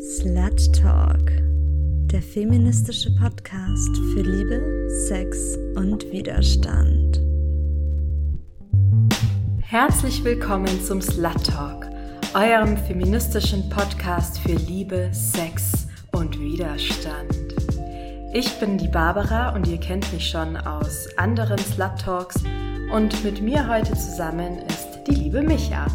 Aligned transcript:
Slut 0.00 0.76
Talk, 0.80 1.32
der 2.06 2.22
feministische 2.22 3.10
Podcast 3.16 3.96
für 4.12 4.20
Liebe, 4.20 4.88
Sex 5.08 5.58
und 5.74 6.04
Widerstand. 6.12 7.20
Herzlich 9.60 10.22
willkommen 10.22 10.84
zum 10.84 11.02
Slut 11.02 11.44
Talk, 11.44 11.86
eurem 12.32 12.76
feministischen 12.76 13.68
Podcast 13.70 14.38
für 14.38 14.54
Liebe, 14.54 15.10
Sex 15.12 15.88
und 16.12 16.38
Widerstand. 16.38 17.56
Ich 18.32 18.52
bin 18.60 18.78
die 18.78 18.88
Barbara 18.88 19.52
und 19.56 19.66
ihr 19.66 19.80
kennt 19.80 20.12
mich 20.12 20.28
schon 20.28 20.56
aus 20.58 21.08
anderen 21.16 21.58
Slut 21.58 21.98
Talks 22.00 22.36
und 22.92 23.24
mit 23.24 23.42
mir 23.42 23.68
heute 23.68 23.94
zusammen 23.94 24.58
ist 24.68 25.00
die 25.08 25.14
liebe 25.16 25.42
Micha. 25.42 25.86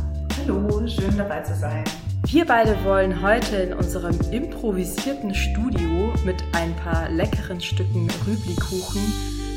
Hallo, 0.42 0.86
schön 0.88 1.18
dabei 1.18 1.42
zu 1.42 1.56
sein. 1.56 1.86
Wir 2.26 2.46
beide 2.46 2.84
wollen 2.84 3.22
heute 3.22 3.58
in 3.58 3.74
unserem 3.74 4.18
improvisierten 4.32 5.36
Studio 5.36 6.14
mit 6.26 6.44
ein 6.54 6.76
paar 6.78 7.10
leckeren 7.10 7.60
Stücken 7.60 8.10
Rüblikuchen 8.26 9.02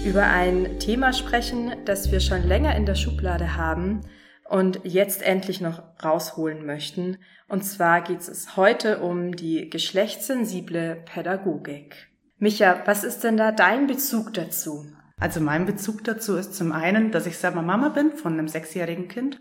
über 0.05 0.25
ein 0.25 0.79
Thema 0.79 1.13
sprechen, 1.13 1.73
das 1.85 2.11
wir 2.11 2.21
schon 2.21 2.43
länger 2.43 2.75
in 2.77 2.85
der 2.85 2.97
Schublade 2.97 3.57
haben 3.57 4.01
und 4.49 4.81
jetzt 4.83 5.23
endlich 5.23 5.61
noch 5.61 5.83
rausholen 6.05 6.67
möchten. 6.67 7.19
Und 7.49 7.65
zwar 7.65 8.03
geht 8.03 8.21
es 8.21 8.57
heute 8.57 8.99
um 8.99 9.37
die 9.37 9.71
geschlechtssensible 9.71 11.03
Pädagogik. 11.07 12.09
Micha, 12.39 12.83
was 12.85 13.05
ist 13.05 13.25
denn 13.25 13.37
da 13.37 13.53
dein 13.53 13.87
Bezug 13.87 14.35
dazu? 14.35 14.85
Also 15.19 15.41
mein 15.41 15.65
Bezug 15.67 16.05
dazu 16.05 16.37
ist 16.37 16.55
zum 16.55 16.73
einen, 16.73 17.11
dass 17.11 17.27
ich 17.27 17.39
selber 17.39 17.63
Mama 17.63 17.89
bin 17.89 18.13
von 18.17 18.35
einem 18.35 18.49
sechsjährigen 18.49 19.09
Kind 19.09 19.41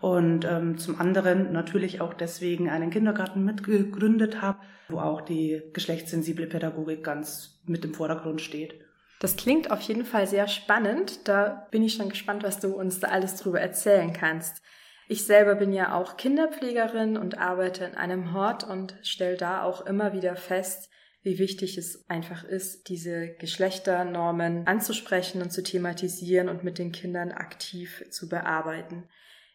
und 0.00 0.44
ähm, 0.44 0.78
zum 0.78 1.00
anderen 1.00 1.52
natürlich 1.52 2.00
auch 2.00 2.14
deswegen 2.14 2.68
einen 2.68 2.90
Kindergarten 2.90 3.44
mitgegründet 3.44 4.42
habe, 4.42 4.58
wo 4.88 4.98
auch 4.98 5.20
die 5.20 5.62
geschlechtssensible 5.72 6.46
Pädagogik 6.46 7.02
ganz 7.02 7.60
mit 7.66 7.84
im 7.84 7.94
Vordergrund 7.94 8.40
steht. 8.40 8.74
Das 9.20 9.36
klingt 9.36 9.70
auf 9.70 9.80
jeden 9.80 10.04
Fall 10.04 10.26
sehr 10.26 10.46
spannend. 10.46 11.26
Da 11.26 11.66
bin 11.70 11.82
ich 11.82 11.94
schon 11.94 12.10
gespannt, 12.10 12.42
was 12.42 12.60
du 12.60 12.74
uns 12.74 13.00
da 13.00 13.08
alles 13.08 13.36
drüber 13.36 13.60
erzählen 13.60 14.12
kannst. 14.12 14.62
Ich 15.08 15.24
selber 15.24 15.54
bin 15.54 15.72
ja 15.72 15.94
auch 15.94 16.16
Kinderpflegerin 16.16 17.16
und 17.16 17.38
arbeite 17.38 17.84
in 17.84 17.94
einem 17.94 18.34
Hort 18.34 18.64
und 18.64 18.98
stelle 19.02 19.36
da 19.36 19.62
auch 19.62 19.86
immer 19.86 20.12
wieder 20.12 20.36
fest, 20.36 20.90
wie 21.22 21.38
wichtig 21.38 21.78
es 21.78 22.08
einfach 22.08 22.44
ist, 22.44 22.88
diese 22.88 23.28
Geschlechternormen 23.34 24.66
anzusprechen 24.66 25.42
und 25.42 25.50
zu 25.50 25.62
thematisieren 25.62 26.48
und 26.48 26.62
mit 26.62 26.78
den 26.78 26.92
Kindern 26.92 27.32
aktiv 27.32 28.04
zu 28.10 28.28
bearbeiten. 28.28 29.08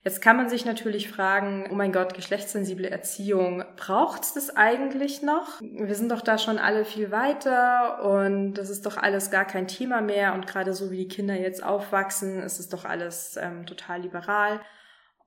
Jetzt 0.03 0.21
kann 0.21 0.35
man 0.35 0.49
sich 0.49 0.65
natürlich 0.65 1.11
fragen, 1.11 1.67
oh 1.69 1.75
mein 1.75 1.91
Gott, 1.91 2.15
geschlechtssensible 2.15 2.89
Erziehung, 2.89 3.63
braucht's 3.75 4.33
das 4.33 4.55
eigentlich 4.55 5.21
noch? 5.21 5.61
Wir 5.61 5.93
sind 5.93 6.11
doch 6.11 6.21
da 6.21 6.39
schon 6.39 6.57
alle 6.57 6.85
viel 6.85 7.11
weiter 7.11 8.03
und 8.03 8.55
das 8.55 8.71
ist 8.71 8.87
doch 8.87 8.97
alles 8.97 9.29
gar 9.29 9.45
kein 9.45 9.67
Thema 9.67 10.01
mehr 10.01 10.33
und 10.33 10.47
gerade 10.47 10.73
so 10.73 10.89
wie 10.89 10.97
die 10.97 11.07
Kinder 11.07 11.35
jetzt 11.35 11.63
aufwachsen, 11.63 12.41
ist 12.41 12.59
es 12.59 12.67
doch 12.67 12.83
alles 12.83 13.37
ähm, 13.39 13.67
total 13.67 14.01
liberal 14.01 14.59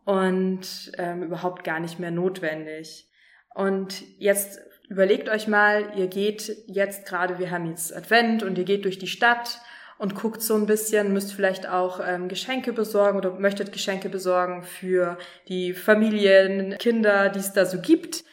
und 0.05 0.91
ähm, 0.99 1.23
überhaupt 1.23 1.63
gar 1.63 1.79
nicht 1.79 2.01
mehr 2.01 2.11
notwendig. 2.11 3.09
Und 3.55 4.03
jetzt 4.19 4.61
überlegt 4.89 5.29
euch 5.29 5.47
mal, 5.47 5.93
ihr 5.97 6.09
geht 6.09 6.53
jetzt 6.67 7.07
gerade, 7.07 7.39
wir 7.39 7.53
haben 7.53 7.67
jetzt 7.67 7.95
Advent 7.97 8.43
und 8.43 8.59
ihr 8.59 8.65
geht 8.65 8.85
durch 8.85 8.99
die 8.99 9.07
Stadt 9.07 9.61
und 9.99 10.15
guckt 10.15 10.43
so 10.43 10.55
ein 10.55 10.67
bisschen, 10.67 11.13
müsst 11.13 11.33
vielleicht 11.33 11.69
auch 11.69 12.01
ähm, 12.05 12.29
Geschenke 12.29 12.73
besorgen 12.73 13.19
oder 13.19 13.39
möchtet 13.39 13.73
Geschenke 13.73 14.09
besorgen 14.09 14.63
für 14.63 15.19
die 15.49 15.73
Familien, 15.73 16.77
Kinder, 16.79 17.29
die 17.29 17.39
es 17.39 17.53
da 17.53 17.67
so 17.67 17.81
gibt. 17.81 18.25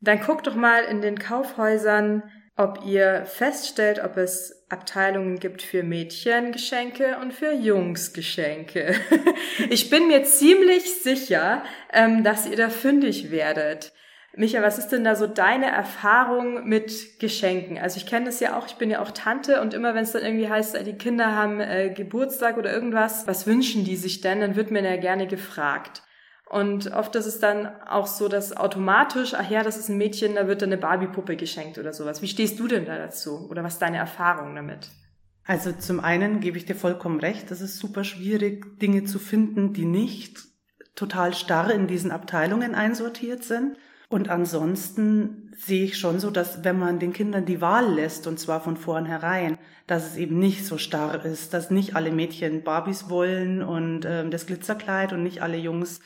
Dann 0.00 0.20
guckt 0.20 0.46
doch 0.46 0.54
mal 0.54 0.84
in 0.84 1.00
den 1.00 1.18
Kaufhäusern, 1.18 2.22
ob 2.56 2.84
ihr 2.84 3.24
feststellt, 3.24 4.02
ob 4.02 4.16
es 4.16 4.64
Abteilungen 4.68 5.38
gibt 5.38 5.62
für 5.62 5.82
Mädchengeschenke 5.82 7.16
und 7.22 7.32
für 7.32 7.52
Jungsgeschenke. 7.52 8.94
ich 9.70 9.90
bin 9.90 10.08
mir 10.08 10.24
ziemlich 10.24 11.02
sicher, 11.02 11.62
ähm, 11.92 12.24
dass 12.24 12.46
ihr 12.46 12.56
da 12.56 12.68
fündig 12.68 13.30
werdet. 13.30 13.92
Micha, 14.36 14.62
was 14.62 14.78
ist 14.78 14.88
denn 14.88 15.04
da 15.04 15.16
so 15.16 15.26
deine 15.26 15.66
Erfahrung 15.66 16.68
mit 16.68 17.18
Geschenken? 17.18 17.78
Also 17.78 17.96
ich 17.96 18.06
kenne 18.06 18.26
das 18.26 18.40
ja 18.40 18.56
auch, 18.56 18.66
ich 18.66 18.76
bin 18.76 18.90
ja 18.90 19.00
auch 19.00 19.10
Tante 19.10 19.60
und 19.60 19.74
immer 19.74 19.94
wenn 19.94 20.04
es 20.04 20.12
dann 20.12 20.22
irgendwie 20.22 20.48
heißt, 20.48 20.78
die 20.86 20.92
Kinder 20.98 21.34
haben 21.34 21.60
äh, 21.60 21.90
Geburtstag 21.90 22.56
oder 22.56 22.72
irgendwas, 22.72 23.26
was 23.26 23.46
wünschen 23.46 23.84
die 23.84 23.96
sich 23.96 24.20
denn? 24.20 24.40
Dann 24.40 24.54
wird 24.54 24.70
mir 24.70 24.84
ja 24.84 24.96
gerne 24.96 25.26
gefragt. 25.26 26.02
Und 26.48 26.92
oft 26.92 27.14
ist 27.14 27.26
es 27.26 27.40
dann 27.40 27.66
auch 27.82 28.06
so, 28.06 28.28
dass 28.28 28.56
automatisch, 28.56 29.34
ach 29.34 29.50
ja, 29.50 29.62
das 29.62 29.76
ist 29.76 29.90
ein 29.90 29.98
Mädchen, 29.98 30.34
da 30.34 30.46
wird 30.46 30.62
dann 30.62 30.70
eine 30.70 30.80
Barbie-Puppe 30.80 31.36
geschenkt 31.36 31.76
oder 31.78 31.92
sowas. 31.92 32.22
Wie 32.22 32.28
stehst 32.28 32.58
du 32.58 32.68
denn 32.68 32.86
da 32.86 32.96
dazu? 32.96 33.48
Oder 33.50 33.62
was 33.64 33.74
ist 33.74 33.82
deine 33.82 33.98
Erfahrung 33.98 34.54
damit? 34.54 34.88
Also 35.44 35.72
zum 35.72 36.00
einen 36.00 36.40
gebe 36.40 36.58
ich 36.58 36.66
dir 36.66 36.74
vollkommen 36.74 37.20
recht, 37.20 37.50
es 37.50 37.62
ist 37.62 37.78
super 37.78 38.04
schwierig, 38.04 38.78
Dinge 38.80 39.04
zu 39.04 39.18
finden, 39.18 39.72
die 39.72 39.86
nicht 39.86 40.40
total 40.94 41.32
starr 41.32 41.70
in 41.70 41.86
diesen 41.86 42.10
Abteilungen 42.10 42.74
einsortiert 42.74 43.44
sind. 43.44 43.78
Und 44.08 44.30
ansonsten 44.30 45.52
sehe 45.56 45.84
ich 45.84 45.98
schon 45.98 46.18
so, 46.18 46.30
dass 46.30 46.64
wenn 46.64 46.78
man 46.78 46.98
den 46.98 47.12
Kindern 47.12 47.44
die 47.44 47.60
Wahl 47.60 47.92
lässt, 47.92 48.26
und 48.26 48.38
zwar 48.38 48.60
von 48.60 48.76
vornherein, 48.76 49.58
dass 49.86 50.06
es 50.06 50.16
eben 50.16 50.38
nicht 50.38 50.64
so 50.64 50.78
starr 50.78 51.24
ist, 51.24 51.52
dass 51.52 51.70
nicht 51.70 51.94
alle 51.94 52.10
Mädchen 52.10 52.62
Barbies 52.62 53.10
wollen 53.10 53.62
und 53.62 54.06
ähm, 54.06 54.30
das 54.30 54.46
Glitzerkleid 54.46 55.12
und 55.12 55.22
nicht 55.22 55.42
alle 55.42 55.58
Jungs 55.58 56.00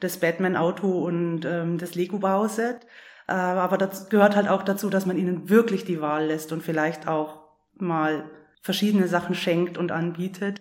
das 0.00 0.18
Batman-Auto 0.18 1.04
und 1.04 1.46
ähm, 1.46 1.78
das 1.78 1.94
Lego-Bauset. 1.94 2.86
Äh, 3.28 3.32
aber 3.32 3.78
das 3.78 4.08
gehört 4.10 4.36
halt 4.36 4.48
auch 4.48 4.62
dazu, 4.62 4.90
dass 4.90 5.06
man 5.06 5.16
ihnen 5.16 5.48
wirklich 5.48 5.84
die 5.84 6.00
Wahl 6.00 6.26
lässt 6.26 6.52
und 6.52 6.62
vielleicht 6.62 7.08
auch 7.08 7.40
mal 7.74 8.30
verschiedene 8.60 9.08
Sachen 9.08 9.34
schenkt 9.34 9.78
und 9.78 9.92
anbietet, 9.92 10.60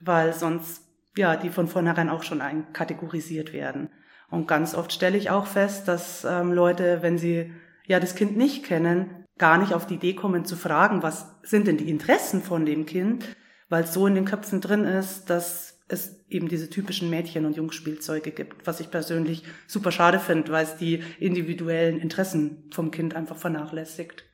weil 0.00 0.32
sonst 0.32 0.84
ja 1.16 1.36
die 1.36 1.50
von 1.50 1.66
vornherein 1.66 2.10
auch 2.10 2.22
schon 2.22 2.40
einkategorisiert 2.40 3.52
werden. 3.52 3.90
Und 4.30 4.46
ganz 4.46 4.74
oft 4.74 4.92
stelle 4.92 5.16
ich 5.16 5.30
auch 5.30 5.46
fest, 5.46 5.88
dass 5.88 6.24
ähm, 6.24 6.52
Leute, 6.52 7.02
wenn 7.02 7.18
sie 7.18 7.52
ja 7.86 7.98
das 7.98 8.14
Kind 8.14 8.36
nicht 8.36 8.64
kennen, 8.64 9.24
gar 9.38 9.58
nicht 9.58 9.72
auf 9.72 9.86
die 9.86 9.94
Idee 9.94 10.14
kommen 10.14 10.44
zu 10.44 10.56
fragen, 10.56 11.02
was 11.02 11.26
sind 11.42 11.66
denn 11.66 11.78
die 11.78 11.88
Interessen 11.88 12.42
von 12.42 12.66
dem 12.66 12.84
Kind, 12.86 13.24
weil 13.68 13.84
es 13.84 13.94
so 13.94 14.06
in 14.06 14.14
den 14.14 14.24
Köpfen 14.24 14.60
drin 14.60 14.84
ist, 14.84 15.30
dass 15.30 15.78
es 15.88 16.24
eben 16.28 16.48
diese 16.48 16.68
typischen 16.68 17.08
Mädchen- 17.08 17.46
und 17.46 17.56
Jungspielzeuge 17.56 18.30
gibt, 18.30 18.66
was 18.66 18.80
ich 18.80 18.90
persönlich 18.90 19.44
super 19.66 19.90
schade 19.90 20.18
finde, 20.18 20.52
weil 20.52 20.64
es 20.64 20.76
die 20.76 21.02
individuellen 21.18 21.98
Interessen 21.98 22.68
vom 22.72 22.90
Kind 22.90 23.16
einfach 23.16 23.36
vernachlässigt. 23.36 24.24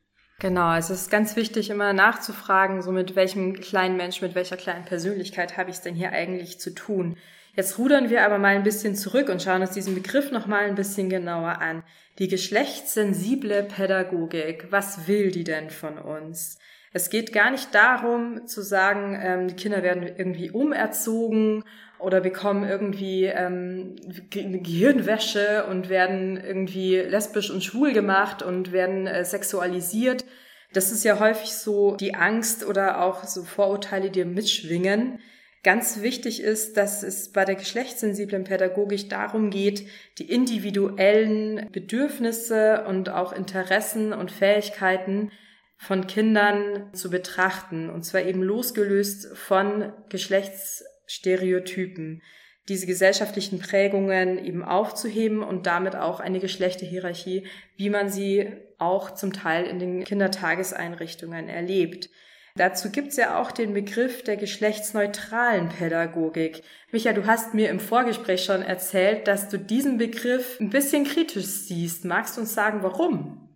Genau, 0.41 0.66
also 0.66 0.93
es 0.93 1.03
ist 1.03 1.10
ganz 1.10 1.37
wichtig, 1.37 1.71
immer 1.71 1.93
nachzufragen, 1.93 2.83
so 2.83 2.91
mit 2.91 3.15
welchem 3.15 3.54
kleinen 3.54 3.97
Mensch, 3.97 4.21
mit 4.21 4.34
welcher 4.34 4.56
kleinen 4.56 4.84
Persönlichkeit 4.84 5.56
habe 5.56 5.71
ich 5.71 5.77
es 5.77 5.83
denn 5.83 5.94
hier 5.94 6.10
eigentlich 6.10 6.59
zu 6.59 6.75
tun. 6.75 7.16
Jetzt 7.56 7.78
rudern 7.78 8.10
wir 8.10 8.25
aber 8.25 8.38
mal 8.38 8.56
ein 8.56 8.65
bisschen 8.65 8.97
zurück 8.97 9.28
und 9.28 9.41
schauen 9.41 9.60
uns 9.60 9.70
diesen 9.70 9.94
Begriff 9.94 10.32
noch 10.32 10.47
mal 10.47 10.65
ein 10.65 10.75
bisschen 10.75 11.09
genauer 11.09 11.60
an. 11.60 11.84
Die 12.19 12.28
geschlechtssensible 12.28 13.62
Pädagogik. 13.62 14.66
Was 14.70 15.06
will 15.06 15.31
die 15.31 15.44
denn 15.44 15.70
von 15.70 15.98
uns? 15.98 16.59
Es 16.92 17.10
geht 17.10 17.32
gar 17.32 17.50
nicht 17.50 17.75
darum 17.75 18.47
zu 18.47 18.62
sagen, 18.62 19.19
ähm, 19.20 19.48
die 19.48 19.56
Kinder 19.56 19.82
werden 19.82 20.03
irgendwie 20.03 20.50
umerzogen 20.50 21.65
oder 21.98 22.20
bekommen 22.20 22.69
irgendwie 22.69 23.25
ähm, 23.25 23.97
Gehirnwäsche 24.31 25.65
und 25.69 25.88
werden 25.88 26.36
irgendwie 26.36 26.97
lesbisch 26.97 27.50
und 27.50 27.65
schwul 27.65 27.92
gemacht 27.92 28.42
und 28.42 28.72
werden 28.72 29.06
äh, 29.06 29.25
sexualisiert. 29.25 30.25
Das 30.72 30.91
ist 30.91 31.04
ja 31.04 31.21
häufig 31.21 31.54
so 31.54 31.97
die 31.97 32.15
Angst 32.15 32.65
oder 32.65 33.00
auch 33.03 33.25
so 33.25 33.42
Vorurteile, 33.44 34.10
die 34.10 34.25
mitschwingen. 34.25 35.21
Ganz 35.65 36.01
wichtig 36.03 36.43
ist, 36.43 36.77
dass 36.77 37.03
es 37.03 37.33
bei 37.33 37.47
der 37.47 37.55
geschlechtssensiblen 37.55 38.45
Pädagogik 38.45 39.09
darum 39.09 39.49
geht, 39.49 39.87
die 40.19 40.31
individuellen 40.31 41.71
Bedürfnisse 41.73 42.84
und 42.87 43.09
auch 43.09 43.33
Interessen 43.33 44.13
und 44.13 44.31
Fähigkeiten 44.31 45.33
von 45.78 46.07
Kindern 46.07 46.91
zu 46.93 47.09
betrachten, 47.09 47.89
und 47.89 48.05
zwar 48.05 48.21
eben 48.22 48.43
losgelöst 48.43 49.34
von 49.37 49.91
Geschlechtsstereotypen, 50.11 52.21
diese 52.69 52.87
gesellschaftlichen 52.87 53.59
Prägungen 53.59 54.45
eben 54.45 54.63
aufzuheben 54.63 55.43
und 55.43 55.67
damit 55.67 55.97
auch 55.97 56.21
eine 56.21 56.41
Geschlechterhierarchie, 56.41 57.47
wie 57.78 57.89
man 57.89 58.10
sie 58.10 58.53
auch 58.77 59.15
zum 59.15 59.33
Teil 59.33 59.65
in 59.65 59.78
den 59.78 60.05
Kindertageseinrichtungen 60.05 61.49
erlebt. 61.49 62.10
Dazu 62.56 62.91
gibt's 62.91 63.16
ja 63.16 63.41
auch 63.41 63.51
den 63.51 63.74
Begriff 63.74 64.22
der 64.22 64.36
geschlechtsneutralen 64.36 65.71
Pädagogik. 65.71 66.62
Micha, 66.92 67.12
du 67.12 67.27
hast 67.27 67.53
mir 67.53 67.68
im 67.68 67.80
Vorgespräch 67.80 68.45
schon 68.45 68.62
erzählt, 68.62 69.27
dass 69.27 69.48
du 69.48 69.59
diesen 69.59 69.98
Begriff 69.98 70.60
ein 70.60 70.71
bisschen 70.71 71.03
kritisch 71.03 71.47
siehst. 71.47 72.04
Magst 72.04 72.36
du 72.36 72.42
uns 72.42 72.54
sagen, 72.54 72.84
warum? 72.84 73.48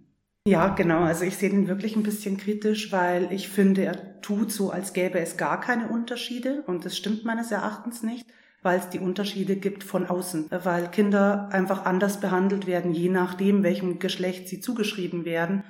Ja, 0.48 0.70
genau. 0.70 1.02
Also 1.02 1.24
ich 1.24 1.36
sehe 1.36 1.50
den 1.50 1.68
wirklich 1.68 1.94
ein 1.94 2.02
bisschen 2.02 2.38
kritisch, 2.38 2.90
weil 2.90 3.30
ich 3.30 3.48
finde, 3.48 3.84
er 3.84 4.20
tut 4.20 4.50
so, 4.50 4.70
als 4.70 4.94
gäbe 4.94 5.20
es 5.20 5.36
gar 5.36 5.60
keine 5.60 5.90
Unterschiede 5.90 6.64
und 6.66 6.84
das 6.84 6.96
stimmt 6.96 7.24
meines 7.24 7.52
Erachtens 7.52 8.02
nicht, 8.02 8.26
weil 8.62 8.80
es 8.80 8.88
die 8.88 8.98
Unterschiede 8.98 9.54
gibt 9.54 9.84
von 9.84 10.06
außen, 10.06 10.46
weil 10.50 10.90
Kinder 10.90 11.50
einfach 11.52 11.84
anders 11.84 12.18
behandelt 12.18 12.66
werden, 12.66 12.92
je 12.92 13.10
nachdem, 13.10 13.62
welchem 13.62 14.00
Geschlecht 14.00 14.48
sie 14.48 14.58
zugeschrieben 14.58 15.24
werden. 15.24 15.62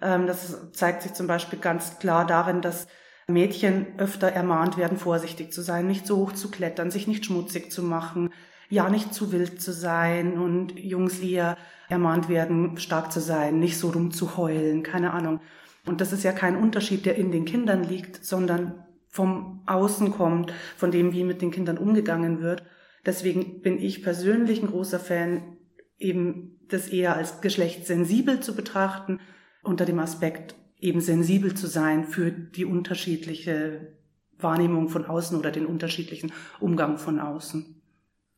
Ähm, 0.00 0.26
das 0.26 0.72
zeigt 0.72 1.02
sich 1.02 1.14
zum 1.14 1.26
Beispiel 1.26 1.58
ganz 1.58 1.98
klar 1.98 2.26
darin, 2.26 2.60
dass 2.60 2.86
Mädchen 3.28 3.98
öfter 3.98 4.28
ermahnt 4.28 4.76
werden, 4.76 4.98
vorsichtig 4.98 5.52
zu 5.52 5.62
sein, 5.62 5.86
nicht 5.86 6.06
so 6.06 6.16
hoch 6.18 6.32
zu 6.32 6.50
klettern, 6.50 6.90
sich 6.90 7.08
nicht 7.08 7.24
schmutzig 7.24 7.72
zu 7.72 7.82
machen, 7.82 8.30
ja 8.68 8.88
nicht 8.88 9.12
zu 9.14 9.32
wild 9.32 9.60
zu 9.60 9.72
sein 9.72 10.38
und 10.38 10.78
Jungs 10.78 11.18
eher 11.18 11.56
ermahnt 11.88 12.28
werden, 12.28 12.78
stark 12.78 13.12
zu 13.12 13.20
sein, 13.20 13.58
nicht 13.58 13.78
so 13.78 13.90
rumzuheulen, 13.90 14.82
keine 14.82 15.12
Ahnung. 15.12 15.40
Und 15.86 16.00
das 16.00 16.12
ist 16.12 16.24
ja 16.24 16.32
kein 16.32 16.56
Unterschied, 16.56 17.06
der 17.06 17.16
in 17.16 17.30
den 17.30 17.44
Kindern 17.44 17.84
liegt, 17.84 18.24
sondern 18.24 18.84
vom 19.08 19.62
Außen 19.66 20.12
kommt, 20.12 20.52
von 20.76 20.90
dem, 20.90 21.12
wie 21.12 21.24
mit 21.24 21.42
den 21.42 21.50
Kindern 21.50 21.78
umgegangen 21.78 22.40
wird. 22.40 22.64
Deswegen 23.04 23.60
bin 23.62 23.80
ich 23.80 24.02
persönlich 24.02 24.62
ein 24.62 24.68
großer 24.68 24.98
Fan, 24.98 25.56
eben 25.98 26.60
das 26.68 26.88
eher 26.88 27.16
als 27.16 27.40
geschlechtssensibel 27.40 28.40
zu 28.40 28.54
betrachten, 28.54 29.20
unter 29.66 29.84
dem 29.84 29.98
Aspekt 29.98 30.54
eben 30.78 31.00
sensibel 31.00 31.54
zu 31.54 31.66
sein 31.66 32.04
für 32.04 32.30
die 32.30 32.64
unterschiedliche 32.64 33.94
Wahrnehmung 34.38 34.88
von 34.88 35.06
außen 35.06 35.38
oder 35.38 35.50
den 35.50 35.66
unterschiedlichen 35.66 36.32
Umgang 36.60 36.98
von 36.98 37.18
außen. 37.18 37.82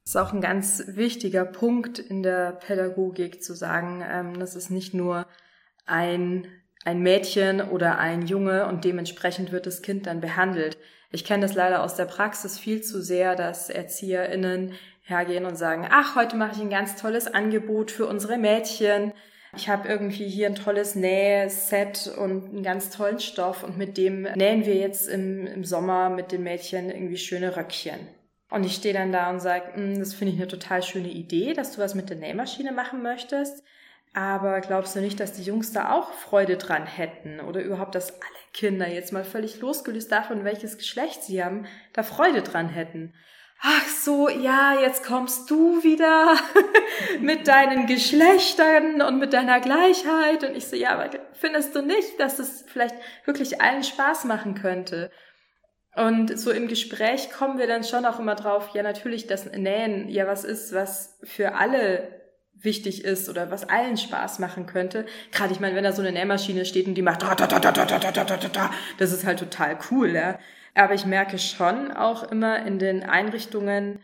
Das 0.04 0.14
ist 0.14 0.16
auch 0.16 0.32
ein 0.32 0.40
ganz 0.40 0.84
wichtiger 0.88 1.44
Punkt 1.44 1.98
in 1.98 2.22
der 2.22 2.52
Pädagogik 2.52 3.42
zu 3.42 3.54
sagen, 3.54 4.02
ähm, 4.08 4.38
das 4.38 4.56
ist 4.56 4.70
nicht 4.70 4.94
nur 4.94 5.26
ein 5.84 6.46
ein 6.84 7.00
Mädchen 7.00 7.60
oder 7.60 7.98
ein 7.98 8.26
Junge 8.26 8.66
und 8.66 8.84
dementsprechend 8.84 9.52
wird 9.52 9.66
das 9.66 9.82
Kind 9.82 10.06
dann 10.06 10.20
behandelt. 10.20 10.78
Ich 11.10 11.24
kenne 11.24 11.42
das 11.42 11.54
leider 11.54 11.82
aus 11.82 11.96
der 11.96 12.04
Praxis 12.04 12.58
viel 12.58 12.82
zu 12.82 13.02
sehr, 13.02 13.34
dass 13.34 13.70
ErzieherInnen 13.70 14.72
hergehen 15.02 15.46
und 15.46 15.56
sagen, 15.56 15.86
ach, 15.90 16.16
heute 16.16 16.36
mache 16.36 16.52
ich 16.52 16.60
ein 16.60 16.70
ganz 16.70 16.96
tolles 16.96 17.26
Angebot 17.26 17.90
für 17.90 18.06
unsere 18.06 18.36
Mädchen. 18.36 19.12
Ich 19.56 19.68
habe 19.68 19.88
irgendwie 19.88 20.28
hier 20.28 20.46
ein 20.46 20.54
tolles 20.54 20.94
Nähset 20.94 22.12
und 22.18 22.50
einen 22.50 22.62
ganz 22.62 22.90
tollen 22.90 23.18
Stoff 23.18 23.64
und 23.64 23.78
mit 23.78 23.96
dem 23.96 24.22
nähen 24.22 24.66
wir 24.66 24.74
jetzt 24.74 25.08
im, 25.08 25.46
im 25.46 25.64
Sommer 25.64 26.10
mit 26.10 26.32
den 26.32 26.42
Mädchen 26.42 26.90
irgendwie 26.90 27.16
schöne 27.16 27.56
Röckchen. 27.56 27.98
Und 28.50 28.64
ich 28.64 28.74
stehe 28.74 28.94
dann 28.94 29.12
da 29.12 29.30
und 29.30 29.40
sage, 29.40 29.74
hm, 29.74 29.98
das 29.98 30.14
finde 30.14 30.34
ich 30.34 30.40
eine 30.40 30.48
total 30.48 30.82
schöne 30.82 31.08
Idee, 31.08 31.52
dass 31.54 31.72
du 31.72 31.80
was 31.80 31.94
mit 31.94 32.10
der 32.10 32.16
Nähmaschine 32.16 32.72
machen 32.72 33.02
möchtest. 33.02 33.62
Aber 34.14 34.60
glaubst 34.60 34.96
du 34.96 35.00
nicht, 35.00 35.20
dass 35.20 35.34
die 35.34 35.42
Jungs 35.42 35.72
da 35.72 35.92
auch 35.92 36.12
Freude 36.12 36.56
dran 36.56 36.86
hätten? 36.86 37.40
Oder 37.40 37.60
überhaupt, 37.60 37.94
dass 37.94 38.10
alle 38.10 38.38
Kinder 38.54 38.88
jetzt 38.88 39.12
mal 39.12 39.24
völlig 39.24 39.60
losgelöst 39.60 40.10
davon, 40.10 40.44
welches 40.44 40.78
Geschlecht 40.78 41.22
sie 41.22 41.44
haben, 41.44 41.66
da 41.92 42.02
Freude 42.02 42.42
dran 42.42 42.70
hätten? 42.70 43.14
Ach 43.60 43.88
so, 43.88 44.28
ja, 44.28 44.80
jetzt 44.80 45.04
kommst 45.04 45.50
du 45.50 45.82
wieder 45.82 46.36
mit 47.20 47.48
deinen 47.48 47.86
Geschlechtern 47.86 49.02
und 49.02 49.18
mit 49.18 49.32
deiner 49.32 49.60
Gleichheit. 49.60 50.44
Und 50.44 50.56
ich 50.56 50.68
so, 50.68 50.76
ja, 50.76 50.90
aber 50.90 51.10
findest 51.32 51.74
du 51.74 51.82
nicht, 51.82 52.20
dass 52.20 52.38
es 52.38 52.64
vielleicht 52.68 52.94
wirklich 53.24 53.60
allen 53.60 53.82
Spaß 53.82 54.24
machen 54.24 54.54
könnte? 54.54 55.10
Und 55.96 56.38
so 56.38 56.52
im 56.52 56.68
Gespräch 56.68 57.30
kommen 57.32 57.58
wir 57.58 57.66
dann 57.66 57.82
schon 57.82 58.06
auch 58.06 58.20
immer 58.20 58.36
drauf, 58.36 58.70
ja, 58.74 58.84
natürlich, 58.84 59.26
dass 59.26 59.46
Nähen 59.46 60.08
ja 60.08 60.28
was 60.28 60.44
ist, 60.44 60.72
was 60.72 61.18
für 61.24 61.56
alle 61.56 62.18
wichtig 62.54 63.04
ist 63.04 63.28
oder 63.28 63.50
was 63.50 63.68
allen 63.68 63.96
Spaß 63.96 64.38
machen 64.38 64.66
könnte. 64.66 65.06
Gerade 65.32 65.52
ich 65.52 65.60
meine, 65.60 65.74
wenn 65.74 65.84
da 65.84 65.92
so 65.92 66.02
eine 66.02 66.12
Nähmaschine 66.12 66.64
steht 66.64 66.86
und 66.86 66.94
die 66.94 67.02
macht 67.02 67.24
das 68.98 69.12
ist 69.12 69.24
halt 69.24 69.40
total 69.40 69.78
cool, 69.90 70.10
ja. 70.10 70.38
Aber 70.74 70.94
ich 70.94 71.06
merke 71.06 71.38
schon 71.38 71.90
auch 71.92 72.30
immer 72.30 72.64
in 72.64 72.78
den 72.78 73.02
Einrichtungen, 73.02 74.00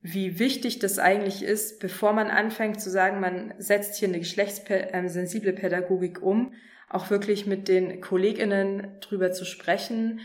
wie 0.00 0.38
wichtig 0.38 0.78
das 0.78 0.98
eigentlich 0.98 1.42
ist, 1.42 1.80
bevor 1.80 2.12
man 2.12 2.30
anfängt 2.30 2.80
zu 2.80 2.90
sagen, 2.90 3.20
man 3.20 3.54
setzt 3.58 3.96
hier 3.96 4.08
eine 4.08 4.20
geschlechtssensible 4.20 5.52
Pädagogik 5.52 6.22
um, 6.22 6.54
auch 6.88 7.10
wirklich 7.10 7.46
mit 7.46 7.68
den 7.68 8.00
KollegInnen 8.00 9.00
drüber 9.00 9.32
zu 9.32 9.44
sprechen, 9.44 10.20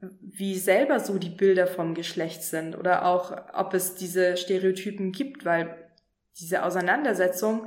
wie 0.00 0.54
selber 0.54 1.00
so 1.00 1.18
die 1.18 1.30
Bilder 1.30 1.66
vom 1.66 1.94
Geschlecht 1.94 2.42
sind 2.42 2.78
oder 2.78 3.04
auch, 3.04 3.36
ob 3.52 3.74
es 3.74 3.96
diese 3.96 4.36
Stereotypen 4.36 5.10
gibt, 5.10 5.44
weil 5.44 5.76
diese 6.38 6.62
Auseinandersetzung 6.62 7.66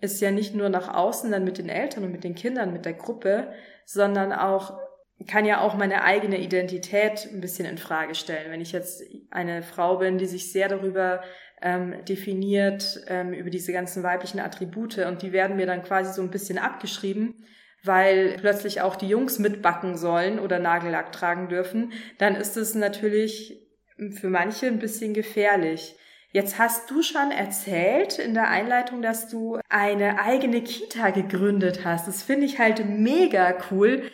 ist 0.00 0.22
ja 0.22 0.30
nicht 0.30 0.54
nur 0.54 0.70
nach 0.70 0.92
außen 0.92 1.30
dann 1.30 1.44
mit 1.44 1.58
den 1.58 1.68
Eltern 1.68 2.04
und 2.04 2.12
mit 2.12 2.24
den 2.24 2.34
Kindern, 2.34 2.72
mit 2.72 2.86
der 2.86 2.94
Gruppe, 2.94 3.52
sondern 3.84 4.32
auch 4.32 4.79
kann 5.26 5.44
ja 5.44 5.60
auch 5.60 5.74
meine 5.74 6.02
eigene 6.02 6.38
Identität 6.38 7.28
ein 7.32 7.40
bisschen 7.40 7.66
in 7.66 7.78
Frage 7.78 8.14
stellen. 8.14 8.50
Wenn 8.50 8.60
ich 8.60 8.72
jetzt 8.72 9.02
eine 9.30 9.62
Frau 9.62 9.98
bin, 9.98 10.18
die 10.18 10.26
sich 10.26 10.50
sehr 10.52 10.68
darüber 10.68 11.22
ähm, 11.62 12.04
definiert, 12.06 13.04
ähm, 13.06 13.32
über 13.32 13.50
diese 13.50 13.72
ganzen 13.72 14.02
weiblichen 14.02 14.40
Attribute 14.40 14.98
und 14.98 15.22
die 15.22 15.32
werden 15.32 15.56
mir 15.56 15.66
dann 15.66 15.82
quasi 15.82 16.12
so 16.12 16.22
ein 16.22 16.30
bisschen 16.30 16.58
abgeschrieben, 16.58 17.44
weil 17.82 18.36
plötzlich 18.38 18.80
auch 18.80 18.96
die 18.96 19.08
Jungs 19.08 19.38
mitbacken 19.38 19.96
sollen 19.96 20.38
oder 20.38 20.58
Nagellack 20.58 21.12
tragen 21.12 21.48
dürfen, 21.48 21.92
dann 22.18 22.34
ist 22.34 22.56
es 22.56 22.74
natürlich 22.74 23.66
für 24.12 24.28
manche 24.28 24.66
ein 24.66 24.78
bisschen 24.78 25.12
gefährlich. 25.12 25.96
Jetzt 26.32 26.58
hast 26.58 26.90
du 26.90 27.02
schon 27.02 27.32
erzählt 27.32 28.18
in 28.18 28.34
der 28.34 28.48
Einleitung, 28.48 29.02
dass 29.02 29.28
du 29.28 29.58
eine 29.68 30.20
eigene 30.20 30.62
Kita 30.62 31.10
gegründet 31.10 31.84
hast. 31.84 32.06
Das 32.06 32.22
finde 32.22 32.46
ich 32.46 32.58
halt 32.58 32.84
mega 32.86 33.56
cool. 33.70 34.04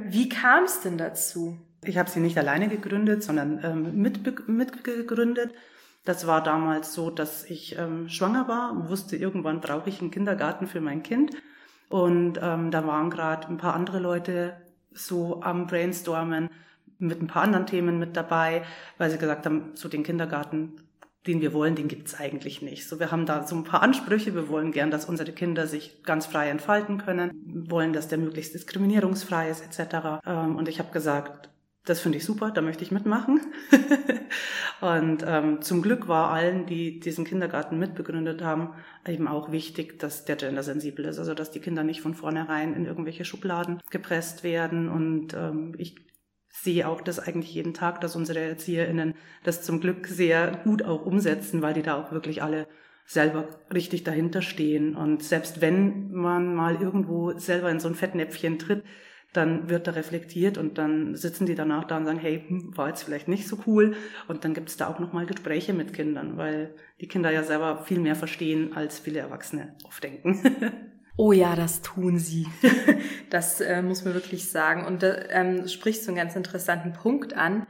Wie 0.00 0.28
kam 0.28 0.64
es 0.64 0.80
denn 0.80 0.98
dazu? 0.98 1.58
Ich 1.84 1.98
habe 1.98 2.10
sie 2.10 2.20
nicht 2.20 2.36
alleine 2.38 2.68
gegründet, 2.68 3.22
sondern 3.22 3.60
ähm, 3.64 4.00
mitgegründet. 4.46 5.54
Das 6.04 6.26
war 6.26 6.42
damals 6.42 6.94
so, 6.94 7.10
dass 7.10 7.44
ich 7.44 7.76
ähm, 7.78 8.08
schwanger 8.08 8.46
war 8.46 8.72
und 8.72 8.88
wusste, 8.88 9.16
irgendwann 9.16 9.60
brauche 9.60 9.88
ich 9.88 10.00
einen 10.00 10.10
Kindergarten 10.10 10.66
für 10.66 10.80
mein 10.80 11.02
Kind. 11.02 11.32
Und 11.88 12.38
ähm, 12.42 12.70
da 12.70 12.86
waren 12.86 13.10
gerade 13.10 13.48
ein 13.48 13.56
paar 13.56 13.74
andere 13.74 13.98
Leute 13.98 14.56
so 14.92 15.42
am 15.42 15.66
Brainstormen 15.66 16.50
mit 16.98 17.20
ein 17.20 17.26
paar 17.26 17.42
anderen 17.42 17.66
Themen 17.66 17.98
mit 17.98 18.16
dabei, 18.16 18.64
weil 18.98 19.10
sie 19.10 19.18
gesagt 19.18 19.46
haben, 19.46 19.72
so 19.74 19.88
den 19.88 20.02
Kindergarten 20.02 20.80
den 21.26 21.40
wir 21.40 21.52
wollen, 21.52 21.74
den 21.74 21.88
gibt's 21.88 22.14
eigentlich 22.14 22.62
nicht. 22.62 22.88
So, 22.88 23.00
wir 23.00 23.10
haben 23.10 23.26
da 23.26 23.46
so 23.46 23.56
ein 23.56 23.64
paar 23.64 23.82
Ansprüche. 23.82 24.34
Wir 24.34 24.48
wollen 24.48 24.72
gern, 24.72 24.90
dass 24.90 25.06
unsere 25.06 25.32
Kinder 25.32 25.66
sich 25.66 26.02
ganz 26.04 26.26
frei 26.26 26.48
entfalten 26.48 26.98
können, 26.98 27.30
wir 27.44 27.70
wollen, 27.70 27.92
dass 27.92 28.08
der 28.08 28.18
möglichst 28.18 28.54
diskriminierungsfrei 28.54 29.50
ist, 29.50 29.62
etc. 29.64 30.20
Ähm, 30.26 30.56
und 30.56 30.68
ich 30.68 30.78
habe 30.78 30.92
gesagt, 30.92 31.50
das 31.86 32.00
finde 32.00 32.18
ich 32.18 32.24
super, 32.24 32.50
da 32.50 32.62
möchte 32.62 32.82
ich 32.82 32.90
mitmachen. 32.90 33.40
und 34.80 35.24
ähm, 35.26 35.62
zum 35.62 35.82
Glück 35.82 36.08
war 36.08 36.30
allen, 36.32 36.66
die 36.66 36.98
diesen 36.98 37.24
Kindergarten 37.24 37.78
mitbegründet 37.78 38.42
haben, 38.42 38.74
eben 39.06 39.28
auch 39.28 39.52
wichtig, 39.52 39.98
dass 40.00 40.24
der 40.24 40.34
gendersensibel 40.36 41.04
ist, 41.04 41.18
also 41.18 41.32
dass 41.32 41.52
die 41.52 41.60
Kinder 41.60 41.84
nicht 41.84 42.00
von 42.00 42.14
vornherein 42.14 42.74
in 42.74 42.86
irgendwelche 42.86 43.24
Schubladen 43.24 43.80
gepresst 43.90 44.42
werden. 44.42 44.88
Und 44.88 45.34
ähm, 45.34 45.74
ich 45.78 45.94
sehe 46.62 46.88
auch 46.88 47.00
das 47.00 47.18
eigentlich 47.18 47.54
jeden 47.54 47.74
Tag, 47.74 48.00
dass 48.00 48.16
unsere 48.16 48.40
ErzieherInnen 48.40 49.14
das 49.44 49.62
zum 49.62 49.80
Glück 49.80 50.06
sehr 50.06 50.60
gut 50.64 50.82
auch 50.82 51.04
umsetzen, 51.04 51.62
weil 51.62 51.74
die 51.74 51.82
da 51.82 52.00
auch 52.00 52.12
wirklich 52.12 52.42
alle 52.42 52.66
selber 53.06 53.48
richtig 53.72 54.04
dahinter 54.04 54.42
stehen. 54.42 54.96
Und 54.96 55.22
selbst 55.22 55.60
wenn 55.60 56.10
man 56.12 56.54
mal 56.54 56.80
irgendwo 56.80 57.38
selber 57.38 57.70
in 57.70 57.78
so 57.78 57.88
ein 57.88 57.94
Fettnäpfchen 57.94 58.58
tritt, 58.58 58.84
dann 59.32 59.68
wird 59.68 59.86
da 59.86 59.92
reflektiert 59.92 60.56
und 60.56 60.78
dann 60.78 61.14
sitzen 61.14 61.46
die 61.46 61.54
danach 61.54 61.84
da 61.84 61.98
und 61.98 62.06
sagen, 62.06 62.18
hey, 62.18 62.44
hm, 62.46 62.76
war 62.76 62.88
jetzt 62.88 63.02
vielleicht 63.02 63.28
nicht 63.28 63.46
so 63.46 63.58
cool. 63.66 63.94
Und 64.28 64.44
dann 64.44 64.54
gibt 64.54 64.70
es 64.70 64.76
da 64.76 64.88
auch 64.88 64.98
nochmal 64.98 65.26
Gespräche 65.26 65.74
mit 65.74 65.92
Kindern, 65.92 66.38
weil 66.38 66.74
die 67.00 67.08
Kinder 67.08 67.30
ja 67.30 67.42
selber 67.42 67.84
viel 67.84 68.00
mehr 68.00 68.16
verstehen, 68.16 68.74
als 68.74 68.98
viele 68.98 69.20
Erwachsene 69.20 69.76
oft 69.84 70.02
denken. 70.02 70.40
Oh 71.16 71.32
ja, 71.32 71.56
das 71.56 71.80
tun 71.82 72.18
sie. 72.18 72.46
das 73.30 73.60
äh, 73.60 73.80
muss 73.82 74.04
man 74.04 74.14
wirklich 74.14 74.50
sagen. 74.50 74.84
Und 74.84 75.02
da 75.02 75.16
ähm, 75.30 75.66
sprichst 75.66 76.06
du 76.06 76.10
einen 76.10 76.18
ganz 76.18 76.36
interessanten 76.36 76.92
Punkt 76.92 77.34
an. 77.34 77.66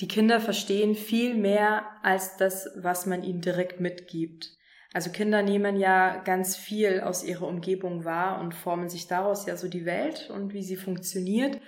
Die 0.00 0.08
Kinder 0.08 0.40
verstehen 0.40 0.94
viel 0.94 1.34
mehr 1.34 1.84
als 2.02 2.36
das, 2.36 2.68
was 2.76 3.06
man 3.06 3.22
ihnen 3.22 3.40
direkt 3.40 3.80
mitgibt. 3.80 4.50
Also 4.92 5.10
Kinder 5.10 5.42
nehmen 5.42 5.76
ja 5.76 6.22
ganz 6.24 6.56
viel 6.56 7.00
aus 7.00 7.24
ihrer 7.24 7.48
Umgebung 7.48 8.04
wahr 8.04 8.40
und 8.40 8.54
formen 8.54 8.88
sich 8.88 9.08
daraus 9.08 9.46
ja 9.46 9.56
so 9.56 9.68
die 9.68 9.86
Welt 9.86 10.30
und 10.30 10.52
wie 10.52 10.62
sie 10.62 10.76
funktioniert. 10.76 11.60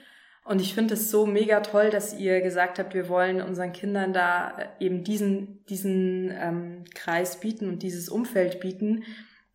Und 0.44 0.61
ich 0.61 0.75
finde 0.75 0.94
es 0.94 1.11
so 1.11 1.26
mega 1.26 1.61
toll, 1.61 1.90
dass 1.90 2.16
ihr 2.16 2.40
gesagt 2.40 2.78
habt, 2.78 2.94
wir 2.94 3.08
wollen 3.08 3.42
unseren 3.42 3.73
Kindern 3.73 4.12
da 4.12 4.56
äh, 4.58 4.85
eben 4.85 5.02
diesen, 5.02 5.64
diesen 5.66 6.30
ähm, 6.30 6.85
Kreis 6.94 7.40
bieten 7.40 7.68
und 7.68 7.82
dieses 7.82 8.08
Umfeld 8.08 8.61
bieten, 8.61 9.02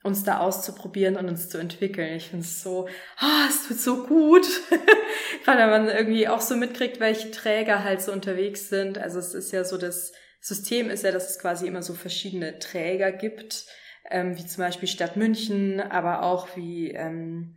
uns 0.03 0.23
da 0.23 0.39
auszuprobieren 0.39 1.15
und 1.15 1.29
uns 1.29 1.49
zu 1.49 1.57
entwickeln. 1.57 2.15
Ich 2.15 2.29
finde 2.29 2.45
es 2.45 2.63
so, 2.63 2.87
ah, 3.17 3.45
es 3.47 3.67
tut 3.67 3.79
so 3.79 4.03
gut. 4.07 4.47
Gerade 5.45 5.59
wenn 5.59 5.69
man 5.69 5.87
irgendwie 5.89 6.27
auch 6.27 6.41
so 6.41 6.55
mitkriegt, 6.55 6.99
welche 6.99 7.31
Träger 7.31 7.83
halt 7.83 8.01
so 8.01 8.11
unterwegs 8.11 8.69
sind. 8.69 8.97
Also 8.97 9.19
es 9.19 9.33
ist 9.33 9.51
ja 9.51 9.63
so, 9.63 9.77
das 9.77 10.13
System 10.39 10.89
ist 10.89 11.03
ja, 11.03 11.11
dass 11.11 11.29
es 11.29 11.39
quasi 11.39 11.67
immer 11.67 11.83
so 11.83 11.93
verschiedene 11.93 12.57
Träger 12.57 13.11
gibt, 13.11 13.65
ähm, 14.09 14.35
wie 14.37 14.45
zum 14.45 14.63
Beispiel 14.63 14.87
Stadt 14.87 15.17
München, 15.17 15.79
aber 15.79 16.23
auch 16.23 16.55
wie 16.55 16.91
ähm, 16.91 17.55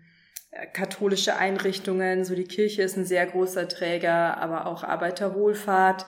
katholische 0.74 1.36
Einrichtungen. 1.36 2.24
So 2.26 2.34
die 2.34 2.44
Kirche 2.44 2.82
ist 2.82 2.96
ein 2.96 3.06
sehr 3.06 3.24
großer 3.26 3.68
Träger, 3.68 4.36
aber 4.36 4.66
auch 4.66 4.84
Arbeiterwohlfahrt 4.84 6.06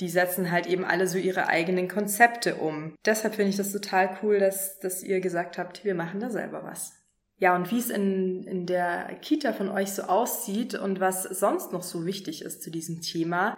die 0.00 0.08
setzen 0.08 0.50
halt 0.50 0.66
eben 0.66 0.84
alle 0.84 1.06
so 1.06 1.18
ihre 1.18 1.48
eigenen 1.48 1.88
Konzepte 1.88 2.56
um. 2.56 2.94
Deshalb 3.04 3.34
finde 3.34 3.50
ich 3.50 3.56
das 3.56 3.72
total 3.72 4.18
cool, 4.22 4.38
dass, 4.38 4.78
dass 4.80 5.02
ihr 5.02 5.20
gesagt 5.20 5.58
habt, 5.58 5.84
wir 5.84 5.94
machen 5.94 6.20
da 6.20 6.30
selber 6.30 6.64
was. 6.64 6.94
Ja, 7.36 7.54
und 7.54 7.70
wie 7.70 7.78
es 7.78 7.88
in, 7.88 8.44
in 8.44 8.66
der 8.66 9.14
Kita 9.22 9.52
von 9.52 9.70
euch 9.70 9.92
so 9.92 10.02
aussieht 10.02 10.74
und 10.74 11.00
was 11.00 11.22
sonst 11.22 11.72
noch 11.72 11.82
so 11.82 12.04
wichtig 12.04 12.42
ist 12.42 12.62
zu 12.62 12.70
diesem 12.70 13.00
Thema, 13.00 13.56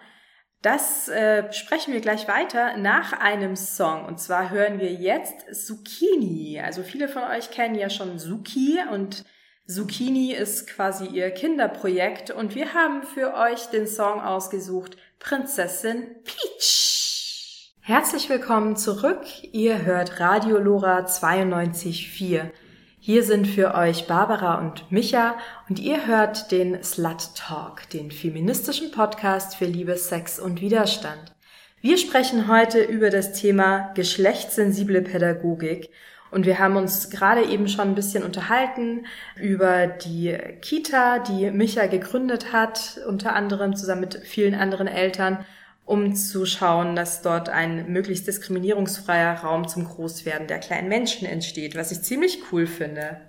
das 0.63 1.09
äh, 1.09 1.53
sprechen 1.53 1.93
wir 1.93 2.01
gleich 2.01 2.29
weiter 2.29 2.77
nach 2.77 3.13
einem 3.13 3.57
Song. 3.57 4.05
Und 4.05 4.21
zwar 4.21 4.51
hören 4.51 4.79
wir 4.79 4.93
jetzt 4.93 5.67
Zucchini. 5.67 6.61
Also 6.61 6.85
viele 6.85 7.09
von 7.09 7.25
euch 7.25 7.51
kennen 7.51 7.75
ja 7.75 7.91
schon 7.91 8.21
Zuki 8.21 8.79
und 8.93 9.25
Zucchini 9.67 10.33
ist 10.33 10.69
quasi 10.69 11.07
ihr 11.07 11.33
Kinderprojekt. 11.33 12.31
Und 12.31 12.55
wir 12.55 12.75
haben 12.75 13.03
für 13.03 13.35
euch 13.35 13.67
den 13.67 13.89
Song 13.89 14.21
ausgesucht 14.21 14.97
Prinzessin 15.23 16.17
Peach. 16.25 17.73
Herzlich 17.81 18.29
willkommen 18.29 18.77
zurück. 18.77 19.23
Ihr 19.53 19.85
hört 19.85 20.19
Radio 20.19 20.59
Lora 20.59 21.07
92.4. 21.07 22.51
Hier 22.99 23.23
sind 23.23 23.47
für 23.47 23.77
euch 23.77 24.09
Barbara 24.09 24.59
und 24.59 24.91
Micha 24.91 25.37
und 25.69 25.79
ihr 25.79 26.09
hört 26.09 26.51
den 26.51 26.83
Slut 26.83 27.37
Talk, 27.37 27.89
den 27.91 28.11
feministischen 28.11 28.91
Podcast 28.91 29.55
für 29.55 29.67
Liebe, 29.67 29.97
Sex 29.97 30.41
und 30.41 30.61
Widerstand. 30.61 31.33
Wir 31.81 31.99
sprechen 31.99 32.49
heute 32.49 32.83
über 32.83 33.09
das 33.09 33.33
Thema 33.33 33.93
geschlechtssensible 33.95 35.03
Pädagogik 35.03 35.91
und 36.33 36.47
wir 36.47 36.59
haben 36.59 36.77
uns 36.77 37.11
gerade 37.11 37.45
eben 37.45 37.69
schon 37.69 37.89
ein 37.89 37.95
bisschen 37.95 38.25
unterhalten 38.25 39.07
über 39.37 39.87
die 39.87 40.37
Kita, 40.61 41.21
die 41.21 41.51
Micha 41.51 41.87
gegründet 41.87 42.53
hat, 42.53 42.99
unter 43.07 43.37
anderem 43.37 43.77
zusammen 43.77 44.01
mit 44.01 44.17
vielen 44.25 44.55
anderen 44.55 44.89
Eltern 44.89 45.45
um 45.85 46.15
zu 46.15 46.47
schauen, 46.47 46.95
dass 46.97 47.23
dort 47.23 47.49
ein 47.49 47.93
möglichst 47.93 48.27
diskriminierungsfreier 48.27 49.35
Raum 49.35 49.67
zum 49.69 49.85
Großwerden 49.85 50.47
der 50.47 50.59
kleinen 50.59 50.89
Menschen 50.89 51.27
entsteht, 51.27 51.75
was 51.75 51.93
ich 51.93 52.03
ziemlich 52.03 52.41
cool 52.51 52.67
finde. 52.67 53.21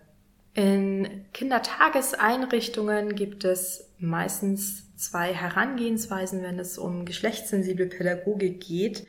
In 0.54 1.26
Kindertageseinrichtungen 1.34 3.16
gibt 3.16 3.44
es 3.44 3.90
meistens 3.98 4.96
zwei 4.96 5.34
Herangehensweisen, 5.34 6.44
wenn 6.44 6.60
es 6.60 6.78
um 6.78 7.06
geschlechtssensible 7.06 7.88
Pädagogik 7.88 8.62
geht. 8.62 9.08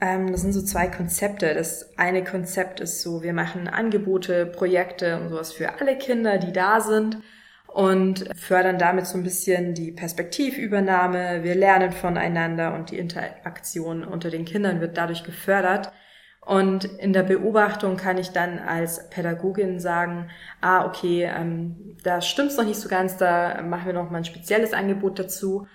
Ähm, 0.00 0.30
das 0.32 0.42
sind 0.42 0.52
so 0.52 0.62
zwei 0.62 0.86
Konzepte. 0.88 1.54
Das 1.54 1.96
eine 1.98 2.24
Konzept 2.24 2.80
ist 2.80 3.02
so, 3.02 3.22
wir 3.22 3.32
machen 3.32 3.68
Angebote, 3.68 4.46
Projekte 4.46 5.20
und 5.20 5.28
sowas 5.28 5.52
für 5.52 5.80
alle 5.80 5.96
Kinder, 5.96 6.38
die 6.38 6.52
da 6.52 6.80
sind 6.80 7.18
und 7.66 8.28
fördern 8.36 8.78
damit 8.78 9.06
so 9.06 9.18
ein 9.18 9.24
bisschen 9.24 9.74
die 9.74 9.92
Perspektivübernahme. 9.92 11.42
Wir 11.42 11.54
lernen 11.54 11.92
voneinander 11.92 12.74
und 12.74 12.90
die 12.90 12.98
Interaktion 12.98 14.04
unter 14.04 14.30
den 14.30 14.44
Kindern 14.44 14.80
wird 14.80 14.96
dadurch 14.96 15.24
gefördert. 15.24 15.92
Und 16.40 16.84
in 16.84 17.12
der 17.12 17.24
Beobachtung 17.24 17.98
kann 17.98 18.16
ich 18.16 18.30
dann 18.30 18.58
als 18.58 19.10
Pädagogin 19.10 19.80
sagen, 19.80 20.30
ah, 20.62 20.86
okay, 20.86 21.24
ähm, 21.24 21.96
da 22.02 22.22
stimmt's 22.22 22.56
noch 22.56 22.64
nicht 22.64 22.80
so 22.80 22.88
ganz, 22.88 23.18
da 23.18 23.60
machen 23.62 23.86
wir 23.86 23.92
noch 23.92 24.10
mal 24.10 24.18
ein 24.18 24.24
spezielles 24.24 24.72
Angebot 24.72 25.18
dazu. 25.18 25.66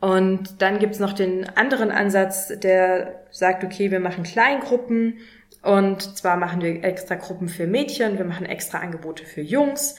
Und 0.00 0.62
dann 0.62 0.78
gibt's 0.78 0.98
noch 0.98 1.12
den 1.12 1.46
anderen 1.56 1.90
Ansatz, 1.90 2.48
der 2.58 3.26
sagt, 3.30 3.64
okay, 3.64 3.90
wir 3.90 4.00
machen 4.00 4.24
Kleingruppen 4.24 5.18
und 5.62 6.16
zwar 6.16 6.36
machen 6.36 6.62
wir 6.62 6.82
extra 6.82 7.16
Gruppen 7.16 7.48
für 7.48 7.66
Mädchen, 7.66 8.16
wir 8.16 8.24
machen 8.24 8.46
extra 8.46 8.78
Angebote 8.78 9.24
für 9.26 9.42
Jungs 9.42 9.96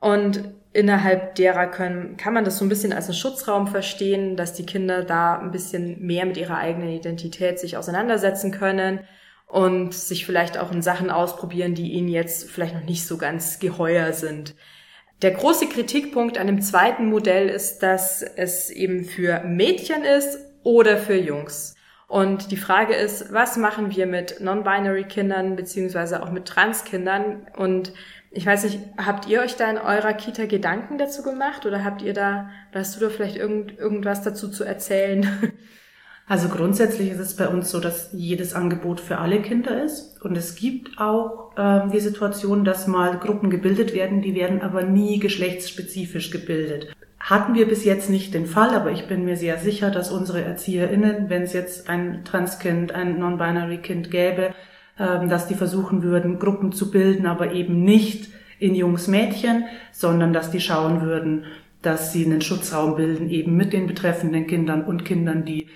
und 0.00 0.52
innerhalb 0.72 1.36
derer 1.36 1.68
können, 1.68 2.16
kann 2.16 2.34
man 2.34 2.44
das 2.44 2.58
so 2.58 2.64
ein 2.64 2.68
bisschen 2.68 2.92
als 2.92 3.06
einen 3.06 3.14
Schutzraum 3.14 3.68
verstehen, 3.68 4.36
dass 4.36 4.52
die 4.52 4.66
Kinder 4.66 5.04
da 5.04 5.38
ein 5.38 5.52
bisschen 5.52 6.04
mehr 6.04 6.26
mit 6.26 6.36
ihrer 6.36 6.58
eigenen 6.58 6.88
Identität 6.88 7.60
sich 7.60 7.76
auseinandersetzen 7.76 8.50
können 8.50 9.00
und 9.46 9.94
sich 9.94 10.26
vielleicht 10.26 10.58
auch 10.58 10.72
in 10.72 10.82
Sachen 10.82 11.10
ausprobieren, 11.10 11.74
die 11.74 11.92
ihnen 11.92 12.08
jetzt 12.08 12.50
vielleicht 12.50 12.74
noch 12.74 12.82
nicht 12.82 13.06
so 13.06 13.18
ganz 13.18 13.60
geheuer 13.60 14.12
sind. 14.12 14.56
Der 15.22 15.30
große 15.30 15.68
Kritikpunkt 15.68 16.38
an 16.38 16.46
dem 16.46 16.60
zweiten 16.60 17.08
Modell 17.08 17.48
ist, 17.48 17.78
dass 17.78 18.22
es 18.22 18.70
eben 18.70 19.04
für 19.04 19.40
Mädchen 19.44 20.04
ist 20.04 20.38
oder 20.62 20.96
für 20.96 21.16
Jungs. 21.16 21.74
Und 22.08 22.50
die 22.50 22.56
Frage 22.56 22.94
ist, 22.94 23.32
was 23.32 23.56
machen 23.56 23.94
wir 23.94 24.06
mit 24.06 24.40
Non-Binary 24.40 25.04
Kindern 25.04 25.56
beziehungsweise 25.56 26.22
auch 26.22 26.30
mit 26.30 26.46
Trans-Kindern? 26.46 27.46
Und 27.56 27.92
ich 28.30 28.44
weiß 28.44 28.64
nicht, 28.64 28.78
habt 28.98 29.26
ihr 29.26 29.40
euch 29.40 29.56
da 29.56 29.70
in 29.70 29.78
eurer 29.78 30.12
Kita 30.12 30.44
Gedanken 30.46 30.98
dazu 30.98 31.22
gemacht 31.22 31.66
oder 31.66 31.84
habt 31.84 32.02
ihr 32.02 32.12
da, 32.12 32.50
hast 32.74 32.96
du 32.96 33.00
da 33.00 33.10
vielleicht 33.10 33.36
irgend, 33.36 33.78
irgendwas 33.78 34.22
dazu 34.22 34.48
zu 34.50 34.64
erzählen? 34.64 35.52
Also 36.26 36.48
grundsätzlich 36.48 37.10
ist 37.10 37.18
es 37.18 37.36
bei 37.36 37.48
uns 37.48 37.70
so, 37.70 37.80
dass 37.80 38.10
jedes 38.12 38.54
Angebot 38.54 39.00
für 39.00 39.18
alle 39.18 39.42
Kinder 39.42 39.82
ist. 39.84 40.22
Und 40.22 40.36
es 40.36 40.54
gibt 40.54 40.98
auch 40.98 41.52
ähm, 41.58 41.90
die 41.92 42.00
Situation, 42.00 42.64
dass 42.64 42.86
mal 42.86 43.18
Gruppen 43.18 43.50
gebildet 43.50 43.94
werden, 43.94 44.22
die 44.22 44.34
werden 44.34 44.62
aber 44.62 44.82
nie 44.82 45.18
geschlechtsspezifisch 45.18 46.30
gebildet. 46.30 46.94
Hatten 47.20 47.54
wir 47.54 47.68
bis 47.68 47.84
jetzt 47.84 48.08
nicht 48.08 48.32
den 48.32 48.46
Fall, 48.46 48.70
aber 48.70 48.90
ich 48.90 49.06
bin 49.06 49.24
mir 49.24 49.36
sehr 49.36 49.58
sicher, 49.58 49.90
dass 49.90 50.10
unsere 50.10 50.42
ErzieherInnen, 50.42 51.28
wenn 51.28 51.42
es 51.42 51.52
jetzt 51.52 51.90
ein 51.90 52.24
Transkind, 52.24 52.92
ein 52.92 53.18
Non-Binary-Kind 53.18 54.10
gäbe, 54.10 54.54
ähm, 54.98 55.28
dass 55.28 55.46
die 55.46 55.54
versuchen 55.54 56.02
würden, 56.02 56.38
Gruppen 56.38 56.72
zu 56.72 56.90
bilden, 56.90 57.26
aber 57.26 57.52
eben 57.52 57.84
nicht 57.84 58.30
in 58.58 58.74
Jungs-Mädchen, 58.74 59.64
sondern 59.92 60.32
dass 60.32 60.50
die 60.50 60.60
schauen 60.60 61.02
würden, 61.02 61.44
dass 61.82 62.14
sie 62.14 62.24
einen 62.24 62.40
Schutzraum 62.40 62.96
bilden, 62.96 63.28
eben 63.28 63.56
mit 63.56 63.74
den 63.74 63.86
betreffenden 63.86 64.46
Kindern 64.46 64.84
und 64.84 65.04
Kindern, 65.04 65.44
die 65.44 65.66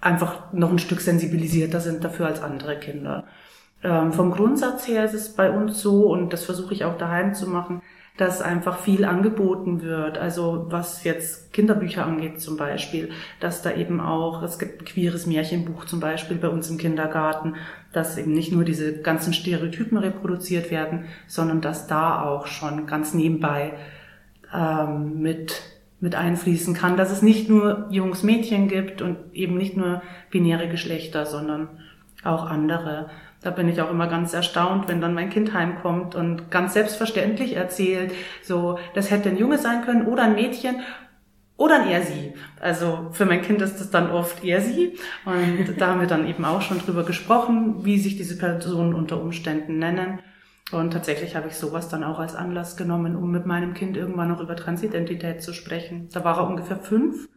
einfach 0.00 0.52
noch 0.52 0.70
ein 0.70 0.78
Stück 0.78 1.00
sensibilisierter 1.00 1.80
sind 1.80 2.04
dafür 2.04 2.26
als 2.26 2.42
andere 2.42 2.78
Kinder. 2.78 3.24
Ähm, 3.82 4.12
vom 4.12 4.30
Grundsatz 4.30 4.88
her 4.88 5.04
ist 5.04 5.14
es 5.14 5.34
bei 5.34 5.50
uns 5.50 5.80
so, 5.80 6.06
und 6.10 6.32
das 6.32 6.44
versuche 6.44 6.74
ich 6.74 6.84
auch 6.84 6.98
daheim 6.98 7.34
zu 7.34 7.48
machen, 7.48 7.82
dass 8.16 8.40
einfach 8.40 8.78
viel 8.78 9.04
angeboten 9.04 9.82
wird. 9.82 10.16
Also 10.18 10.66
was 10.70 11.04
jetzt 11.04 11.52
Kinderbücher 11.52 12.04
angeht 12.06 12.40
zum 12.40 12.56
Beispiel, 12.56 13.10
dass 13.40 13.62
da 13.62 13.72
eben 13.72 14.00
auch, 14.00 14.42
es 14.42 14.58
gibt 14.58 14.80
ein 14.80 14.84
queeres 14.86 15.26
Märchenbuch 15.26 15.84
zum 15.84 16.00
Beispiel 16.00 16.38
bei 16.38 16.48
uns 16.48 16.70
im 16.70 16.78
Kindergarten, 16.78 17.56
dass 17.92 18.16
eben 18.16 18.32
nicht 18.32 18.52
nur 18.52 18.64
diese 18.64 19.00
ganzen 19.00 19.34
Stereotypen 19.34 19.98
reproduziert 19.98 20.70
werden, 20.70 21.04
sondern 21.26 21.60
dass 21.60 21.86
da 21.86 22.22
auch 22.22 22.46
schon 22.46 22.86
ganz 22.86 23.12
nebenbei 23.12 23.74
ähm, 24.52 25.20
mit 25.20 25.75
mit 26.00 26.14
einfließen 26.14 26.74
kann, 26.74 26.96
dass 26.96 27.10
es 27.10 27.22
nicht 27.22 27.48
nur 27.48 27.86
Jungs, 27.90 28.22
Mädchen 28.22 28.68
gibt 28.68 29.00
und 29.02 29.16
eben 29.32 29.56
nicht 29.56 29.76
nur 29.76 30.02
binäre 30.30 30.68
Geschlechter, 30.68 31.24
sondern 31.26 31.68
auch 32.22 32.46
andere. 32.46 33.08
Da 33.42 33.50
bin 33.50 33.68
ich 33.68 33.80
auch 33.80 33.90
immer 33.90 34.06
ganz 34.06 34.34
erstaunt, 34.34 34.88
wenn 34.88 35.00
dann 35.00 35.14
mein 35.14 35.30
Kind 35.30 35.54
heimkommt 35.54 36.14
und 36.14 36.50
ganz 36.50 36.74
selbstverständlich 36.74 37.54
erzählt, 37.54 38.12
so, 38.42 38.78
das 38.94 39.10
hätte 39.10 39.28
ein 39.28 39.38
Junge 39.38 39.58
sein 39.58 39.84
können 39.84 40.06
oder 40.06 40.24
ein 40.24 40.34
Mädchen 40.34 40.80
oder 41.56 41.82
ein 41.82 41.88
er 41.88 42.02
sie. 42.02 42.34
Also 42.60 43.08
für 43.12 43.24
mein 43.24 43.42
Kind 43.42 43.62
ist 43.62 43.80
das 43.80 43.90
dann 43.90 44.10
oft 44.10 44.44
er 44.44 44.60
sie. 44.60 44.98
Und 45.24 45.76
da 45.78 45.88
haben 45.88 46.00
wir 46.00 46.06
dann 46.06 46.28
eben 46.28 46.44
auch 46.44 46.60
schon 46.60 46.78
drüber 46.78 47.04
gesprochen, 47.04 47.84
wie 47.84 47.98
sich 47.98 48.16
diese 48.16 48.36
Personen 48.36 48.94
unter 48.94 49.20
Umständen 49.20 49.78
nennen. 49.78 50.18
Und 50.72 50.92
tatsächlich 50.92 51.36
habe 51.36 51.48
ich 51.48 51.54
sowas 51.54 51.88
dann 51.88 52.02
auch 52.02 52.18
als 52.18 52.34
Anlass 52.34 52.76
genommen, 52.76 53.14
um 53.14 53.30
mit 53.30 53.46
meinem 53.46 53.72
Kind 53.74 53.96
irgendwann 53.96 54.28
noch 54.28 54.40
über 54.40 54.56
Transidentität 54.56 55.42
zu 55.42 55.52
sprechen. 55.52 56.08
Da 56.12 56.24
war 56.24 56.38
er 56.38 56.48
ungefähr 56.48 56.76
fünf 56.76 57.28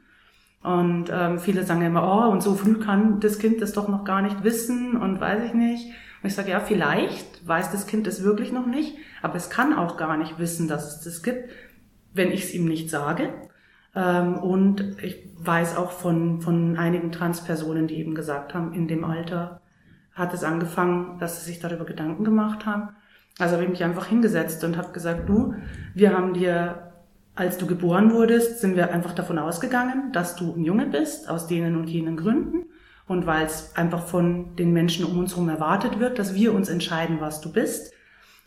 und 0.61 1.09
ähm, 1.11 1.39
viele 1.39 1.63
sagen 1.63 1.81
immer, 1.81 2.03
oh, 2.03 2.31
und 2.31 2.41
so 2.41 2.55
früh 2.55 2.79
kann 2.79 3.19
das 3.19 3.39
Kind 3.39 3.61
das 3.61 3.73
doch 3.73 3.87
noch 3.87 4.03
gar 4.03 4.21
nicht 4.21 4.43
wissen 4.43 4.97
und 4.97 5.21
weiß 5.21 5.43
ich 5.43 5.53
nicht. 5.53 5.85
Und 6.21 6.27
ich 6.27 6.35
sage, 6.35 6.51
ja, 6.51 6.59
vielleicht 6.59 7.47
weiß 7.47 7.71
das 7.71 7.87
Kind 7.87 8.07
es 8.07 8.23
wirklich 8.23 8.51
noch 8.51 8.65
nicht, 8.65 8.97
aber 9.21 9.35
es 9.35 9.49
kann 9.49 9.73
auch 9.73 9.95
gar 9.95 10.17
nicht 10.17 10.37
wissen, 10.37 10.67
dass 10.67 10.95
es 10.95 11.03
das 11.03 11.23
gibt, 11.23 11.49
wenn 12.13 12.31
ich 12.31 12.43
es 12.45 12.53
ihm 12.53 12.65
nicht 12.65 12.89
sage. 12.89 13.33
Ähm, 13.95 14.37
und 14.37 14.97
ich 15.01 15.29
weiß 15.37 15.77
auch 15.77 15.91
von, 15.91 16.41
von 16.41 16.77
einigen 16.77 17.11
Transpersonen, 17.11 17.87
die 17.87 17.95
eben 17.95 18.15
gesagt 18.15 18.53
haben, 18.53 18.73
in 18.73 18.87
dem 18.87 19.05
Alter 19.05 19.61
hat 20.13 20.33
es 20.33 20.43
angefangen, 20.43 21.19
dass 21.19 21.39
sie 21.39 21.51
sich 21.51 21.61
darüber 21.61 21.85
Gedanken 21.85 22.25
gemacht 22.25 22.65
haben. 22.65 22.89
Also 23.39 23.53
habe 23.53 23.63
ich 23.63 23.69
mich 23.69 23.83
einfach 23.83 24.05
hingesetzt 24.05 24.63
und 24.63 24.77
habe 24.77 24.91
gesagt, 24.91 25.27
du, 25.27 25.55
wir 25.95 26.15
haben 26.15 26.33
dir 26.33 26.89
als 27.39 27.57
du 27.57 27.67
geboren 27.67 28.11
wurdest, 28.11 28.59
sind 28.59 28.75
wir 28.75 28.91
einfach 28.91 29.13
davon 29.13 29.39
ausgegangen, 29.39 30.11
dass 30.11 30.35
du 30.35 30.53
ein 30.53 30.65
Junge 30.65 30.87
bist, 30.87 31.29
aus 31.29 31.47
denen 31.47 31.77
und 31.77 31.89
jenen 31.89 32.17
Gründen. 32.17 32.65
Und 33.07 33.25
weil 33.25 33.45
es 33.45 33.75
einfach 33.77 34.05
von 34.05 34.57
den 34.57 34.73
Menschen 34.73 35.05
um 35.05 35.17
uns 35.17 35.31
herum 35.31 35.47
erwartet 35.47 36.01
wird, 36.01 36.19
dass 36.19 36.35
wir 36.35 36.53
uns 36.53 36.67
entscheiden, 36.67 37.21
was 37.21 37.39
du 37.39 37.49
bist. 37.49 37.93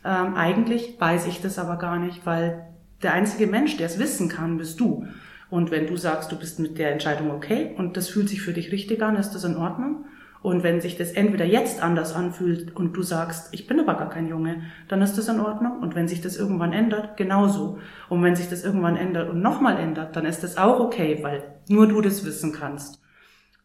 Ähm, 0.05 0.35
eigentlich 0.35 1.01
weiß 1.01 1.27
ich 1.27 1.41
das 1.41 1.59
aber 1.59 1.79
gar 1.79 1.99
nicht, 1.99 2.27
weil 2.27 2.67
der 3.03 3.15
einzige 3.15 3.47
Mensch, 3.47 3.79
der 3.79 3.87
es 3.87 3.99
wissen 3.99 4.29
kann, 4.29 4.59
bist 4.59 4.79
du. 4.79 5.07
Und 5.49 5.71
wenn 5.71 5.87
du 5.87 5.97
sagst, 5.97 6.31
du 6.31 6.37
bist 6.37 6.59
mit 6.59 6.77
der 6.77 6.93
Entscheidung 6.93 7.31
okay 7.31 7.75
und 7.79 7.97
das 7.97 8.11
fühlt 8.11 8.29
sich 8.29 8.43
für 8.43 8.53
dich 8.53 8.73
richtig 8.73 9.03
an, 9.03 9.17
ist 9.17 9.33
das 9.33 9.45
in 9.45 9.57
Ordnung. 9.57 10.05
Und 10.43 10.65
wenn 10.65 10.81
sich 10.81 10.97
das 10.97 11.13
entweder 11.13 11.45
jetzt 11.45 11.81
anders 11.81 12.15
anfühlt 12.15 12.75
und 12.75 12.95
du 12.97 13.03
sagst, 13.03 13.55
ich 13.55 13.69
bin 13.69 13.79
aber 13.79 13.95
gar 13.95 14.11
kein 14.11 14.29
Junge, 14.29 14.65
dann 14.89 15.01
ist 15.01 15.17
das 15.17 15.29
in 15.29 15.39
Ordnung. 15.39 15.79
Und 15.81 15.95
wenn 15.95 16.09
sich 16.09 16.21
das 16.21 16.37
irgendwann 16.37 16.73
ändert, 16.73 17.17
genauso. 17.17 17.79
Und 18.09 18.25
wenn 18.25 18.35
sich 18.35 18.49
das 18.49 18.65
irgendwann 18.65 18.97
ändert 18.97 19.31
und 19.31 19.41
nochmal 19.41 19.79
ändert, 19.79 20.17
dann 20.17 20.27
ist 20.27 20.43
das 20.43 20.57
auch 20.57 20.81
okay, 20.81 21.21
weil 21.23 21.45
nur 21.69 21.87
du 21.87 22.01
das 22.01 22.25
wissen 22.25 22.53
kannst. 22.53 23.01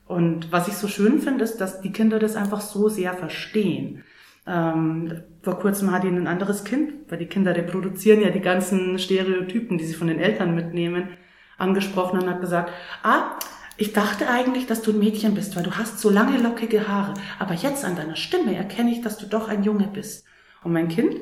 Und 0.06 0.52
was 0.52 0.68
ich 0.68 0.76
so 0.76 0.88
schön 0.88 1.20
finde, 1.20 1.44
ist, 1.44 1.58
dass 1.58 1.82
die 1.82 1.92
Kinder 1.92 2.20
das 2.20 2.36
einfach 2.36 2.62
so 2.62 2.90
sehr 2.90 3.14
verstehen. 3.14 4.04
Ähm, 4.46 5.22
vor 5.42 5.60
kurzem 5.60 5.92
hatte 5.92 6.08
ich 6.08 6.14
ein 6.14 6.28
anderes 6.28 6.64
Kind, 6.64 6.94
weil 7.10 7.18
die 7.18 7.26
Kinder 7.26 7.56
reproduzieren 7.56 8.22
ja 8.22 8.30
die 8.30 8.40
ganzen 8.40 9.00
Stereotypen, 9.00 9.78
die 9.78 9.86
sie 9.86 9.96
von 9.96 10.08
den 10.08 10.20
Eltern 10.20 10.56
mitnehmen, 10.56 11.10
angesprochen 11.58 12.20
und 12.20 12.30
hat 12.30 12.40
gesagt, 12.40 12.72
ah, 13.04 13.38
ich 13.78 13.94
dachte 13.94 14.28
eigentlich, 14.28 14.66
dass 14.66 14.82
du 14.82 14.92
ein 14.92 15.00
Mädchen 15.00 15.36
bist, 15.36 15.56
weil 15.56 15.64
du 15.64 15.78
hast 15.78 16.00
so 16.00 16.10
lange 16.10 16.38
lockige 16.38 16.88
Haare. 16.88 17.14
Aber 17.38 17.54
jetzt 17.54 17.86
an 17.86 17.96
deiner 17.96 18.16
Stimme 18.16 18.56
erkenne 18.56 18.92
ich, 18.92 19.02
dass 19.02 19.18
du 19.18 19.28
doch 19.28 19.48
ein 19.50 19.64
Junge 19.64 19.88
bist. 19.88 20.26
Und 20.64 20.74
mein 20.74 20.88
Kind 20.88 21.14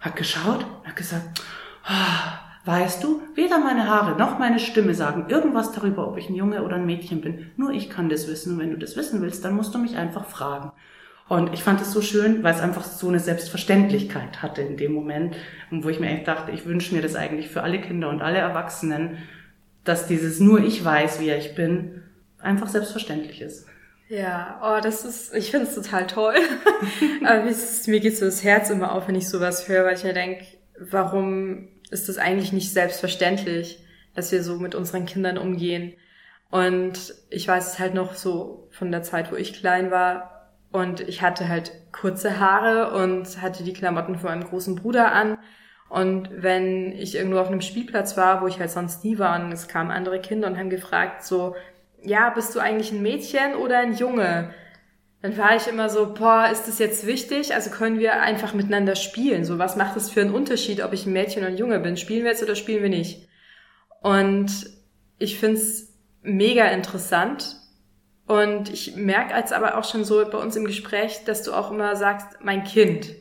hat 0.00 0.16
geschaut, 0.16 0.64
hat 0.84 0.96
gesagt, 0.96 1.42
oh, 1.86 2.64
weißt 2.64 3.04
du, 3.04 3.20
weder 3.34 3.58
meine 3.58 3.88
Haare 3.88 4.16
noch 4.16 4.38
meine 4.38 4.58
Stimme 4.58 4.94
sagen 4.94 5.26
irgendwas 5.28 5.72
darüber, 5.72 6.08
ob 6.08 6.16
ich 6.16 6.30
ein 6.30 6.34
Junge 6.34 6.64
oder 6.64 6.76
ein 6.76 6.86
Mädchen 6.86 7.20
bin. 7.20 7.50
Nur 7.56 7.72
ich 7.72 7.90
kann 7.90 8.08
das 8.08 8.26
wissen. 8.26 8.54
Und 8.54 8.60
wenn 8.60 8.70
du 8.70 8.78
das 8.78 8.96
wissen 8.96 9.20
willst, 9.20 9.44
dann 9.44 9.54
musst 9.54 9.74
du 9.74 9.78
mich 9.78 9.96
einfach 9.96 10.24
fragen. 10.26 10.72
Und 11.28 11.52
ich 11.52 11.62
fand 11.62 11.80
es 11.80 11.92
so 11.92 12.00
schön, 12.00 12.42
weil 12.42 12.54
es 12.54 12.60
einfach 12.60 12.84
so 12.84 13.08
eine 13.08 13.20
Selbstverständlichkeit 13.20 14.42
hatte 14.42 14.62
in 14.62 14.76
dem 14.76 14.92
Moment, 14.92 15.36
wo 15.70 15.88
ich 15.88 16.00
mir 16.00 16.10
echt 16.10 16.26
dachte, 16.26 16.52
ich 16.52 16.66
wünsche 16.66 16.94
mir 16.94 17.02
das 17.02 17.14
eigentlich 17.16 17.48
für 17.48 17.62
alle 17.62 17.80
Kinder 17.80 18.08
und 18.08 18.22
alle 18.22 18.38
Erwachsenen, 18.38 19.18
dass 19.84 20.06
dieses 20.06 20.40
nur 20.40 20.60
ich 20.60 20.84
weiß, 20.84 21.20
wie 21.20 21.30
ich 21.30 21.54
bin, 21.54 22.02
einfach 22.38 22.68
selbstverständlich 22.68 23.40
ist. 23.40 23.66
Ja, 24.08 24.60
oh, 24.62 24.80
das 24.82 25.04
ist, 25.04 25.34
ich 25.34 25.50
finde 25.50 25.66
es 25.66 25.74
total 25.74 26.06
toll. 26.06 26.34
Aber 27.24 27.44
mir 27.44 28.00
geht 28.00 28.16
so 28.16 28.26
das 28.26 28.44
Herz 28.44 28.68
immer 28.70 28.92
auf, 28.92 29.08
wenn 29.08 29.14
ich 29.14 29.28
sowas 29.28 29.68
höre, 29.68 29.84
weil 29.84 29.96
ich 29.96 30.04
mir 30.04 30.12
denke, 30.12 30.44
warum 30.78 31.68
ist 31.90 32.08
das 32.08 32.18
eigentlich 32.18 32.52
nicht 32.52 32.72
selbstverständlich, 32.72 33.78
dass 34.14 34.30
wir 34.32 34.42
so 34.42 34.56
mit 34.56 34.74
unseren 34.74 35.06
Kindern 35.06 35.38
umgehen? 35.38 35.94
Und 36.50 37.14
ich 37.30 37.48
weiß 37.48 37.72
es 37.72 37.78
halt 37.78 37.94
noch 37.94 38.14
so 38.14 38.68
von 38.70 38.92
der 38.92 39.02
Zeit, 39.02 39.32
wo 39.32 39.36
ich 39.36 39.54
klein 39.54 39.90
war, 39.90 40.32
und 40.72 41.00
ich 41.02 41.20
hatte 41.20 41.48
halt 41.48 41.70
kurze 41.92 42.40
Haare 42.40 42.94
und 42.94 43.42
hatte 43.42 43.62
die 43.62 43.74
Klamotten 43.74 44.18
von 44.18 44.30
meinem 44.30 44.48
großen 44.48 44.74
Bruder 44.74 45.12
an. 45.12 45.36
Und 45.92 46.30
wenn 46.32 46.92
ich 46.92 47.14
irgendwo 47.14 47.38
auf 47.38 47.48
einem 47.48 47.60
Spielplatz 47.60 48.16
war, 48.16 48.40
wo 48.40 48.46
ich 48.46 48.58
halt 48.58 48.70
sonst 48.70 49.04
nie 49.04 49.18
war, 49.18 49.38
und 49.38 49.52
es 49.52 49.68
kamen 49.68 49.90
andere 49.90 50.20
Kinder 50.20 50.48
und 50.48 50.56
haben 50.56 50.70
gefragt, 50.70 51.22
so, 51.22 51.54
ja, 52.02 52.30
bist 52.30 52.54
du 52.54 52.60
eigentlich 52.60 52.92
ein 52.92 53.02
Mädchen 53.02 53.54
oder 53.56 53.80
ein 53.80 53.94
Junge? 53.94 54.54
Dann 55.20 55.36
war 55.36 55.54
ich 55.54 55.68
immer 55.68 55.90
so, 55.90 56.14
boah, 56.14 56.48
ist 56.50 56.66
das 56.66 56.78
jetzt 56.78 57.06
wichtig? 57.06 57.54
Also 57.54 57.68
können 57.68 57.98
wir 57.98 58.22
einfach 58.22 58.54
miteinander 58.54 58.96
spielen? 58.96 59.44
So, 59.44 59.58
was 59.58 59.76
macht 59.76 59.94
das 59.94 60.08
für 60.08 60.22
einen 60.22 60.34
Unterschied, 60.34 60.82
ob 60.82 60.94
ich 60.94 61.04
ein 61.04 61.12
Mädchen 61.12 61.42
oder 61.42 61.52
ein 61.52 61.58
Junge 61.58 61.78
bin? 61.78 61.98
Spielen 61.98 62.24
wir 62.24 62.30
jetzt 62.30 62.42
oder 62.42 62.54
spielen 62.54 62.82
wir 62.82 62.88
nicht? 62.88 63.28
Und 64.00 64.50
ich 65.18 65.38
find's 65.38 65.92
mega 66.22 66.64
interessant, 66.68 67.56
und 68.26 68.72
ich 68.72 68.96
merke 68.96 69.34
als 69.34 69.52
aber 69.52 69.76
auch 69.76 69.84
schon 69.84 70.04
so 70.04 70.24
bei 70.24 70.38
uns 70.38 70.56
im 70.56 70.64
Gespräch, 70.64 71.24
dass 71.26 71.42
du 71.42 71.52
auch 71.52 71.70
immer 71.70 71.96
sagst, 71.96 72.38
mein 72.40 72.64
Kind. 72.64 73.14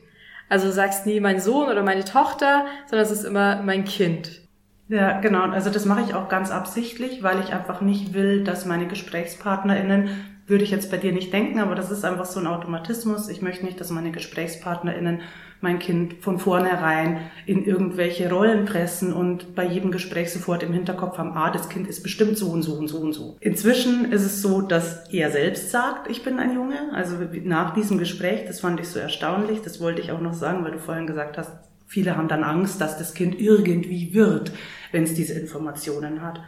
Also 0.51 0.67
du 0.67 0.73
sagst 0.73 1.05
nie 1.05 1.21
mein 1.21 1.39
Sohn 1.39 1.69
oder 1.69 1.81
meine 1.81 2.03
Tochter, 2.03 2.65
sondern 2.85 3.05
es 3.05 3.11
ist 3.11 3.23
immer 3.23 3.61
mein 3.61 3.85
Kind. 3.85 4.41
Ja, 4.89 5.21
genau. 5.21 5.43
Also 5.43 5.69
das 5.69 5.85
mache 5.85 6.01
ich 6.01 6.13
auch 6.13 6.27
ganz 6.27 6.51
absichtlich, 6.51 7.23
weil 7.23 7.39
ich 7.39 7.53
einfach 7.53 7.79
nicht 7.79 8.13
will, 8.13 8.43
dass 8.43 8.65
meine 8.65 8.85
GesprächspartnerInnen 8.87 10.09
würde 10.51 10.65
ich 10.65 10.71
jetzt 10.71 10.91
bei 10.91 10.97
dir 10.97 11.13
nicht 11.13 11.33
denken, 11.33 11.59
aber 11.59 11.73
das 11.73 11.89
ist 11.89 12.05
einfach 12.05 12.25
so 12.25 12.39
ein 12.39 12.45
Automatismus. 12.45 13.29
Ich 13.29 13.41
möchte 13.41 13.65
nicht, 13.65 13.79
dass 13.79 13.89
meine 13.89 14.11
GesprächspartnerInnen 14.11 15.21
mein 15.61 15.79
Kind 15.79 16.15
von 16.21 16.39
vornherein 16.39 17.19
in 17.45 17.63
irgendwelche 17.63 18.29
Rollen 18.29 18.65
pressen 18.65 19.13
und 19.13 19.55
bei 19.55 19.65
jedem 19.65 19.91
Gespräch 19.91 20.33
sofort 20.33 20.63
im 20.63 20.73
Hinterkopf 20.73 21.17
haben, 21.17 21.31
ah, 21.33 21.51
das 21.51 21.69
Kind 21.69 21.87
ist 21.87 22.03
bestimmt 22.03 22.37
so 22.37 22.49
und 22.49 22.63
so 22.63 22.73
und 22.73 22.87
so 22.87 22.97
und 22.97 23.13
so. 23.13 23.37
Inzwischen 23.39 24.11
ist 24.11 24.25
es 24.25 24.41
so, 24.41 24.61
dass 24.61 25.07
er 25.11 25.31
selbst 25.31 25.71
sagt, 25.71 26.09
ich 26.09 26.23
bin 26.23 26.39
ein 26.39 26.53
Junge. 26.53 26.91
Also 26.93 27.15
nach 27.43 27.73
diesem 27.73 27.97
Gespräch, 27.97 28.45
das 28.45 28.59
fand 28.59 28.79
ich 28.79 28.87
so 28.87 28.99
erstaunlich, 28.99 29.61
das 29.61 29.79
wollte 29.79 30.01
ich 30.01 30.11
auch 30.11 30.21
noch 30.21 30.33
sagen, 30.33 30.63
weil 30.63 30.71
du 30.71 30.79
vorhin 30.79 31.07
gesagt 31.07 31.37
hast, 31.37 31.51
viele 31.87 32.17
haben 32.17 32.27
dann 32.27 32.43
Angst, 32.43 32.81
dass 32.81 32.97
das 32.97 33.13
Kind 33.13 33.39
irgendwie 33.39 34.13
wird, 34.13 34.51
wenn 34.91 35.03
es 35.03 35.13
diese 35.13 35.39
Informationen 35.39 36.21
hat. 36.21 36.41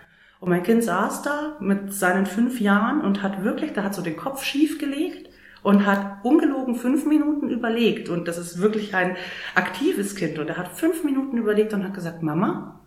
Und 0.43 0.49
mein 0.49 0.63
Kind 0.63 0.83
saß 0.83 1.21
da 1.21 1.55
mit 1.61 1.93
seinen 1.93 2.25
fünf 2.25 2.59
Jahren 2.59 2.99
und 2.99 3.23
hat 3.23 3.45
wirklich, 3.45 3.71
da 3.71 3.81
hat 3.81 3.95
so 3.95 4.01
den 4.01 4.17
Kopf 4.17 4.43
schief 4.43 4.77
gelegt 4.77 5.29
und 5.61 5.85
hat 5.85 6.17
ungelogen 6.25 6.75
fünf 6.75 7.05
Minuten 7.05 7.47
überlegt. 7.47 8.09
Und 8.09 8.27
das 8.27 8.37
ist 8.37 8.59
wirklich 8.59 8.93
ein 8.93 9.15
aktives 9.55 10.17
Kind. 10.17 10.39
Und 10.39 10.49
er 10.49 10.57
hat 10.57 10.73
fünf 10.77 11.05
Minuten 11.05 11.37
überlegt 11.37 11.73
und 11.73 11.85
hat 11.85 11.93
gesagt, 11.93 12.23
Mama, 12.23 12.81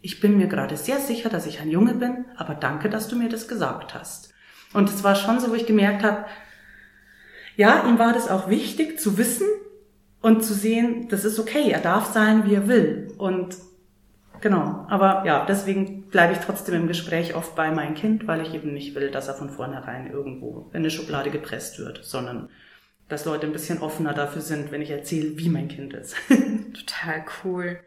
ich 0.00 0.20
bin 0.20 0.36
mir 0.36 0.46
gerade 0.46 0.76
sehr 0.76 1.00
sicher, 1.00 1.28
dass 1.28 1.48
ich 1.48 1.60
ein 1.60 1.70
Junge 1.70 1.94
bin, 1.94 2.24
aber 2.36 2.54
danke, 2.54 2.88
dass 2.88 3.08
du 3.08 3.16
mir 3.16 3.28
das 3.28 3.48
gesagt 3.48 3.94
hast. 3.94 4.32
Und 4.72 4.88
es 4.88 5.02
war 5.02 5.16
schon 5.16 5.40
so, 5.40 5.50
wo 5.50 5.54
ich 5.54 5.66
gemerkt 5.66 6.04
habe, 6.04 6.26
ja, 7.56 7.84
ihm 7.88 7.98
war 7.98 8.12
das 8.12 8.30
auch 8.30 8.48
wichtig 8.48 9.00
zu 9.00 9.18
wissen 9.18 9.48
und 10.20 10.44
zu 10.44 10.54
sehen, 10.54 11.08
das 11.08 11.24
ist 11.24 11.40
okay, 11.40 11.68
er 11.72 11.80
darf 11.80 12.12
sein, 12.12 12.48
wie 12.48 12.54
er 12.54 12.68
will. 12.68 13.12
Und 13.18 13.56
Genau, 14.42 14.84
aber 14.88 15.22
ja, 15.24 15.46
deswegen 15.46 16.01
bleibe 16.12 16.34
ich 16.34 16.38
trotzdem 16.38 16.74
im 16.74 16.86
Gespräch 16.86 17.34
oft 17.34 17.56
bei 17.56 17.70
meinem 17.72 17.94
Kind, 17.94 18.28
weil 18.28 18.42
ich 18.42 18.54
eben 18.54 18.72
nicht 18.72 18.94
will, 18.94 19.10
dass 19.10 19.28
er 19.28 19.34
von 19.34 19.50
vornherein 19.50 20.12
irgendwo 20.12 20.70
in 20.72 20.78
eine 20.78 20.90
Schublade 20.90 21.30
gepresst 21.30 21.78
wird, 21.78 22.04
sondern 22.04 22.48
dass 23.08 23.24
Leute 23.24 23.46
ein 23.46 23.52
bisschen 23.52 23.80
offener 23.80 24.14
dafür 24.14 24.42
sind, 24.42 24.70
wenn 24.70 24.82
ich 24.82 24.90
erzähle, 24.90 25.36
wie 25.38 25.48
mein 25.48 25.68
Kind 25.68 25.94
ist. 25.94 26.14
total 26.28 27.24
cool. 27.42 27.80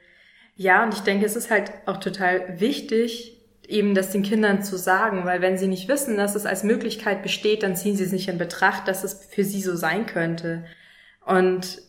Ja, 0.55 0.83
und 0.83 0.93
ich 0.93 1.01
denke, 1.01 1.25
es 1.25 1.35
ist 1.35 1.51
halt 1.51 1.71
auch 1.85 1.97
total 1.97 2.59
wichtig, 2.59 3.37
eben 3.67 3.95
das 3.95 4.11
den 4.11 4.23
Kindern 4.23 4.63
zu 4.63 4.77
sagen, 4.77 5.25
weil 5.25 5.41
wenn 5.41 5.57
sie 5.57 5.67
nicht 5.67 5.87
wissen, 5.87 6.17
dass 6.17 6.35
es 6.35 6.45
als 6.45 6.63
Möglichkeit 6.63 7.23
besteht, 7.23 7.63
dann 7.63 7.75
ziehen 7.75 7.95
sie 7.95 8.03
es 8.03 8.11
nicht 8.11 8.27
in 8.27 8.37
Betracht, 8.37 8.87
dass 8.87 9.03
es 9.03 9.25
für 9.25 9.43
sie 9.43 9.61
so 9.61 9.75
sein 9.75 10.05
könnte. 10.05 10.65
Und 11.25 11.79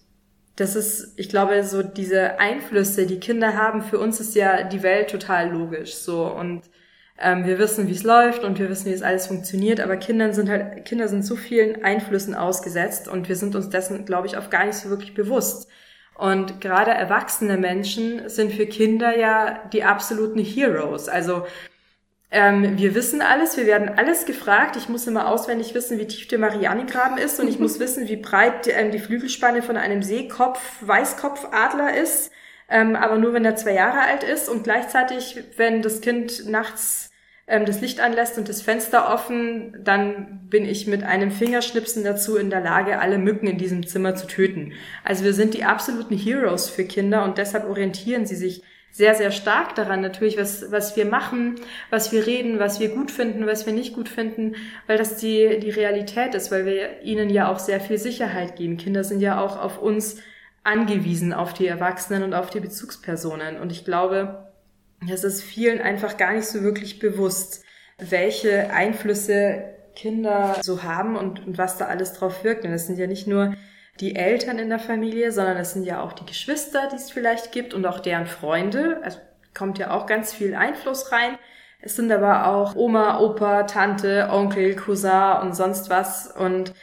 das 0.56 0.74
ist, 0.74 1.12
ich 1.16 1.28
glaube, 1.28 1.62
so 1.64 1.82
diese 1.82 2.38
Einflüsse, 2.38 3.06
die 3.06 3.20
Kinder 3.20 3.56
haben, 3.56 3.82
für 3.82 3.98
uns 3.98 4.20
ist 4.20 4.34
ja 4.34 4.62
die 4.62 4.82
Welt 4.82 5.10
total 5.10 5.50
logisch 5.50 5.94
so 5.94 6.26
und 6.26 6.62
ähm, 7.18 7.46
wir 7.46 7.58
wissen, 7.58 7.88
wie 7.88 7.92
es 7.92 8.02
läuft 8.02 8.44
und 8.44 8.58
wir 8.58 8.68
wissen, 8.68 8.86
wie 8.86 8.94
es 8.94 9.02
alles 9.02 9.26
funktioniert, 9.26 9.80
aber 9.80 9.96
Kindern 9.96 10.32
sind 10.32 10.48
halt, 10.48 10.84
Kinder 10.84 11.08
sind 11.08 11.24
so 11.24 11.36
vielen 11.36 11.84
Einflüssen 11.84 12.34
ausgesetzt 12.34 13.08
und 13.08 13.28
wir 13.28 13.36
sind 13.36 13.54
uns 13.54 13.70
dessen, 13.70 14.04
glaube 14.04 14.26
ich, 14.26 14.36
auch 14.36 14.50
gar 14.50 14.64
nicht 14.66 14.76
so 14.76 14.90
wirklich 14.90 15.14
bewusst. 15.14 15.68
Und 16.14 16.60
gerade 16.62 16.92
erwachsene 16.92 17.58
Menschen 17.58 18.28
sind 18.28 18.52
für 18.52 18.66
Kinder 18.66 19.16
ja 19.16 19.68
die 19.72 19.84
absoluten 19.84 20.40
Heroes. 20.40 21.08
Also 21.08 21.46
ähm, 22.30 22.76
wir 22.76 22.94
wissen 22.94 23.22
alles, 23.22 23.56
wir 23.56 23.66
werden 23.66 23.88
alles 23.96 24.26
gefragt. 24.26 24.76
Ich 24.76 24.88
muss 24.88 25.06
immer 25.06 25.28
auswendig 25.28 25.74
wissen, 25.74 25.98
wie 25.98 26.06
tief 26.06 26.26
der 26.26 26.38
Marianigraben 26.38 27.18
ist 27.18 27.38
und 27.38 27.48
ich 27.48 27.58
muss 27.58 27.78
wissen, 27.80 28.08
wie 28.08 28.16
breit 28.16 28.66
ähm, 28.68 28.90
die 28.90 28.98
Flügelspanne 28.98 29.62
von 29.62 29.76
einem 29.76 30.02
Seekopf, 30.02 30.60
Weißkopfadler 30.80 31.96
ist. 31.96 32.32
Ähm, 32.68 32.96
aber 32.96 33.18
nur 33.18 33.32
wenn 33.32 33.44
er 33.44 33.54
zwei 33.54 33.74
Jahre 33.74 34.00
alt 34.00 34.24
ist 34.24 34.48
und 34.48 34.64
gleichzeitig, 34.64 35.38
wenn 35.56 35.82
das 35.82 36.00
Kind 36.00 36.48
nachts 36.48 37.12
ähm, 37.46 37.64
das 37.64 37.80
Licht 37.80 38.00
anlässt 38.00 38.38
und 38.38 38.48
das 38.48 38.60
Fenster 38.60 39.12
offen, 39.12 39.76
dann 39.84 40.48
bin 40.50 40.64
ich 40.64 40.88
mit 40.88 41.04
einem 41.04 41.30
Fingerschnipsen 41.30 42.02
dazu 42.02 42.36
in 42.36 42.50
der 42.50 42.60
Lage, 42.60 42.98
alle 42.98 43.18
Mücken 43.18 43.46
in 43.46 43.56
diesem 43.56 43.86
Zimmer 43.86 44.16
zu 44.16 44.26
töten. 44.26 44.72
Also 45.04 45.22
wir 45.22 45.32
sind 45.32 45.54
die 45.54 45.64
absoluten 45.64 46.16
Heroes 46.16 46.68
für 46.68 46.84
Kinder 46.84 47.22
und 47.22 47.38
deshalb 47.38 47.68
orientieren 47.68 48.26
sie 48.26 48.34
sich 48.34 48.64
sehr, 48.96 49.14
sehr 49.14 49.30
stark 49.30 49.74
daran 49.74 50.00
natürlich, 50.00 50.38
was, 50.38 50.72
was 50.72 50.96
wir 50.96 51.04
machen, 51.04 51.56
was 51.90 52.12
wir 52.12 52.26
reden, 52.26 52.58
was 52.58 52.80
wir 52.80 52.88
gut 52.88 53.10
finden, 53.10 53.46
was 53.46 53.66
wir 53.66 53.74
nicht 53.74 53.94
gut 53.94 54.08
finden, 54.08 54.54
weil 54.86 54.96
das 54.96 55.18
die, 55.18 55.60
die 55.60 55.68
Realität 55.68 56.34
ist, 56.34 56.50
weil 56.50 56.64
wir 56.64 57.02
ihnen 57.02 57.28
ja 57.28 57.52
auch 57.52 57.58
sehr 57.58 57.78
viel 57.78 57.98
Sicherheit 57.98 58.56
geben. 58.56 58.78
Kinder 58.78 59.04
sind 59.04 59.20
ja 59.20 59.38
auch 59.38 59.60
auf 59.60 59.82
uns 59.82 60.16
angewiesen, 60.64 61.34
auf 61.34 61.52
die 61.52 61.66
Erwachsenen 61.66 62.22
und 62.22 62.32
auf 62.32 62.48
die 62.48 62.60
Bezugspersonen. 62.60 63.60
Und 63.60 63.70
ich 63.70 63.84
glaube, 63.84 64.50
das 65.06 65.24
ist 65.24 65.42
vielen 65.42 65.82
einfach 65.82 66.16
gar 66.16 66.32
nicht 66.32 66.46
so 66.46 66.62
wirklich 66.62 66.98
bewusst, 66.98 67.64
welche 67.98 68.70
Einflüsse 68.70 69.74
Kinder 69.94 70.56
so 70.62 70.84
haben 70.84 71.16
und, 71.16 71.46
und 71.46 71.58
was 71.58 71.76
da 71.76 71.84
alles 71.84 72.14
drauf 72.14 72.44
wirkt. 72.44 72.64
Und 72.64 72.70
das 72.70 72.86
sind 72.86 72.98
ja 72.98 73.06
nicht 73.06 73.26
nur 73.26 73.52
die 74.00 74.16
Eltern 74.16 74.58
in 74.58 74.68
der 74.68 74.78
Familie, 74.78 75.32
sondern 75.32 75.56
es 75.56 75.72
sind 75.72 75.84
ja 75.84 76.02
auch 76.02 76.12
die 76.12 76.26
Geschwister, 76.26 76.88
die 76.90 76.96
es 76.96 77.10
vielleicht 77.10 77.52
gibt 77.52 77.74
und 77.74 77.86
auch 77.86 78.00
deren 78.00 78.26
Freunde. 78.26 79.00
Also 79.02 79.18
kommt 79.54 79.78
ja 79.78 79.90
auch 79.90 80.06
ganz 80.06 80.34
viel 80.34 80.54
Einfluss 80.54 81.12
rein. 81.12 81.38
Es 81.80 81.96
sind 81.96 82.12
aber 82.12 82.46
auch 82.46 82.74
Oma, 82.74 83.20
Opa, 83.20 83.64
Tante, 83.64 84.28
Onkel, 84.30 84.76
Cousin 84.76 85.40
und 85.42 85.54
sonst 85.54 85.88
was. 85.88 86.26
Und 86.26 86.74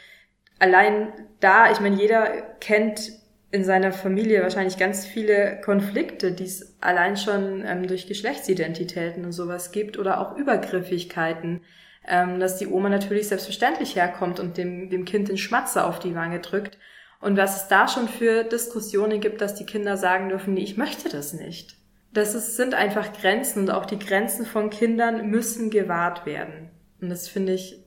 allein 0.58 1.12
da, 1.40 1.70
ich 1.70 1.80
meine, 1.80 1.96
jeder 1.96 2.26
kennt 2.60 3.12
in 3.50 3.64
seiner 3.64 3.92
Familie 3.92 4.42
wahrscheinlich 4.42 4.78
ganz 4.78 5.06
viele 5.06 5.60
Konflikte, 5.60 6.32
die 6.32 6.44
es 6.44 6.76
allein 6.80 7.16
schon 7.16 7.64
ähm, 7.64 7.86
durch 7.86 8.08
Geschlechtsidentitäten 8.08 9.24
und 9.24 9.32
sowas 9.32 9.70
gibt 9.70 9.96
oder 9.96 10.20
auch 10.20 10.36
Übergriffigkeiten, 10.36 11.60
ähm, 12.08 12.40
dass 12.40 12.56
die 12.56 12.66
Oma 12.66 12.88
natürlich 12.88 13.28
selbstverständlich 13.28 13.94
herkommt 13.94 14.40
und 14.40 14.56
dem, 14.56 14.90
dem 14.90 15.04
Kind 15.04 15.28
den 15.28 15.38
Schmatzer 15.38 15.86
auf 15.86 16.00
die 16.00 16.16
Wange 16.16 16.40
drückt 16.40 16.78
und 17.24 17.38
was 17.38 17.62
es 17.62 17.68
da 17.68 17.88
schon 17.88 18.06
für 18.06 18.44
Diskussionen 18.44 19.18
gibt, 19.18 19.40
dass 19.40 19.54
die 19.54 19.64
Kinder 19.64 19.96
sagen 19.96 20.28
dürfen, 20.28 20.52
nee, 20.52 20.62
ich 20.62 20.76
möchte 20.76 21.08
das 21.08 21.32
nicht. 21.32 21.74
Das 22.12 22.34
ist, 22.34 22.56
sind 22.56 22.74
einfach 22.74 23.14
Grenzen 23.14 23.60
und 23.60 23.70
auch 23.70 23.86
die 23.86 23.98
Grenzen 23.98 24.44
von 24.44 24.68
Kindern 24.68 25.30
müssen 25.30 25.70
gewahrt 25.70 26.26
werden. 26.26 26.68
Und 27.00 27.08
das 27.08 27.26
finde 27.26 27.54
ich 27.54 27.78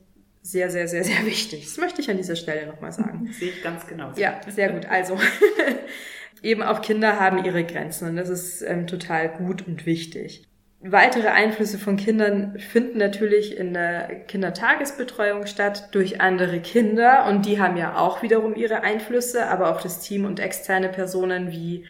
sehr, 0.42 0.70
sehr, 0.70 0.88
sehr, 0.88 1.04
sehr 1.04 1.24
wichtig. 1.24 1.66
Das 1.66 1.78
möchte 1.78 2.00
ich 2.00 2.10
an 2.10 2.16
dieser 2.16 2.34
Stelle 2.34 2.66
nochmal 2.66 2.90
sagen. 2.90 3.30
Sehe 3.38 3.50
ich 3.50 3.62
ganz 3.62 3.86
genau. 3.86 4.10
Ja, 4.16 4.40
sehr 4.48 4.72
gut. 4.72 4.86
Also, 4.86 5.16
eben 6.42 6.64
auch 6.64 6.82
Kinder 6.82 7.20
haben 7.20 7.44
ihre 7.44 7.62
Grenzen 7.62 8.08
und 8.08 8.16
das 8.16 8.30
ist 8.30 8.62
ähm, 8.62 8.88
total 8.88 9.28
gut 9.28 9.64
und 9.68 9.86
wichtig. 9.86 10.47
Weitere 10.80 11.28
Einflüsse 11.28 11.76
von 11.76 11.96
Kindern 11.96 12.56
finden 12.60 12.98
natürlich 12.98 13.56
in 13.56 13.74
der 13.74 14.24
Kindertagesbetreuung 14.26 15.46
statt 15.46 15.88
durch 15.92 16.20
andere 16.20 16.60
Kinder 16.60 17.26
und 17.26 17.46
die 17.46 17.60
haben 17.60 17.76
ja 17.76 17.96
auch 17.96 18.22
wiederum 18.22 18.54
ihre 18.54 18.82
Einflüsse, 18.82 19.48
aber 19.48 19.70
auch 19.70 19.80
das 19.80 20.00
Team 20.00 20.24
und 20.24 20.38
externe 20.38 20.88
Personen 20.88 21.50
wie, 21.50 21.84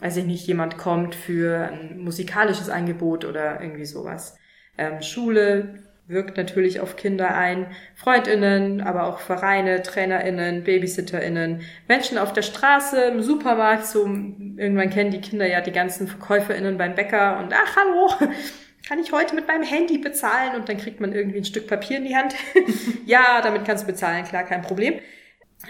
weiß 0.00 0.16
ich 0.16 0.24
nicht, 0.24 0.44
jemand 0.48 0.76
kommt 0.76 1.14
für 1.14 1.68
ein 1.68 1.98
musikalisches 2.00 2.68
Angebot 2.68 3.24
oder 3.24 3.60
irgendwie 3.60 3.84
sowas. 3.84 4.36
Ähm, 4.76 5.02
Schule, 5.02 5.81
wirkt 6.06 6.36
natürlich 6.36 6.80
auf 6.80 6.96
Kinder 6.96 7.34
ein, 7.34 7.66
Freundinnen, 7.94 8.80
aber 8.80 9.06
auch 9.06 9.18
Vereine, 9.18 9.82
Trainerinnen, 9.82 10.64
Babysitterinnen, 10.64 11.62
Menschen 11.88 12.18
auf 12.18 12.32
der 12.32 12.42
Straße, 12.42 13.00
im 13.04 13.22
Supermarkt, 13.22 13.86
so 13.86 14.04
irgendwann 14.04 14.90
kennen 14.90 15.10
die 15.10 15.20
Kinder 15.20 15.46
ja 15.46 15.60
die 15.60 15.72
ganzen 15.72 16.08
Verkäuferinnen 16.08 16.76
beim 16.76 16.94
Bäcker 16.94 17.38
und 17.38 17.54
ach 17.54 17.76
hallo, 17.76 18.30
kann 18.88 18.98
ich 18.98 19.12
heute 19.12 19.34
mit 19.34 19.46
meinem 19.46 19.62
Handy 19.62 19.98
bezahlen 19.98 20.56
und 20.56 20.68
dann 20.68 20.76
kriegt 20.76 21.00
man 21.00 21.12
irgendwie 21.12 21.38
ein 21.38 21.44
Stück 21.44 21.68
Papier 21.68 21.98
in 21.98 22.04
die 22.04 22.16
Hand. 22.16 22.34
ja, 23.06 23.40
damit 23.42 23.64
kannst 23.64 23.84
du 23.84 23.86
bezahlen, 23.86 24.24
klar, 24.24 24.44
kein 24.44 24.62
Problem. 24.62 24.94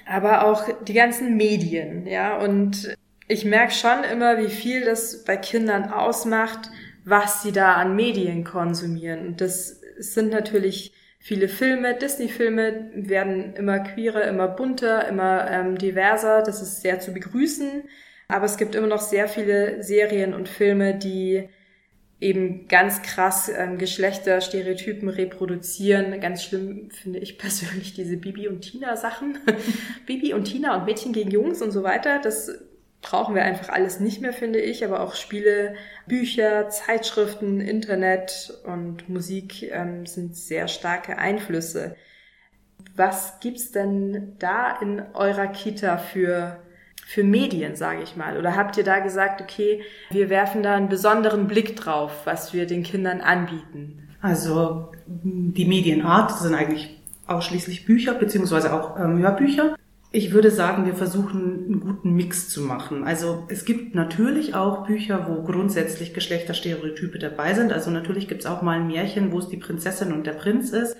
Aber 0.06 0.46
auch 0.46 0.66
die 0.84 0.94
ganzen 0.94 1.36
Medien, 1.36 2.06
ja, 2.06 2.38
und 2.38 2.96
ich 3.28 3.44
merke 3.44 3.72
schon 3.72 4.04
immer, 4.10 4.38
wie 4.38 4.48
viel 4.48 4.84
das 4.84 5.24
bei 5.24 5.36
Kindern 5.36 5.90
ausmacht, 5.90 6.70
was 7.04 7.42
sie 7.42 7.52
da 7.52 7.74
an 7.74 7.94
Medien 7.96 8.44
konsumieren. 8.44 9.26
Und 9.26 9.40
das 9.40 9.81
es 9.98 10.14
sind 10.14 10.30
natürlich 10.30 10.92
viele 11.18 11.48
Filme, 11.48 11.94
Disney-Filme 11.94 12.90
werden 12.94 13.54
immer 13.54 13.78
queerer, 13.80 14.24
immer 14.24 14.48
bunter, 14.48 15.06
immer 15.08 15.48
ähm, 15.50 15.78
diverser. 15.78 16.42
Das 16.42 16.60
ist 16.60 16.82
sehr 16.82 16.98
zu 17.00 17.12
begrüßen. 17.12 17.84
Aber 18.28 18.46
es 18.46 18.56
gibt 18.56 18.74
immer 18.74 18.86
noch 18.86 19.00
sehr 19.00 19.28
viele 19.28 19.82
Serien 19.82 20.34
und 20.34 20.48
Filme, 20.48 20.94
die 20.94 21.48
eben 22.18 22.68
ganz 22.68 23.02
krass 23.02 23.50
ähm, 23.54 23.78
Geschlechterstereotypen 23.78 25.08
reproduzieren. 25.08 26.18
Ganz 26.20 26.42
schlimm 26.44 26.90
finde 26.90 27.18
ich 27.18 27.38
persönlich 27.38 27.94
diese 27.94 28.16
Bibi 28.16 28.48
und 28.48 28.62
Tina 28.62 28.96
Sachen. 28.96 29.38
Bibi 30.06 30.32
und 30.34 30.44
Tina 30.44 30.76
und 30.76 30.86
Mädchen 30.86 31.12
gegen 31.12 31.30
Jungs 31.30 31.62
und 31.62 31.72
so 31.72 31.82
weiter. 31.82 32.20
Das 32.20 32.50
brauchen 33.02 33.34
wir 33.34 33.42
einfach 33.42 33.68
alles 33.68 34.00
nicht 34.00 34.22
mehr, 34.22 34.32
finde 34.32 34.60
ich. 34.60 34.84
Aber 34.84 35.00
auch 35.00 35.14
Spiele, 35.14 35.74
Bücher, 36.06 36.68
Zeitschriften, 36.70 37.60
Internet 37.60 38.54
und 38.64 39.08
Musik 39.08 39.70
ähm, 39.70 40.06
sind 40.06 40.36
sehr 40.36 40.68
starke 40.68 41.18
Einflüsse. 41.18 41.96
Was 42.96 43.40
gibt's 43.40 43.72
denn 43.72 44.36
da 44.38 44.78
in 44.80 45.02
eurer 45.14 45.48
Kita 45.48 45.98
für 45.98 46.58
für 47.04 47.24
Medien, 47.24 47.74
sage 47.76 48.02
ich 48.02 48.16
mal? 48.16 48.38
Oder 48.38 48.56
habt 48.56 48.76
ihr 48.76 48.84
da 48.84 49.00
gesagt, 49.00 49.42
okay, 49.42 49.82
wir 50.10 50.30
werfen 50.30 50.62
da 50.62 50.76
einen 50.76 50.88
besonderen 50.88 51.46
Blick 51.46 51.76
drauf, 51.76 52.12
was 52.24 52.54
wir 52.54 52.66
den 52.66 52.84
Kindern 52.84 53.20
anbieten? 53.20 54.08
Also 54.20 54.92
die 55.06 55.64
Medienart 55.64 56.38
sind 56.38 56.54
eigentlich 56.54 57.02
ausschließlich 57.26 57.84
Bücher 57.84 58.14
beziehungsweise 58.14 58.72
auch 58.72 58.98
ähm, 58.98 59.18
Hörbücher. 59.18 59.74
Ich 60.14 60.32
würde 60.32 60.50
sagen, 60.50 60.84
wir 60.84 60.94
versuchen 60.94 61.64
einen 61.64 61.80
guten 61.80 62.12
Mix 62.12 62.50
zu 62.50 62.60
machen. 62.60 63.02
Also 63.02 63.44
es 63.48 63.64
gibt 63.64 63.94
natürlich 63.94 64.54
auch 64.54 64.86
Bücher, 64.86 65.26
wo 65.26 65.42
grundsätzlich 65.42 66.12
Geschlechterstereotype 66.12 67.18
dabei 67.18 67.54
sind. 67.54 67.72
Also 67.72 67.90
natürlich 67.90 68.28
gibt 68.28 68.42
es 68.42 68.46
auch 68.46 68.60
mal 68.60 68.78
ein 68.78 68.88
Märchen, 68.88 69.32
wo 69.32 69.38
es 69.38 69.48
die 69.48 69.56
Prinzessin 69.56 70.12
und 70.12 70.26
der 70.26 70.32
Prinz 70.32 70.70
ist. 70.70 70.98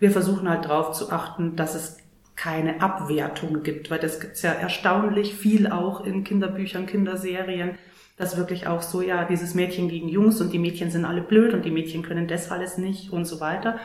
Wir 0.00 0.10
versuchen 0.10 0.48
halt 0.48 0.64
darauf 0.64 0.92
zu 0.92 1.12
achten, 1.12 1.56
dass 1.56 1.74
es 1.74 1.98
keine 2.36 2.80
Abwertung 2.80 3.62
gibt, 3.62 3.90
weil 3.90 3.98
das 3.98 4.18
gibt's 4.18 4.40
ja 4.40 4.52
erstaunlich 4.52 5.34
viel 5.34 5.66
auch 5.66 6.04
in 6.04 6.24
Kinderbüchern, 6.24 6.86
Kinderserien, 6.86 7.72
dass 8.16 8.38
wirklich 8.38 8.66
auch 8.66 8.80
so, 8.80 9.02
ja, 9.02 9.24
dieses 9.24 9.54
Mädchen 9.54 9.88
gegen 9.88 10.08
Jungs 10.08 10.40
und 10.40 10.52
die 10.52 10.58
Mädchen 10.58 10.90
sind 10.90 11.04
alle 11.04 11.20
blöd 11.20 11.52
und 11.52 11.64
die 11.64 11.70
Mädchen 11.70 12.02
können 12.02 12.28
das 12.28 12.50
alles 12.50 12.78
nicht 12.78 13.12
und 13.12 13.26
so 13.26 13.40
weiter. 13.40 13.78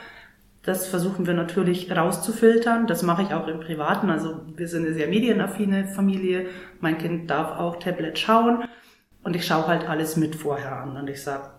Das 0.63 0.88
versuchen 0.88 1.26
wir 1.26 1.34
natürlich 1.34 1.89
rauszufiltern. 1.95 2.86
Das 2.86 3.02
mache 3.02 3.24
ich 3.24 3.34
auch 3.34 3.48
im 3.48 3.60
Privaten. 3.60 4.10
Also 4.10 4.41
wir 4.56 4.67
sind 4.67 4.86
eine 4.86 4.93
sehr 4.93 5.08
medienaffine 5.08 5.88
Familie. 5.88 6.48
Mein 6.82 6.98
Kind 6.98 7.30
darf 7.30 7.58
auch 7.58 7.80
Tablet 7.80 8.19
schauen. 8.19 8.63
Und 9.24 9.36
ich 9.36 9.45
schaue 9.45 9.67
halt 9.67 9.88
alles 9.88 10.17
mit 10.17 10.36
vorher 10.36 10.76
an. 10.82 10.98
Und 10.98 11.10
ich 11.10 11.24
sage, 11.24 11.50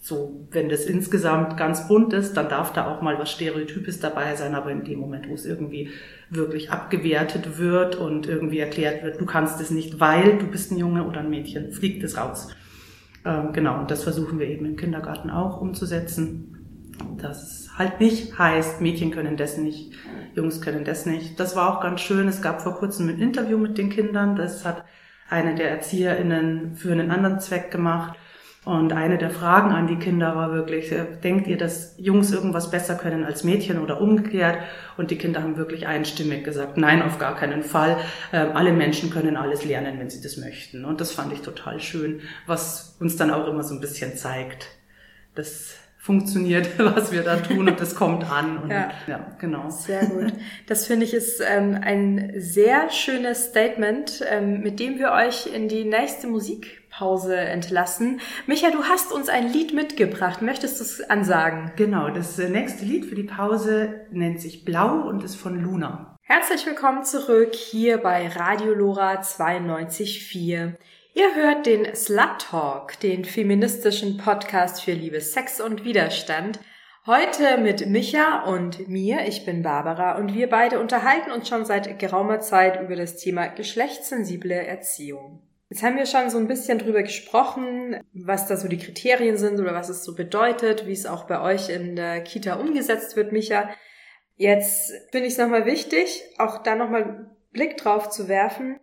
so, 0.00 0.46
wenn 0.52 0.68
das 0.68 0.86
insgesamt 0.86 1.56
ganz 1.56 1.88
bunt 1.88 2.12
ist, 2.12 2.36
dann 2.36 2.48
darf 2.48 2.72
da 2.72 2.86
auch 2.86 3.02
mal 3.02 3.18
was 3.18 3.30
Stereotypes 3.30 4.00
dabei 4.00 4.36
sein. 4.36 4.54
Aber 4.54 4.70
in 4.70 4.84
dem 4.84 5.00
Moment, 5.00 5.28
wo 5.28 5.34
es 5.34 5.44
irgendwie 5.44 5.90
wirklich 6.30 6.70
abgewertet 6.70 7.58
wird 7.58 7.96
und 7.96 8.26
irgendwie 8.26 8.60
erklärt 8.60 9.02
wird, 9.02 9.20
du 9.20 9.26
kannst 9.26 9.60
es 9.60 9.70
nicht, 9.70 10.00
weil 10.00 10.38
du 10.38 10.46
bist 10.46 10.72
ein 10.72 10.78
Junge 10.78 11.04
oder 11.06 11.20
ein 11.20 11.30
Mädchen, 11.30 11.72
fliegt 11.72 12.02
es 12.04 12.16
raus. 12.16 12.48
Ähm, 13.24 13.52
genau, 13.52 13.80
und 13.80 13.90
das 13.90 14.04
versuchen 14.04 14.38
wir 14.38 14.46
eben 14.46 14.64
im 14.64 14.76
Kindergarten 14.76 15.28
auch 15.28 15.60
umzusetzen. 15.60 16.55
Das 17.18 17.68
halt 17.76 18.00
nicht 18.00 18.38
heißt, 18.38 18.80
Mädchen 18.80 19.10
können 19.10 19.36
das 19.36 19.56
nicht, 19.56 19.92
Jungs 20.34 20.60
können 20.60 20.84
das 20.84 21.06
nicht. 21.06 21.38
Das 21.40 21.56
war 21.56 21.76
auch 21.76 21.80
ganz 21.80 22.00
schön. 22.00 22.28
Es 22.28 22.42
gab 22.42 22.62
vor 22.62 22.76
kurzem 22.76 23.08
ein 23.08 23.18
Interview 23.18 23.58
mit 23.58 23.78
den 23.78 23.90
Kindern. 23.90 24.36
Das 24.36 24.64
hat 24.64 24.84
eine 25.28 25.54
der 25.54 25.70
ErzieherInnen 25.70 26.76
für 26.76 26.92
einen 26.92 27.10
anderen 27.10 27.40
Zweck 27.40 27.70
gemacht. 27.70 28.18
Und 28.64 28.92
eine 28.92 29.16
der 29.16 29.30
Fragen 29.30 29.70
an 29.70 29.86
die 29.86 29.94
Kinder 29.94 30.34
war 30.34 30.52
wirklich, 30.52 30.90
äh, 30.90 31.04
denkt 31.22 31.46
ihr, 31.46 31.56
dass 31.56 31.94
Jungs 31.98 32.32
irgendwas 32.32 32.68
besser 32.68 32.96
können 32.96 33.22
als 33.22 33.44
Mädchen 33.44 33.78
oder 33.78 34.00
umgekehrt? 34.00 34.58
Und 34.96 35.12
die 35.12 35.18
Kinder 35.18 35.40
haben 35.40 35.56
wirklich 35.56 35.86
einstimmig 35.86 36.42
gesagt, 36.42 36.76
nein, 36.76 37.00
auf 37.00 37.20
gar 37.20 37.36
keinen 37.36 37.62
Fall. 37.62 37.96
Ähm, 38.32 38.48
alle 38.54 38.72
Menschen 38.72 39.10
können 39.10 39.36
alles 39.36 39.64
lernen, 39.64 40.00
wenn 40.00 40.10
sie 40.10 40.20
das 40.20 40.36
möchten. 40.36 40.84
Und 40.84 41.00
das 41.00 41.12
fand 41.12 41.32
ich 41.32 41.42
total 41.42 41.78
schön, 41.78 42.22
was 42.48 42.96
uns 42.98 43.14
dann 43.14 43.30
auch 43.30 43.46
immer 43.46 43.62
so 43.62 43.72
ein 43.72 43.80
bisschen 43.80 44.16
zeigt, 44.16 44.66
dass 45.36 45.76
funktioniert, 46.06 46.68
was 46.78 47.10
wir 47.10 47.22
da 47.22 47.36
tun 47.36 47.68
und 47.68 47.80
es 47.80 47.96
kommt 47.96 48.30
an. 48.30 48.58
Und, 48.58 48.70
ja. 48.70 48.92
ja, 49.08 49.26
genau. 49.38 49.68
Sehr 49.68 50.06
gut. 50.06 50.32
Das 50.66 50.86
finde 50.86 51.04
ich 51.04 51.12
ist 51.12 51.42
ähm, 51.46 51.78
ein 51.82 52.32
sehr 52.36 52.90
schönes 52.90 53.46
Statement, 53.46 54.22
ähm, 54.30 54.60
mit 54.60 54.78
dem 54.78 54.98
wir 54.98 55.10
euch 55.10 55.48
in 55.52 55.68
die 55.68 55.84
nächste 55.84 56.28
Musikpause 56.28 57.36
entlassen. 57.36 58.20
Micha, 58.46 58.70
du 58.70 58.84
hast 58.84 59.12
uns 59.12 59.28
ein 59.28 59.52
Lied 59.52 59.74
mitgebracht. 59.74 60.42
Möchtest 60.42 60.78
du 60.78 60.84
es 60.84 61.10
ansagen? 61.10 61.72
Genau, 61.74 62.08
das 62.10 62.38
äh, 62.38 62.48
nächste 62.48 62.84
Lied 62.84 63.06
für 63.06 63.16
die 63.16 63.24
Pause 63.24 64.06
nennt 64.12 64.40
sich 64.40 64.64
Blau 64.64 65.08
und 65.08 65.24
ist 65.24 65.34
von 65.34 65.60
Luna. 65.60 66.16
Herzlich 66.22 66.66
willkommen 66.66 67.04
zurück 67.04 67.54
hier 67.54 67.98
bei 67.98 68.28
Radio 68.28 68.74
Lora 68.74 69.20
92.4. 69.20 70.74
Ihr 71.18 71.34
hört 71.34 71.64
den 71.64 71.94
Slut 71.94 72.42
Talk, 72.50 73.00
den 73.00 73.24
feministischen 73.24 74.18
Podcast 74.18 74.82
für 74.82 74.92
Liebe, 74.92 75.22
Sex 75.22 75.62
und 75.62 75.82
Widerstand. 75.82 76.60
Heute 77.06 77.56
mit 77.56 77.86
Micha 77.86 78.42
und 78.42 78.86
mir, 78.86 79.26
ich 79.26 79.46
bin 79.46 79.62
Barbara, 79.62 80.18
und 80.18 80.34
wir 80.34 80.50
beide 80.50 80.78
unterhalten 80.78 81.30
uns 81.30 81.48
schon 81.48 81.64
seit 81.64 81.98
geraumer 81.98 82.40
Zeit 82.40 82.82
über 82.82 82.96
das 82.96 83.16
Thema 83.16 83.46
geschlechtssensible 83.46 84.56
Erziehung. 84.56 85.40
Jetzt 85.70 85.82
haben 85.82 85.96
wir 85.96 86.04
schon 86.04 86.28
so 86.28 86.36
ein 86.36 86.48
bisschen 86.48 86.80
drüber 86.80 87.02
gesprochen, 87.02 87.98
was 88.12 88.46
da 88.46 88.58
so 88.58 88.68
die 88.68 88.76
Kriterien 88.76 89.38
sind 89.38 89.58
oder 89.58 89.72
was 89.72 89.88
es 89.88 90.04
so 90.04 90.14
bedeutet, 90.14 90.86
wie 90.86 90.92
es 90.92 91.06
auch 91.06 91.24
bei 91.24 91.40
euch 91.40 91.70
in 91.70 91.96
der 91.96 92.20
Kita 92.24 92.56
umgesetzt 92.56 93.16
wird, 93.16 93.32
Micha. 93.32 93.70
Jetzt 94.34 94.92
finde 95.12 95.28
ich 95.28 95.32
es 95.32 95.38
nochmal 95.38 95.64
wichtig, 95.64 96.22
auch 96.36 96.62
da 96.62 96.74
nochmal 96.74 97.30
Blick 97.52 97.78
drauf 97.78 98.10
zu 98.10 98.28
werfen, 98.28 98.78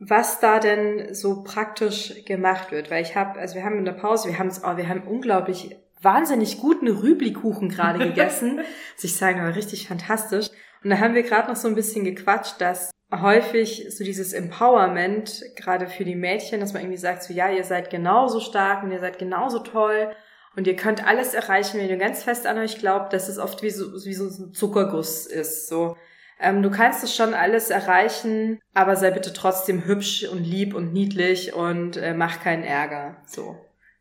was 0.00 0.40
da 0.40 0.60
denn 0.60 1.14
so 1.14 1.42
praktisch 1.42 2.24
gemacht 2.24 2.70
wird, 2.70 2.90
weil 2.90 3.02
ich 3.02 3.16
habe, 3.16 3.38
also 3.38 3.56
wir 3.56 3.64
haben 3.64 3.78
in 3.78 3.84
der 3.84 3.92
Pause, 3.92 4.28
wir 4.28 4.38
haben 4.38 4.50
oh, 4.64 4.76
wir 4.76 4.88
haben 4.88 5.02
unglaublich 5.02 5.76
wahnsinnig 6.00 6.60
guten 6.60 6.88
Rüblikuchen 6.88 7.68
gerade 7.68 7.98
gegessen. 8.08 8.58
also 8.60 9.04
ich 9.04 9.16
sage 9.16 9.38
mal 9.38 9.52
richtig 9.52 9.88
fantastisch. 9.88 10.48
Und 10.84 10.90
da 10.90 10.98
haben 10.98 11.14
wir 11.14 11.24
gerade 11.24 11.48
noch 11.48 11.56
so 11.56 11.66
ein 11.66 11.74
bisschen 11.74 12.04
gequatscht, 12.04 12.60
dass 12.60 12.90
häufig 13.12 13.86
so 13.90 14.04
dieses 14.04 14.32
Empowerment 14.32 15.42
gerade 15.56 15.88
für 15.88 16.04
die 16.04 16.14
Mädchen, 16.14 16.60
dass 16.60 16.72
man 16.72 16.82
irgendwie 16.82 16.98
sagt, 16.98 17.22
so 17.22 17.32
ja, 17.32 17.50
ihr 17.50 17.64
seid 17.64 17.90
genauso 17.90 18.38
stark 18.40 18.84
und 18.84 18.92
ihr 18.92 19.00
seid 19.00 19.18
genauso 19.18 19.60
toll 19.60 20.12
und 20.54 20.66
ihr 20.66 20.76
könnt 20.76 21.06
alles 21.06 21.34
erreichen, 21.34 21.78
wenn 21.78 21.88
ihr 21.88 21.96
ganz 21.96 22.22
fest 22.22 22.46
an 22.46 22.58
euch 22.58 22.78
glaubt, 22.78 23.12
dass 23.12 23.28
es 23.28 23.38
oft 23.38 23.62
wie 23.62 23.70
so, 23.70 23.92
wie 24.04 24.14
so 24.14 24.26
ein 24.26 24.52
Zuckerguss 24.52 25.26
ist. 25.26 25.68
So, 25.68 25.96
ähm, 26.40 26.62
du 26.62 26.70
kannst 26.70 27.02
es 27.02 27.14
schon 27.14 27.34
alles 27.34 27.70
erreichen, 27.70 28.60
aber 28.74 28.96
sei 28.96 29.10
bitte 29.10 29.32
trotzdem 29.32 29.84
hübsch 29.84 30.24
und 30.30 30.44
lieb 30.44 30.74
und 30.74 30.92
niedlich 30.92 31.54
und 31.54 31.96
äh, 31.96 32.14
mach 32.14 32.40
keinen 32.40 32.64
Ärger. 32.64 33.16
So. 33.26 33.56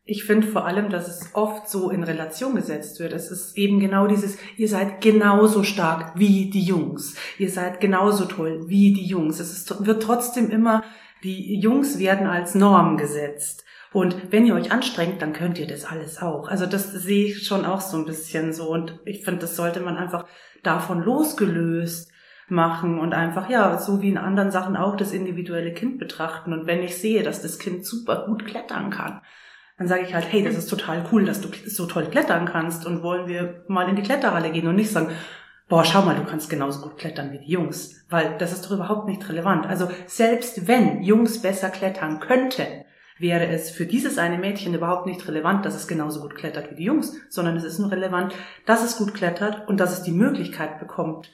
Ich 0.10 0.24
finde 0.24 0.48
vor 0.48 0.66
allem, 0.66 0.90
dass 0.90 1.08
es 1.10 1.32
oft 1.34 1.68
so 1.68 1.90
in 1.90 2.04
Relation 2.04 2.56
gesetzt 2.56 3.00
wird. 3.02 3.12
Es 3.12 3.30
ist 3.30 3.58
eben 3.58 3.80
genau 3.82 4.08
dieses, 4.08 4.38
ihr 4.56 4.70
seid 4.70 5.02
genauso 5.02 5.64
stark 5.64 6.18
wie 6.18 6.50
die 6.50 6.64
Jungs. 6.64 7.16
Ihr 7.38 7.50
seid 7.50 7.82
genauso 7.82 8.24
toll 8.24 8.64
wie 8.68 8.94
die 8.94 9.06
Jungs. 9.06 9.42
Es 9.42 9.52
ist, 9.52 9.86
wird 9.86 10.02
trotzdem 10.02 10.50
immer, 10.50 10.82
die 11.24 11.60
Jungs 11.60 12.00
werden 12.00 12.26
als 12.28 12.56
Norm 12.56 12.96
gesetzt. 12.96 13.66
Und 13.92 14.32
wenn 14.32 14.46
ihr 14.46 14.54
euch 14.54 14.72
anstrengt, 14.72 15.22
dann 15.22 15.34
könnt 15.34 15.60
ihr 15.60 15.68
das 15.68 15.84
alles 15.84 16.22
auch. 16.22 16.48
Also 16.48 16.66
das 16.66 16.92
sehe 16.92 17.26
ich 17.26 17.46
schon 17.46 17.66
auch 17.66 17.82
so 17.82 17.98
ein 17.98 18.06
bisschen 18.06 18.54
so. 18.54 18.70
Und 18.70 19.00
ich 19.04 19.26
finde, 19.26 19.42
das 19.42 19.58
sollte 19.58 19.82
man 19.82 19.98
einfach 19.98 20.26
davon 20.64 21.02
losgelöst 21.02 22.12
machen 22.48 23.00
und 23.00 23.14
einfach, 23.14 23.50
ja, 23.50 23.78
so 23.78 24.02
wie 24.02 24.10
in 24.10 24.18
anderen 24.18 24.52
Sachen 24.52 24.78
auch 24.78 24.96
das 24.96 25.12
individuelle 25.12 25.74
Kind 25.74 26.00
betrachten. 26.00 26.54
Und 26.54 26.66
wenn 26.68 26.82
ich 26.82 26.98
sehe, 26.98 27.24
dass 27.24 27.42
das 27.42 27.60
Kind 27.60 27.86
super 27.86 28.26
gut 28.26 28.46
klettern 28.46 28.90
kann, 28.90 29.22
dann 29.78 29.88
sage 29.88 30.04
ich 30.04 30.14
halt, 30.14 30.26
hey, 30.32 30.44
das 30.44 30.56
ist 30.56 30.70
total 30.70 31.06
cool, 31.12 31.26
dass 31.26 31.42
du 31.42 31.50
so 31.66 31.86
toll 31.86 32.06
klettern 32.06 32.46
kannst 32.46 32.86
und 32.86 33.04
wollen 33.04 33.28
wir 33.28 33.64
mal 33.68 33.88
in 33.90 33.96
die 33.96 34.02
Kletterhalle 34.02 34.52
gehen 34.52 34.68
und 34.68 34.76
nicht 34.76 34.92
sagen, 34.92 35.12
boah, 35.70 35.84
schau 35.84 36.02
mal, 36.02 36.16
du 36.16 36.24
kannst 36.24 36.50
genauso 36.50 36.82
gut 36.82 36.98
klettern 36.98 37.32
wie 37.32 37.40
die 37.40 37.52
Jungs, 37.52 38.06
weil 38.10 38.38
das 38.40 38.54
ist 38.54 38.66
doch 38.66 38.72
überhaupt 38.72 39.08
nicht 39.08 39.28
relevant. 39.30 39.68
Also 39.68 39.90
selbst 40.08 40.68
wenn 40.68 41.04
Jungs 41.04 41.42
besser 41.42 41.70
klettern 41.70 42.20
könnten, 42.20 42.86
wäre 43.20 43.48
es 43.48 43.70
für 43.70 43.86
dieses 43.86 44.18
eine 44.18 44.38
Mädchen 44.38 44.74
überhaupt 44.74 45.06
nicht 45.06 45.28
relevant, 45.28 45.66
dass 45.66 45.76
es 45.76 45.88
genauso 45.88 46.22
gut 46.22 46.36
klettert 46.36 46.72
wie 46.72 46.76
die 46.76 46.86
Jungs, 46.86 47.16
sondern 47.30 47.58
es 47.58 47.64
ist 47.64 47.80
nur 47.80 47.92
relevant, 47.92 48.34
dass 48.66 48.84
es 48.84 48.98
gut 48.98 49.14
klettert 49.14 49.68
und 49.68 49.80
dass 49.80 49.94
es 49.94 50.04
die 50.04 50.12
Möglichkeit 50.12 50.80
bekommt, 50.80 51.32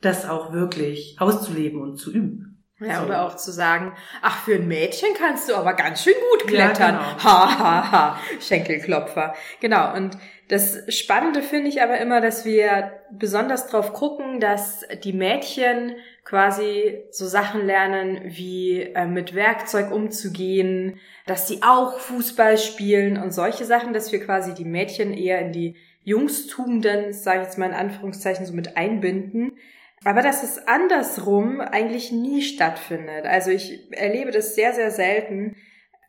das 0.00 0.28
auch 0.28 0.52
wirklich 0.52 1.16
auszuleben 1.18 1.80
und 1.80 1.96
zu 1.96 2.12
üben. 2.12 2.56
Ja, 2.78 3.00
so. 3.00 3.06
oder 3.06 3.26
auch 3.26 3.36
zu 3.36 3.52
sagen, 3.52 3.94
ach, 4.20 4.44
für 4.44 4.56
ein 4.56 4.68
Mädchen 4.68 5.08
kannst 5.16 5.48
du 5.48 5.54
aber 5.54 5.72
ganz 5.72 6.02
schön 6.02 6.14
gut 6.32 6.46
klettern. 6.46 6.96
Ja, 6.96 7.00
genau. 7.00 7.24
Ha, 7.24 7.58
ha, 7.58 7.90
ha, 7.90 8.20
Schenkelklopfer. 8.38 9.34
Genau, 9.60 9.94
und 9.94 10.18
das 10.48 10.82
Spannende 10.94 11.40
finde 11.40 11.68
ich 11.68 11.80
aber 11.80 11.98
immer, 11.98 12.20
dass 12.20 12.44
wir 12.44 12.92
besonders 13.10 13.68
drauf 13.68 13.94
gucken, 13.94 14.40
dass 14.40 14.84
die 15.04 15.14
Mädchen 15.14 15.96
quasi 16.24 17.04
so 17.10 17.26
Sachen 17.26 17.64
lernen, 17.64 18.20
wie 18.24 18.82
äh, 18.82 19.06
mit 19.06 19.34
Werkzeug 19.34 19.90
umzugehen, 19.90 21.00
dass 21.24 21.48
sie 21.48 21.62
auch 21.62 21.98
Fußball 21.98 22.58
spielen 22.58 23.16
und 23.16 23.32
solche 23.32 23.64
Sachen, 23.64 23.94
dass 23.94 24.12
wir 24.12 24.22
quasi 24.22 24.52
die 24.52 24.64
Mädchen 24.66 25.14
eher 25.14 25.40
in 25.40 25.52
die 25.52 25.76
Jungstugenden, 26.02 27.14
sage 27.14 27.40
ich 27.40 27.46
jetzt 27.46 27.58
mal 27.58 27.70
in 27.70 27.74
Anführungszeichen, 27.74 28.44
so 28.44 28.52
mit 28.52 28.76
einbinden 28.76 29.56
aber 30.04 30.22
dass 30.22 30.42
es 30.42 30.66
andersrum 30.66 31.60
eigentlich 31.60 32.12
nie 32.12 32.42
stattfindet. 32.42 33.26
Also 33.26 33.50
ich 33.50 33.92
erlebe 33.92 34.30
das 34.30 34.54
sehr, 34.54 34.72
sehr 34.72 34.90
selten, 34.90 35.56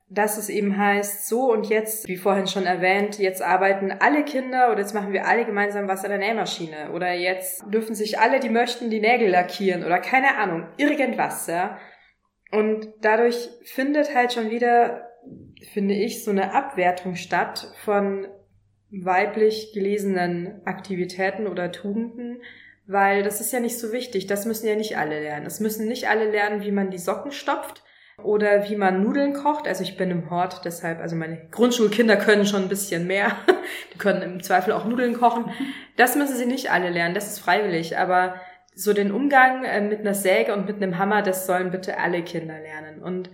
dass 0.10 0.38
es 0.38 0.47
eben 0.47 0.78
heißt, 0.78 1.28
so 1.28 1.52
und 1.52 1.67
jetzt, 1.67 2.08
wie 2.08 2.15
vorhin 2.15 2.47
schon 2.47 2.65
erwähnt, 2.65 3.19
jetzt 3.19 3.41
arbeiten 3.41 3.91
alle 3.91 4.23
Kinder 4.23 4.71
oder 4.71 4.80
jetzt 4.80 4.93
machen 4.93 5.12
wir 5.12 5.28
alle 5.28 5.45
gemeinsam 5.45 5.88
was 5.89 6.06
an 6.06 6.12
der 6.12 6.19
Nähmaschine 6.19 6.91
oder 6.93 7.12
jetzt 7.12 7.65
dürfen 7.73 7.93
sich 7.93 8.17
alle, 8.17 8.39
die 8.39 8.50
möchten, 8.50 8.89
die 8.89 9.02
Nägel 9.02 9.30
lackieren 9.30 9.84
oder 9.84 10.00
keine 10.00 10.38
Ahnung, 10.38 10.67
irgendwas, 10.78 11.47
ja. 11.47 11.78
Und 12.52 12.88
dadurch 13.02 13.50
findet 13.65 14.15
halt 14.15 14.32
schon 14.32 14.50
wieder, 14.50 15.10
finde 15.73 15.95
ich, 15.95 16.23
so 16.23 16.32
eine 16.32 16.54
Abwertung 16.54 17.15
statt 17.15 17.73
von 17.84 18.28
weiblich 18.89 19.73
gelesenen 19.73 20.62
Aktivitäten 20.65 21.47
oder 21.47 21.73
Tugenden, 21.73 22.41
weil 22.88 23.21
das 23.21 23.41
ist 23.41 23.52
ja 23.52 23.60
nicht 23.60 23.78
so 23.78 23.91
wichtig. 23.91 24.28
Das 24.28 24.45
müssen 24.45 24.67
ja 24.67 24.76
nicht 24.76 24.97
alle 24.97 25.21
lernen. 25.21 25.45
Es 25.45 25.60
müssen 25.60 25.88
nicht 25.88 26.10
alle 26.10 26.32
lernen, 26.32 26.62
wie 26.63 26.71
man 26.71 26.89
die 26.89 26.97
Socken 26.97 27.32
stopft 27.32 27.84
oder 28.23 28.67
wie 28.69 28.76
man 28.76 29.04
Nudeln 29.04 29.34
kocht. 29.34 29.67
Also 29.67 29.84
ich 29.84 29.97
bin 29.97 30.10
im 30.10 30.30
Hort, 30.30 30.62
deshalb, 30.65 31.00
also 31.00 31.15
meine 31.15 31.47
Grundschulkinder 31.52 32.15
können 32.15 32.45
schon 32.45 32.63
ein 32.63 32.69
bisschen 32.69 33.06
mehr. 33.06 33.38
Die 33.93 33.97
können 33.97 34.21
im 34.21 34.41
Zweifel 34.41 34.73
auch 34.73 34.86
Nudeln 34.86 35.13
kochen. 35.13 35.52
Das 35.97 36.15
müssen 36.15 36.36
sie 36.36 36.45
nicht 36.45 36.71
alle 36.71 36.89
lernen, 36.89 37.13
das 37.13 37.28
ist 37.28 37.39
freiwillig. 37.39 37.97
Aber 37.97 38.36
so 38.73 38.93
den 38.93 39.12
Umgang 39.12 39.65
äh, 39.65 39.82
mit 39.82 40.00
einer 40.00 40.13
Säge 40.13 40.54
und 40.54 40.65
mit 40.65 40.78
einem 40.78 40.97
Hammer, 40.97 41.21
das 41.21 41.45
sollen 41.45 41.71
bitte 41.71 42.00
alle 42.00 42.23
Kinder 42.23 42.60
lernen. 42.60 43.04
Und 43.04 43.30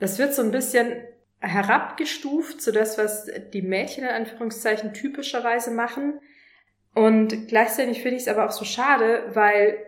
das 0.00 0.18
wird 0.18 0.34
so 0.34 0.42
ein 0.42 0.50
bisschen 0.50 0.92
herabgestuft, 1.40 2.62
so 2.62 2.72
das, 2.72 2.96
was 2.96 3.30
die 3.52 3.62
Mädchen 3.62 4.04
in 4.04 4.10
Anführungszeichen 4.10 4.94
typischerweise 4.94 5.70
machen. 5.70 6.20
Und 6.94 7.48
gleichzeitig 7.48 8.02
finde 8.02 8.16
ich 8.16 8.22
es 8.22 8.28
aber 8.28 8.46
auch 8.46 8.52
so 8.52 8.64
schade, 8.64 9.24
weil 9.32 9.78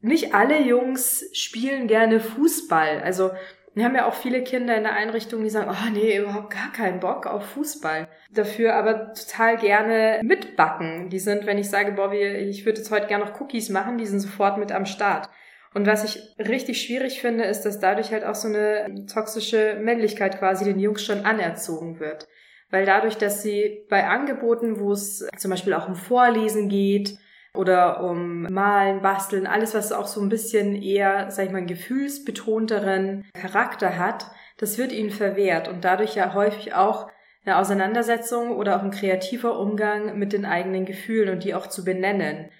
nicht 0.00 0.34
alle 0.34 0.60
Jungs 0.60 1.28
spielen 1.32 1.88
gerne 1.88 2.20
Fußball. 2.20 3.00
Also 3.02 3.30
wir 3.74 3.84
haben 3.84 3.94
ja 3.94 4.06
auch 4.08 4.14
viele 4.14 4.42
Kinder 4.42 4.74
in 4.74 4.84
der 4.84 4.94
Einrichtung, 4.94 5.42
die 5.42 5.50
sagen, 5.50 5.70
oh 5.70 5.90
nee, 5.92 6.16
überhaupt 6.16 6.50
gar 6.50 6.72
keinen 6.72 6.98
Bock 6.98 7.26
auf 7.26 7.44
Fußball. 7.50 8.08
Dafür 8.32 8.74
aber 8.74 9.12
total 9.12 9.58
gerne 9.58 10.20
mitbacken. 10.22 11.10
Die 11.10 11.18
sind, 11.18 11.44
wenn 11.44 11.58
ich 11.58 11.68
sage, 11.68 11.92
boah, 11.92 12.10
ich 12.10 12.64
würde 12.64 12.78
jetzt 12.78 12.90
heute 12.90 13.06
gerne 13.06 13.26
noch 13.26 13.38
Cookies 13.38 13.68
machen, 13.68 13.98
die 13.98 14.06
sind 14.06 14.20
sofort 14.20 14.56
mit 14.56 14.72
am 14.72 14.86
Start. 14.86 15.28
Und 15.74 15.86
was 15.86 16.04
ich 16.04 16.34
richtig 16.38 16.80
schwierig 16.80 17.20
finde, 17.20 17.44
ist, 17.44 17.62
dass 17.62 17.78
dadurch 17.78 18.12
halt 18.12 18.24
auch 18.24 18.34
so 18.34 18.48
eine 18.48 19.04
toxische 19.12 19.76
Männlichkeit 19.78 20.38
quasi 20.38 20.64
den 20.64 20.78
Jungs 20.78 21.04
schon 21.04 21.26
anerzogen 21.26 22.00
wird. 22.00 22.26
Weil 22.70 22.84
dadurch, 22.84 23.16
dass 23.16 23.42
sie 23.42 23.84
bei 23.88 24.06
Angeboten, 24.06 24.80
wo 24.80 24.92
es 24.92 25.26
zum 25.36 25.50
Beispiel 25.50 25.74
auch 25.74 25.88
um 25.88 25.94
Vorlesen 25.94 26.68
geht 26.68 27.16
oder 27.54 28.02
um 28.02 28.42
Malen, 28.42 29.02
Basteln, 29.02 29.46
alles, 29.46 29.74
was 29.74 29.92
auch 29.92 30.06
so 30.06 30.20
ein 30.20 30.28
bisschen 30.28 30.74
eher, 30.74 31.30
sag 31.30 31.46
ich 31.46 31.52
mal, 31.52 31.64
gefühlsbetonteren 31.64 33.24
Charakter 33.34 33.98
hat, 33.98 34.26
das 34.58 34.78
wird 34.78 34.92
ihnen 34.92 35.10
verwehrt 35.10 35.68
und 35.68 35.84
dadurch 35.84 36.16
ja 36.16 36.34
häufig 36.34 36.74
auch 36.74 37.08
eine 37.44 37.58
Auseinandersetzung 37.58 38.50
oder 38.50 38.76
auch 38.76 38.82
ein 38.82 38.90
kreativer 38.90 39.58
Umgang 39.58 40.18
mit 40.18 40.32
den 40.32 40.44
eigenen 40.44 40.84
Gefühlen 40.84 41.28
und 41.28 41.44
die 41.44 41.54
auch 41.54 41.68
zu 41.68 41.84
benennen. 41.84 42.50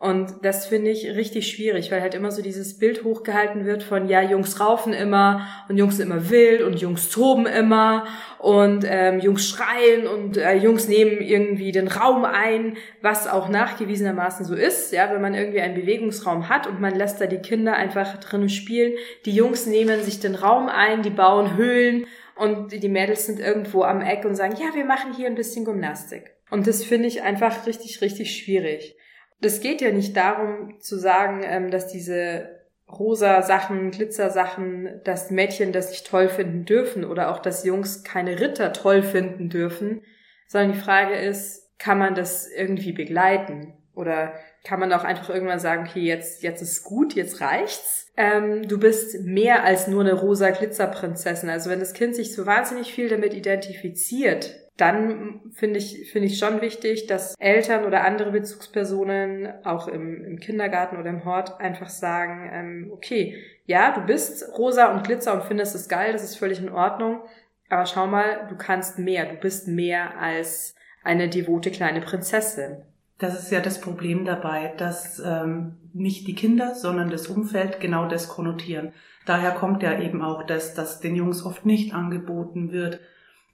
Und 0.00 0.44
das 0.44 0.66
finde 0.66 0.92
ich 0.92 1.06
richtig 1.16 1.48
schwierig, 1.50 1.90
weil 1.90 2.00
halt 2.00 2.14
immer 2.14 2.30
so 2.30 2.40
dieses 2.40 2.78
Bild 2.78 3.02
hochgehalten 3.02 3.64
wird 3.64 3.82
von, 3.82 4.08
ja, 4.08 4.22
Jungs 4.22 4.60
raufen 4.60 4.92
immer 4.92 5.48
und 5.68 5.76
Jungs 5.76 5.96
sind 5.96 6.06
immer 6.06 6.30
wild 6.30 6.62
und 6.62 6.80
Jungs 6.80 7.10
toben 7.10 7.46
immer 7.46 8.06
und 8.38 8.84
ähm, 8.88 9.18
Jungs 9.18 9.48
schreien 9.48 10.06
und 10.06 10.36
äh, 10.36 10.54
Jungs 10.54 10.86
nehmen 10.86 11.20
irgendwie 11.20 11.72
den 11.72 11.88
Raum 11.88 12.24
ein, 12.24 12.76
was 13.02 13.26
auch 13.26 13.48
nachgewiesenermaßen 13.48 14.46
so 14.46 14.54
ist, 14.54 14.92
ja, 14.92 15.12
wenn 15.12 15.20
man 15.20 15.34
irgendwie 15.34 15.60
einen 15.60 15.74
Bewegungsraum 15.74 16.48
hat 16.48 16.68
und 16.68 16.80
man 16.80 16.94
lässt 16.94 17.20
da 17.20 17.26
die 17.26 17.38
Kinder 17.38 17.74
einfach 17.74 18.18
drinnen 18.18 18.50
spielen. 18.50 18.92
Die 19.24 19.32
Jungs 19.32 19.66
nehmen 19.66 20.04
sich 20.04 20.20
den 20.20 20.36
Raum 20.36 20.68
ein, 20.68 21.02
die 21.02 21.10
bauen 21.10 21.56
Höhlen 21.56 22.06
und 22.36 22.70
die 22.70 22.88
Mädels 22.88 23.26
sind 23.26 23.40
irgendwo 23.40 23.82
am 23.82 24.00
Eck 24.00 24.24
und 24.24 24.36
sagen, 24.36 24.54
ja, 24.60 24.76
wir 24.76 24.84
machen 24.84 25.12
hier 25.16 25.26
ein 25.26 25.34
bisschen 25.34 25.64
Gymnastik. 25.64 26.36
Und 26.50 26.68
das 26.68 26.84
finde 26.84 27.08
ich 27.08 27.22
einfach 27.22 27.66
richtig, 27.66 28.00
richtig 28.00 28.36
schwierig 28.36 28.94
das 29.40 29.60
geht 29.60 29.80
ja 29.80 29.92
nicht 29.92 30.16
darum 30.16 30.80
zu 30.80 30.98
sagen, 30.98 31.42
ähm, 31.44 31.70
dass 31.70 31.88
diese 31.88 32.58
rosa 32.90 33.42
Sachen, 33.42 33.90
Glitzersachen, 33.90 35.00
dass 35.04 35.30
Mädchen 35.30 35.72
das 35.72 35.90
nicht 35.90 36.06
toll 36.06 36.28
finden 36.28 36.64
dürfen 36.64 37.04
oder 37.04 37.30
auch, 37.30 37.38
dass 37.38 37.64
Jungs 37.64 38.02
keine 38.02 38.40
Ritter 38.40 38.72
toll 38.72 39.02
finden 39.02 39.50
dürfen, 39.50 40.02
sondern 40.46 40.72
die 40.72 40.78
Frage 40.78 41.14
ist, 41.14 41.78
kann 41.78 41.98
man 41.98 42.14
das 42.14 42.48
irgendwie 42.50 42.92
begleiten? 42.92 43.74
Oder 43.94 44.32
kann 44.64 44.80
man 44.80 44.92
auch 44.92 45.04
einfach 45.04 45.28
irgendwann 45.28 45.58
sagen, 45.58 45.86
okay, 45.88 46.00
jetzt, 46.00 46.42
jetzt 46.42 46.62
ist 46.62 46.84
gut, 46.84 47.14
jetzt 47.14 47.40
reicht's. 47.40 48.06
Ähm, 48.16 48.66
du 48.66 48.78
bist 48.78 49.20
mehr 49.24 49.64
als 49.64 49.86
nur 49.86 50.00
eine 50.02 50.14
rosa 50.14 50.50
Glitzerprinzessin. 50.50 51.50
Also 51.50 51.68
wenn 51.68 51.80
das 51.80 51.94
Kind 51.94 52.14
sich 52.14 52.34
so 52.34 52.46
wahnsinnig 52.46 52.92
viel 52.92 53.08
damit 53.08 53.34
identifiziert, 53.34 54.67
dann 54.78 55.40
finde 55.52 55.78
ich, 55.78 56.10
finde 56.10 56.28
ich 56.28 56.38
schon 56.38 56.60
wichtig, 56.60 57.08
dass 57.08 57.34
Eltern 57.38 57.84
oder 57.84 58.04
andere 58.04 58.30
Bezugspersonen 58.30 59.48
auch 59.64 59.88
im, 59.88 60.24
im 60.24 60.38
Kindergarten 60.38 60.96
oder 60.96 61.10
im 61.10 61.24
Hort 61.24 61.60
einfach 61.60 61.88
sagen, 61.88 62.48
ähm, 62.52 62.90
okay, 62.92 63.36
ja, 63.66 63.92
du 63.92 64.06
bist 64.06 64.56
rosa 64.56 64.92
und 64.92 65.02
Glitzer 65.04 65.34
und 65.34 65.42
findest 65.42 65.74
es 65.74 65.88
geil, 65.88 66.12
das 66.12 66.22
ist 66.22 66.36
völlig 66.36 66.60
in 66.60 66.70
Ordnung, 66.70 67.20
aber 67.68 67.86
schau 67.86 68.06
mal, 68.06 68.46
du 68.48 68.56
kannst 68.56 69.00
mehr, 69.00 69.26
du 69.26 69.34
bist 69.34 69.66
mehr 69.66 70.16
als 70.16 70.76
eine 71.02 71.28
devote 71.28 71.72
kleine 71.72 72.00
Prinzessin. 72.00 72.76
Das 73.18 73.36
ist 73.36 73.50
ja 73.50 73.58
das 73.58 73.80
Problem 73.80 74.24
dabei, 74.24 74.74
dass 74.76 75.18
ähm, 75.18 75.76
nicht 75.92 76.28
die 76.28 76.36
Kinder, 76.36 76.76
sondern 76.76 77.10
das 77.10 77.26
Umfeld 77.26 77.80
genau 77.80 78.06
das 78.06 78.28
konnotieren. 78.28 78.92
Daher 79.26 79.50
kommt 79.50 79.82
ja 79.82 79.98
eben 79.98 80.22
auch 80.22 80.44
das, 80.44 80.74
dass 80.74 81.00
den 81.00 81.16
Jungs 81.16 81.44
oft 81.44 81.66
nicht 81.66 81.92
angeboten 81.92 82.70
wird, 82.70 83.00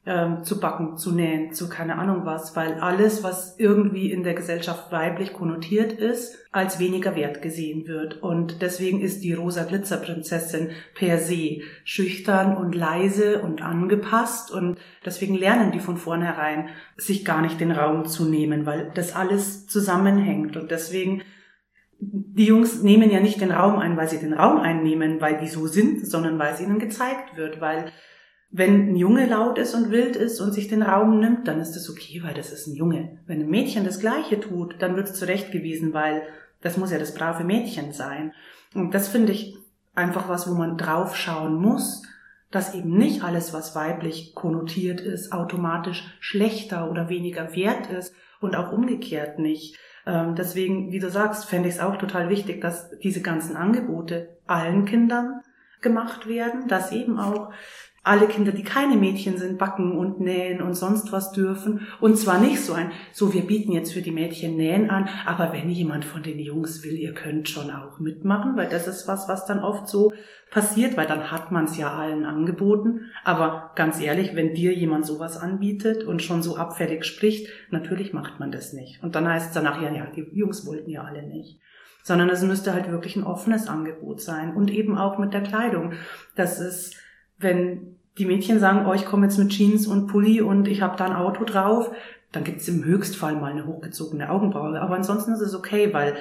ähm, 0.07 0.45
zu 0.45 0.61
backen, 0.61 0.99
zu 0.99 1.13
nähen, 1.13 1.53
zu 1.55 1.69
keine 1.69 1.97
Ahnung 1.99 2.27
was, 2.27 2.55
weil 2.55 2.75
alles, 2.75 3.23
was 3.23 3.59
irgendwie 3.59 4.11
in 4.11 4.23
der 4.23 4.35
Gesellschaft 4.35 4.93
weiblich 4.93 5.33
konnotiert 5.33 5.93
ist, 5.93 6.37
als 6.53 6.79
weniger 6.79 7.17
wert 7.17 7.41
gesehen 7.41 7.87
wird. 7.87 8.23
Und 8.23 8.61
deswegen 8.61 9.01
ist 9.01 9.25
die 9.25 9.33
rosa 9.33 9.65
Glitzerprinzessin 9.65 10.71
per 10.95 11.19
se 11.19 11.63
schüchtern 11.85 12.57
und 12.57 12.75
leise 12.75 13.41
und 13.41 13.63
angepasst 13.63 14.51
und 14.51 14.79
deswegen 15.05 15.35
lernen 15.35 15.73
die 15.73 15.81
von 15.81 15.97
vornherein, 15.97 16.69
sich 16.97 17.25
gar 17.25 17.41
nicht 17.41 17.59
den 17.61 17.73
Raum 17.73 18.05
zu 18.05 18.27
nehmen, 18.27 18.67
weil 18.67 18.93
das 18.95 19.17
alles 19.17 19.67
zusammenhängt 19.67 20.57
und 20.57 20.71
deswegen 20.71 21.23
die 21.99 22.47
Jungs 22.47 22.83
nehmen 22.83 23.11
ja 23.11 23.21
nicht 23.21 23.41
den 23.41 23.53
Raum 23.53 23.79
ein, 23.79 23.97
weil 23.97 24.09
sie 24.09 24.19
den 24.19 24.35
Raum 24.35 24.61
einnehmen, 24.61 25.21
weil 25.23 25.39
die 25.39 25.49
so 25.49 25.67
sind, 25.67 26.07
sondern 26.07 26.39
weil 26.39 26.53
es 26.53 26.61
ihnen 26.61 26.79
gezeigt 26.79 27.37
wird, 27.37 27.63
weil 27.63 27.91
wenn 28.57 28.91
ein 28.91 28.97
Junge 28.97 29.27
laut 29.27 29.59
ist 29.59 29.75
und 29.75 29.91
wild 29.91 30.15
ist 30.15 30.41
und 30.41 30.53
sich 30.53 30.69
den 30.69 30.83
Raum 30.83 31.19
nimmt, 31.19 31.49
dann 31.49 31.59
ist 31.59 31.73
das 31.73 31.91
okay, 31.91 32.21
weil 32.23 32.35
das 32.35 32.53
ist 32.53 32.69
ein 32.69 32.77
Junge. 32.77 33.19
Wenn 33.27 33.41
ein 33.41 33.51
Mädchen 33.51 33.85
das 33.85 33.99
Gleiche 33.99 34.39
tut, 34.39 34.77
dann 34.79 34.95
wird 34.95 35.09
es 35.09 35.19
zurechtgewiesen, 35.19 35.93
weil 35.93 36.23
das 36.61 36.77
muss 36.77 36.93
ja 36.93 37.01
das 37.01 37.15
brave 37.15 37.43
Mädchen 37.43 37.93
sein. 37.93 38.33
Und 38.73 38.95
das 38.95 39.09
finde 39.09 39.33
ich 39.33 39.57
einfach 39.97 40.29
was, 40.29 40.49
wo 40.49 40.55
man 40.55 40.79
draufschauen 40.79 41.57
muss, 41.57 42.05
dass 42.53 42.77
eben 42.77 42.97
nicht 42.97 43.25
alles, 43.25 43.53
was 43.53 43.75
weiblich 43.75 44.37
konnotiert 44.37 45.01
ist, 45.01 45.33
automatisch 45.33 46.05
schlechter 46.21 46.89
oder 46.93 47.09
weniger 47.09 47.57
wert 47.57 47.91
ist 47.91 48.15
und 48.41 48.55
auch 48.55 48.71
umgekehrt 48.71 49.41
nicht. 49.41 49.77
Ähm, 50.07 50.37
deswegen, 50.37 50.93
wie 50.93 51.01
du 51.01 51.11
sagst, 51.11 51.47
fände 51.47 51.69
ich 51.69 51.75
es 51.75 51.81
auch 51.81 51.97
total 51.97 52.29
wichtig, 52.29 52.61
dass 52.61 52.97
diese 53.01 53.21
ganzen 53.21 53.57
Angebote 53.57 54.29
allen 54.47 54.85
Kindern 54.85 55.41
gemacht 55.81 56.29
werden, 56.29 56.69
dass 56.69 56.93
eben 56.93 57.19
auch 57.19 57.53
alle 58.05 58.29
Kinder, 58.29 58.53
die 58.53 58.63
keine 58.63 58.97
Mädchen 58.97 59.39
sind, 59.39 59.59
backen 59.59 59.97
und 59.97 60.21
nähen 60.21 60.61
und 60.61 60.75
sonst 60.75 61.11
was 61.11 61.33
dürfen. 61.33 61.87
Und 62.01 62.19
zwar 62.19 62.39
nicht 62.39 62.61
so 62.61 62.75
ein, 62.75 62.93
so 63.13 63.33
wir 63.33 63.43
bieten 63.43 63.73
jetzt 63.73 63.95
für 63.95 64.03
die 64.03 64.11
Mädchen 64.11 64.57
Nähen 64.57 64.91
an, 64.91 65.09
aber 65.25 65.55
wenn 65.55 65.71
jemand 65.71 66.05
von 66.05 66.23
den 66.23 66.39
Jungs 66.39 66.85
will, 66.85 66.93
ihr 66.93 67.15
könnt 67.15 67.49
schon 67.49 67.71
auch 67.71 67.99
mitmachen, 67.99 68.57
weil 68.57 68.69
das 68.69 68.87
ist 68.87 69.09
was, 69.09 69.27
was 69.27 69.47
dann 69.47 69.61
oft 69.61 69.89
so 69.89 70.13
passiert, 70.51 70.99
weil 70.99 71.07
dann 71.07 71.31
hat 71.31 71.51
man 71.51 71.65
es 71.65 71.79
ja 71.79 71.97
allen 71.97 72.27
angeboten. 72.27 73.11
Aber 73.25 73.73
ganz 73.75 73.99
ehrlich, 74.01 74.37
wenn 74.37 74.55
dir 74.55 74.75
jemand 74.75 75.07
sowas 75.07 75.39
anbietet 75.39 76.05
und 76.05 76.23
schon 76.23 76.43
so 76.43 76.57
abfällig 76.57 77.07
spricht, 77.07 77.49
natürlich 77.71 78.13
macht 78.13 78.39
man 78.39 78.53
das 78.53 78.75
nicht. 78.75 79.03
Und 79.03 79.15
dann 79.15 79.27
heißt 79.27 79.49
es 79.49 79.55
danach, 79.55 79.81
ja, 79.81 79.91
ja, 79.91 80.07
die 80.15 80.29
Jungs 80.33 80.67
wollten 80.67 80.91
ja 80.91 81.03
alle 81.03 81.23
nicht 81.23 81.59
sondern 82.07 82.29
es 82.29 82.43
müsste 82.43 82.75
halt 82.75 82.91
wirklich 82.91 83.17
ein 83.17 83.25
offenes 83.25 83.67
Angebot 83.67 84.21
sein 84.21 84.55
und 84.55 84.71
eben 84.71 84.99
auch 84.99 85.17
mit 85.17 85.33
der 85.33 85.43
Kleidung. 85.43 85.95
Das 86.37 86.61
ist, 86.61 86.99
wenn 87.39 87.94
die 88.19 88.27
Mädchen 88.27 88.61
sagen, 88.61 88.87
oh, 88.87 88.95
ich 88.95 89.07
komme 89.07 89.27
jetzt 89.27 89.39
mit 89.39 89.51
Jeans 89.51 89.87
und 89.87 90.07
Pulli 90.07 90.41
und 90.41 90.69
ich 90.69 90.83
habe 90.83 90.97
da 90.97 91.07
ein 91.07 91.17
Auto 91.17 91.45
drauf, 91.45 91.91
dann 92.33 92.45
gibt 92.45 92.61
es 92.61 92.69
im 92.69 92.85
Höchstfall 92.85 93.35
mal 93.35 93.53
eine 93.53 93.67
hochgezogene 93.67 94.31
Augenbraue. 94.31 94.81
Aber 94.81 94.95
ansonsten 94.95 95.33
ist 95.33 95.41
es 95.41 95.55
okay, 95.55 95.93
weil 95.93 96.17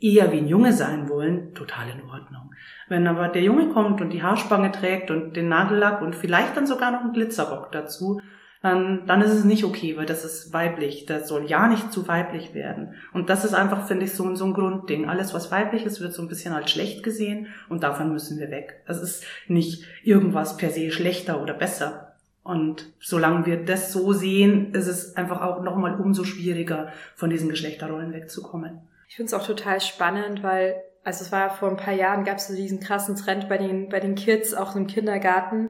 eher 0.00 0.32
wie 0.32 0.38
ein 0.38 0.48
Junge 0.48 0.72
sein 0.72 1.08
wollen, 1.08 1.54
total 1.54 1.88
in 1.88 2.08
Ordnung. 2.08 2.54
Wenn 2.88 3.06
aber 3.06 3.28
der 3.28 3.42
Junge 3.42 3.68
kommt 3.68 4.00
und 4.00 4.10
die 4.10 4.22
Haarspange 4.22 4.72
trägt 4.72 5.10
und 5.10 5.36
den 5.36 5.48
Nagellack 5.48 6.02
und 6.02 6.14
vielleicht 6.14 6.56
dann 6.56 6.66
sogar 6.66 6.90
noch 6.90 7.00
einen 7.00 7.12
Glitzerrock 7.12 7.72
dazu, 7.72 8.20
dann, 8.60 9.06
dann 9.06 9.22
ist 9.22 9.30
es 9.30 9.44
nicht 9.44 9.64
okay, 9.64 9.96
weil 9.96 10.06
das 10.06 10.24
ist 10.24 10.52
weiblich. 10.52 11.06
Das 11.06 11.28
soll 11.28 11.48
ja 11.48 11.68
nicht 11.68 11.92
zu 11.92 12.08
weiblich 12.08 12.54
werden. 12.54 12.94
Und 13.12 13.30
das 13.30 13.44
ist 13.44 13.54
einfach, 13.54 13.86
finde 13.86 14.06
ich, 14.06 14.14
so, 14.14 14.34
so 14.34 14.46
ein 14.46 14.54
Grundding. 14.54 15.08
Alles, 15.08 15.32
was 15.32 15.52
weiblich 15.52 15.84
ist, 15.84 16.00
wird 16.00 16.12
so 16.12 16.22
ein 16.22 16.28
bisschen 16.28 16.52
als 16.52 16.70
schlecht 16.70 17.02
gesehen 17.04 17.46
und 17.68 17.84
davon 17.84 18.12
müssen 18.12 18.38
wir 18.38 18.50
weg. 18.50 18.82
Es 18.86 19.00
ist 19.00 19.24
nicht 19.46 19.84
irgendwas 20.02 20.56
per 20.56 20.70
se 20.70 20.90
schlechter 20.90 21.40
oder 21.40 21.54
besser. 21.54 22.16
Und 22.42 22.86
solange 22.98 23.46
wir 23.46 23.64
das 23.64 23.92
so 23.92 24.12
sehen, 24.12 24.74
ist 24.74 24.86
es 24.86 25.16
einfach 25.16 25.42
auch 25.42 25.62
nochmal 25.62 26.00
umso 26.00 26.24
schwieriger, 26.24 26.92
von 27.14 27.30
diesen 27.30 27.50
Geschlechterrollen 27.50 28.12
wegzukommen. 28.12 28.80
Ich 29.06 29.16
finde 29.16 29.28
es 29.28 29.34
auch 29.34 29.46
total 29.46 29.80
spannend, 29.80 30.42
weil, 30.42 30.76
also 31.04 31.24
es 31.24 31.30
war 31.30 31.50
vor 31.50 31.68
ein 31.68 31.76
paar 31.76 31.94
Jahren, 31.94 32.24
gab 32.24 32.38
es 32.38 32.48
so 32.48 32.56
diesen 32.56 32.80
krassen 32.80 33.16
Trend 33.16 33.48
bei 33.48 33.58
den, 33.58 33.88
bei 33.88 34.00
den 34.00 34.14
Kids, 34.14 34.54
auch 34.54 34.74
im 34.76 34.86
Kindergarten, 34.86 35.68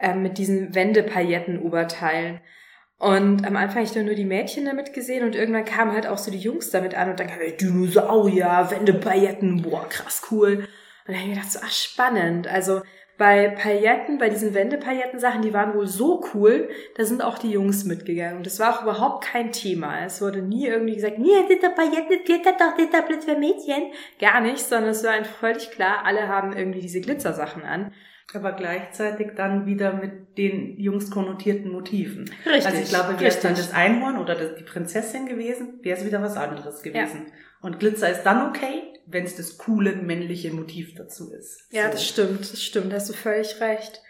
ähm, 0.00 0.22
mit 0.22 0.38
diesen 0.38 0.74
Wendepailletten-Oberteilen. 0.74 2.40
Und 2.98 3.46
am 3.46 3.56
Anfang 3.56 3.84
habe 3.84 3.84
ich 3.84 3.94
nur 3.94 4.14
die 4.14 4.24
Mädchen 4.24 4.64
damit 4.64 4.92
gesehen 4.92 5.24
und 5.24 5.36
irgendwann 5.36 5.64
kamen 5.64 5.92
halt 5.92 6.08
auch 6.08 6.18
so 6.18 6.32
die 6.32 6.38
Jungs 6.38 6.70
damit 6.70 6.96
an 6.96 7.10
und 7.10 7.20
dann 7.20 7.28
kam 7.28 7.40
ich, 7.40 7.56
Dinosaurier, 7.56 8.68
Wendepailletten, 8.70 9.62
boah, 9.62 9.88
krass 9.88 10.22
cool. 10.30 10.66
Und 11.06 11.14
dann 11.14 11.16
habe 11.16 11.28
ich 11.28 11.34
gedacht, 11.36 11.52
so, 11.52 11.60
ach, 11.62 11.70
spannend. 11.70 12.48
Also 12.48 12.82
bei 13.16 13.48
Pailletten, 13.50 14.18
bei 14.18 14.28
diesen 14.28 14.52
Wendepailletten-Sachen, 14.52 15.42
die 15.42 15.52
waren 15.52 15.74
wohl 15.74 15.86
so 15.86 16.24
cool, 16.34 16.68
da 16.96 17.04
sind 17.04 17.22
auch 17.22 17.38
die 17.38 17.50
Jungs 17.50 17.84
mitgegangen. 17.84 18.38
Und 18.38 18.46
das 18.46 18.58
war 18.58 18.74
auch 18.74 18.82
überhaupt 18.82 19.24
kein 19.24 19.52
Thema. 19.52 20.04
Es 20.04 20.20
wurde 20.20 20.42
nie 20.42 20.66
irgendwie 20.66 20.96
gesagt, 20.96 21.18
nee, 21.18 21.28
das 21.48 21.74
Pailletten, 21.74 22.18
das 22.26 22.56
doch, 22.58 22.76
das 22.76 23.06
Blitz 23.06 23.24
für 23.24 23.36
Mädchen. 23.36 23.92
Gar 24.20 24.40
nicht, 24.40 24.58
sondern 24.58 24.90
es 24.90 25.04
war 25.04 25.12
einfach 25.12 25.36
völlig 25.36 25.70
klar, 25.70 26.04
alle 26.04 26.26
haben 26.26 26.52
irgendwie 26.52 26.80
diese 26.80 27.00
Glitzersachen 27.00 27.62
an 27.62 27.92
aber 28.34 28.52
gleichzeitig 28.52 29.32
dann 29.36 29.66
wieder 29.66 29.94
mit 29.94 30.36
den 30.36 30.78
Jungs 30.78 31.10
konnotierten 31.10 31.72
Motiven. 31.72 32.30
Richtig. 32.44 32.66
Also 32.66 32.78
ich 32.82 32.88
glaube, 32.88 33.20
wäre 33.20 33.30
es 33.30 33.40
dann 33.40 33.54
das 33.54 33.72
Einhorn 33.72 34.18
oder 34.18 34.34
die 34.34 34.64
Prinzessin 34.64 35.26
gewesen, 35.26 35.80
wäre 35.82 35.98
es 35.98 36.04
wieder 36.04 36.22
was 36.22 36.36
anderes 36.36 36.82
gewesen. 36.82 37.26
Ja. 37.26 37.32
Und 37.60 37.80
Glitzer 37.80 38.10
ist 38.10 38.24
dann 38.24 38.50
okay, 38.50 38.82
wenn 39.06 39.24
es 39.24 39.36
das 39.36 39.56
coole 39.56 39.96
männliche 39.96 40.52
Motiv 40.52 40.94
dazu 40.94 41.32
ist. 41.32 41.66
Ja, 41.70 41.86
so. 41.86 41.92
das 41.92 42.06
stimmt, 42.06 42.40
das 42.40 42.62
stimmt, 42.62 42.92
hast 42.92 43.08
du 43.08 43.14
völlig 43.14 43.60
recht. 43.60 44.02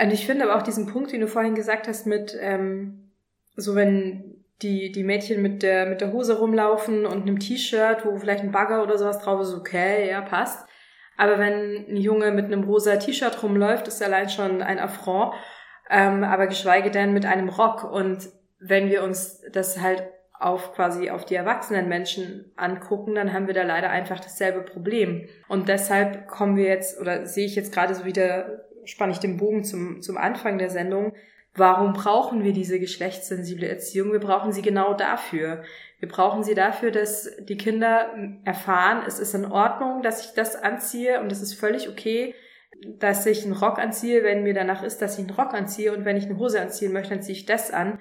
Und 0.00 0.12
ich 0.12 0.26
finde 0.26 0.44
aber 0.44 0.56
auch 0.56 0.62
diesen 0.62 0.86
Punkt, 0.86 1.12
den 1.12 1.20
du 1.20 1.28
vorhin 1.28 1.54
gesagt 1.54 1.88
hast, 1.88 2.06
mit 2.06 2.36
ähm, 2.40 3.10
so 3.56 3.74
wenn 3.74 4.44
die, 4.62 4.92
die 4.92 5.04
Mädchen 5.04 5.42
mit 5.42 5.62
der, 5.62 5.86
mit 5.86 6.00
der 6.00 6.12
Hose 6.12 6.38
rumlaufen 6.38 7.04
und 7.04 7.22
einem 7.22 7.38
T-Shirt, 7.38 8.04
wo 8.04 8.16
vielleicht 8.16 8.42
ein 8.42 8.52
Bagger 8.52 8.82
oder 8.82 8.96
sowas 8.96 9.18
drauf 9.18 9.40
ist, 9.40 9.52
okay, 9.52 10.08
ja, 10.08 10.22
passt. 10.22 10.66
Aber 11.16 11.38
wenn 11.38 11.86
ein 11.88 11.96
Junge 11.96 12.30
mit 12.30 12.46
einem 12.46 12.64
rosa 12.64 12.96
T-Shirt 12.96 13.42
rumläuft, 13.42 13.88
ist 13.88 14.02
allein 14.02 14.28
schon 14.28 14.62
ein 14.62 14.78
Affront. 14.78 15.34
Ähm, 15.88 16.24
aber 16.24 16.46
geschweige 16.46 16.90
denn 16.90 17.12
mit 17.12 17.24
einem 17.26 17.48
Rock. 17.48 17.84
Und 17.84 18.28
wenn 18.58 18.88
wir 18.90 19.02
uns 19.02 19.42
das 19.52 19.80
halt 19.80 20.02
auf 20.38 20.74
quasi 20.74 21.10
auf 21.10 21.24
die 21.24 21.34
erwachsenen 21.34 21.88
Menschen 21.88 22.52
angucken, 22.56 23.14
dann 23.14 23.32
haben 23.32 23.46
wir 23.46 23.54
da 23.54 23.62
leider 23.62 23.90
einfach 23.90 24.20
dasselbe 24.20 24.60
Problem. 24.60 25.28
Und 25.48 25.68
deshalb 25.68 26.28
kommen 26.28 26.56
wir 26.56 26.64
jetzt, 26.64 27.00
oder 27.00 27.26
sehe 27.26 27.46
ich 27.46 27.56
jetzt 27.56 27.72
gerade 27.72 27.94
so 27.94 28.04
wieder, 28.04 28.64
spanne 28.84 29.12
ich 29.12 29.18
den 29.18 29.38
Bogen 29.38 29.64
zum, 29.64 30.02
zum 30.02 30.18
Anfang 30.18 30.58
der 30.58 30.68
Sendung, 30.68 31.14
warum 31.54 31.94
brauchen 31.94 32.44
wir 32.44 32.52
diese 32.52 32.78
geschlechtssensible 32.78 33.66
Erziehung? 33.66 34.12
Wir 34.12 34.20
brauchen 34.20 34.52
sie 34.52 34.62
genau 34.62 34.92
dafür. 34.92 35.62
Wir 35.98 36.08
brauchen 36.08 36.42
sie 36.42 36.54
dafür, 36.54 36.90
dass 36.90 37.30
die 37.40 37.56
Kinder 37.56 38.12
erfahren, 38.44 39.04
es 39.06 39.18
ist 39.18 39.34
in 39.34 39.46
Ordnung, 39.46 40.02
dass 40.02 40.26
ich 40.26 40.34
das 40.34 40.56
anziehe 40.56 41.20
und 41.20 41.32
es 41.32 41.40
ist 41.40 41.54
völlig 41.54 41.88
okay, 41.88 42.34
dass 42.98 43.24
ich 43.24 43.44
einen 43.44 43.54
Rock 43.54 43.78
anziehe, 43.78 44.22
wenn 44.22 44.42
mir 44.42 44.54
danach 44.54 44.82
ist, 44.82 45.00
dass 45.00 45.18
ich 45.18 45.26
einen 45.26 45.34
Rock 45.34 45.54
anziehe 45.54 45.94
und 45.94 46.04
wenn 46.04 46.16
ich 46.16 46.26
eine 46.26 46.38
Hose 46.38 46.60
anziehen 46.60 46.92
möchte, 46.92 47.14
dann 47.14 47.22
ziehe 47.22 47.36
ich 47.36 47.46
das 47.46 47.70
an. 47.70 47.98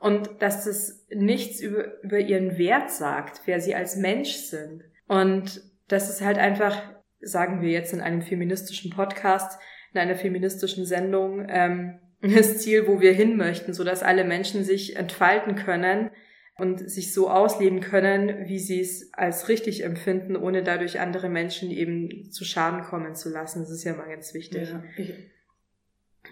Und 0.00 0.30
dass 0.40 0.64
das 0.64 1.06
nichts 1.10 1.60
über, 1.60 2.00
über 2.02 2.18
ihren 2.18 2.56
Wert 2.56 2.90
sagt, 2.90 3.42
wer 3.46 3.60
sie 3.60 3.74
als 3.74 3.96
Mensch 3.96 4.34
sind. 4.34 4.84
Und 5.08 5.62
das 5.88 6.08
ist 6.08 6.20
halt 6.20 6.38
einfach, 6.38 6.80
sagen 7.20 7.62
wir 7.62 7.70
jetzt 7.70 7.92
in 7.92 8.00
einem 8.00 8.22
feministischen 8.22 8.92
Podcast, 8.92 9.58
in 9.92 10.00
einer 10.00 10.14
feministischen 10.14 10.84
Sendung, 10.84 11.46
ähm, 11.48 11.98
das 12.20 12.58
Ziel, 12.58 12.86
wo 12.86 13.00
wir 13.00 13.12
hin 13.12 13.36
möchten, 13.36 13.72
so 13.72 13.84
dass 13.84 14.02
alle 14.02 14.24
Menschen 14.24 14.64
sich 14.64 14.96
entfalten 14.96 15.56
können, 15.56 16.10
und 16.58 16.90
sich 16.90 17.14
so 17.14 17.30
ausleben 17.30 17.80
können, 17.80 18.48
wie 18.48 18.58
sie 18.58 18.80
es 18.80 19.14
als 19.14 19.48
richtig 19.48 19.84
empfinden, 19.84 20.36
ohne 20.36 20.64
dadurch 20.64 20.98
andere 20.98 21.28
Menschen 21.28 21.70
eben 21.70 22.30
zu 22.32 22.44
Schaden 22.44 22.82
kommen 22.82 23.14
zu 23.14 23.30
lassen. 23.30 23.60
Das 23.60 23.70
ist 23.70 23.84
ja 23.84 23.94
mal 23.94 24.08
ganz 24.08 24.34
wichtig. 24.34 24.68
Ja. 24.68 24.82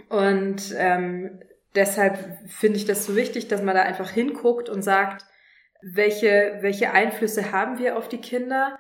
Und 0.09 0.75
ähm, 0.77 1.41
deshalb 1.77 2.19
finde 2.49 2.77
ich 2.77 2.85
das 2.85 3.07
so 3.07 3.15
wichtig, 3.15 3.47
dass 3.47 3.62
man 3.62 3.77
da 3.77 3.83
einfach 3.83 4.11
hinguckt 4.11 4.69
und 4.69 4.83
sagt, 4.83 5.25
welche, 5.81 6.59
welche 6.61 6.91
Einflüsse 6.91 7.53
haben 7.53 7.79
wir 7.79 7.97
auf 7.97 8.09
die 8.09 8.21
Kinder 8.21 8.79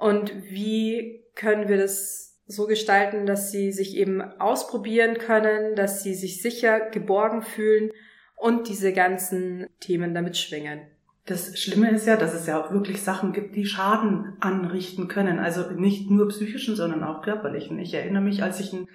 und 0.00 0.34
wie 0.50 1.24
können 1.36 1.68
wir 1.68 1.76
das 1.76 2.40
so 2.48 2.66
gestalten, 2.66 3.24
dass 3.24 3.52
sie 3.52 3.70
sich 3.70 3.96
eben 3.96 4.20
ausprobieren 4.20 5.18
können, 5.18 5.76
dass 5.76 6.02
sie 6.02 6.14
sich 6.14 6.42
sicher 6.42 6.80
geborgen 6.90 7.42
fühlen 7.42 7.92
und 8.38 8.68
diese 8.68 8.92
ganzen 8.92 9.66
Themen 9.80 10.14
damit 10.14 10.36
schwingen. 10.36 10.80
Das 11.26 11.58
Schlimme 11.58 11.90
ist 11.90 12.06
ja, 12.06 12.16
dass 12.16 12.32
es 12.32 12.46
ja 12.46 12.58
auch 12.58 12.72
wirklich 12.72 13.02
Sachen 13.02 13.32
gibt, 13.32 13.54
die 13.54 13.66
Schaden 13.66 14.36
anrichten 14.40 15.08
können. 15.08 15.38
Also 15.38 15.70
nicht 15.72 16.10
nur 16.10 16.28
psychischen, 16.28 16.74
sondern 16.74 17.04
auch 17.04 17.20
körperlichen. 17.20 17.78
Ich 17.78 17.92
erinnere 17.92 18.22
mich, 18.22 18.42
als 18.42 18.60
ich 18.60 18.72
ein, 18.72 18.88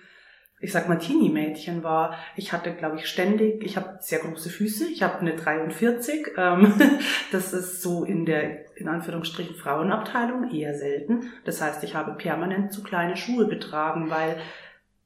ich 0.60 0.72
sag 0.72 0.90
mal, 0.90 0.98
Teenie-Mädchen 0.98 1.84
war, 1.84 2.16
ich 2.36 2.52
hatte, 2.52 2.74
glaube 2.74 2.96
ich, 2.96 3.06
ständig, 3.06 3.64
ich 3.64 3.78
habe 3.78 3.98
sehr 4.00 4.20
große 4.20 4.50
Füße, 4.50 4.88
ich 4.88 5.04
habe 5.04 5.20
eine 5.20 5.36
43. 5.36 6.30
Ähm, 6.36 6.74
das 7.32 7.54
ist 7.54 7.84
so 7.84 8.04
in 8.04 8.26
der, 8.26 8.78
in 8.78 8.88
Anführungsstrichen, 8.88 9.56
Frauenabteilung 9.56 10.50
eher 10.50 10.74
selten. 10.74 11.32
Das 11.46 11.62
heißt, 11.62 11.84
ich 11.84 11.94
habe 11.94 12.14
permanent 12.14 12.74
zu 12.74 12.82
kleine 12.82 13.16
Schuhe 13.16 13.48
getragen, 13.48 14.10
weil 14.10 14.38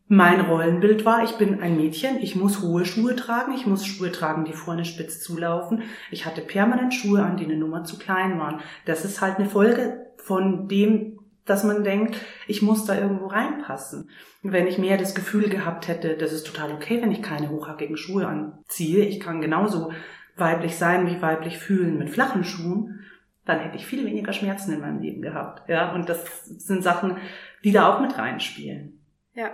mein 0.09 0.39
Rollenbild 0.41 1.05
war, 1.05 1.23
ich 1.23 1.37
bin 1.37 1.61
ein 1.61 1.75
Mädchen, 1.75 2.17
ich 2.21 2.35
muss 2.35 2.61
hohe 2.61 2.85
Schuhe 2.85 3.15
tragen, 3.15 3.53
ich 3.53 3.65
muss 3.65 3.85
Schuhe 3.85 4.11
tragen, 4.11 4.45
die 4.45 4.53
vorne 4.53 4.85
spitz 4.85 5.21
zulaufen. 5.21 5.83
Ich 6.11 6.25
hatte 6.25 6.41
permanent 6.41 6.93
Schuhe 6.93 7.23
an, 7.23 7.35
die 7.35 7.43
eine 7.43 7.57
Nummer 7.57 7.83
zu 7.83 7.97
klein 7.99 8.39
waren. 8.39 8.61
Das 8.85 9.03
ist 9.03 9.19
halt 9.19 9.37
eine 9.37 9.49
Folge 9.49 10.07
von 10.17 10.69
dem, 10.69 11.19
dass 11.43 11.63
man 11.63 11.83
denkt, 11.83 12.15
ich 12.47 12.61
muss 12.61 12.85
da 12.85 12.97
irgendwo 12.97 13.27
reinpassen. 13.27 14.09
Wenn 14.43 14.67
ich 14.67 14.77
mehr 14.77 14.97
das 14.97 15.13
Gefühl 15.13 15.49
gehabt 15.49 15.89
hätte, 15.89 16.15
das 16.15 16.31
ist 16.31 16.47
total 16.47 16.71
okay, 16.71 17.01
wenn 17.01 17.11
ich 17.11 17.21
keine 17.21 17.49
hochhackigen 17.49 17.97
Schuhe 17.97 18.27
anziehe, 18.27 19.03
ich 19.03 19.19
kann 19.19 19.41
genauso 19.41 19.91
weiblich 20.37 20.77
sein 20.77 21.07
wie 21.07 21.21
weiblich 21.21 21.57
fühlen 21.57 21.97
mit 21.97 22.09
flachen 22.09 22.43
Schuhen, 22.43 23.01
dann 23.45 23.59
hätte 23.59 23.77
ich 23.77 23.85
viel 23.85 24.05
weniger 24.05 24.33
Schmerzen 24.33 24.73
in 24.73 24.81
meinem 24.81 25.01
Leben 25.01 25.21
gehabt. 25.21 25.67
Ja, 25.69 25.93
und 25.93 26.07
das 26.07 26.45
sind 26.45 26.83
Sachen, 26.83 27.17
die 27.63 27.71
da 27.71 27.93
auch 27.93 28.01
mit 28.01 28.17
reinspielen. 28.17 29.01
Ja, 29.33 29.51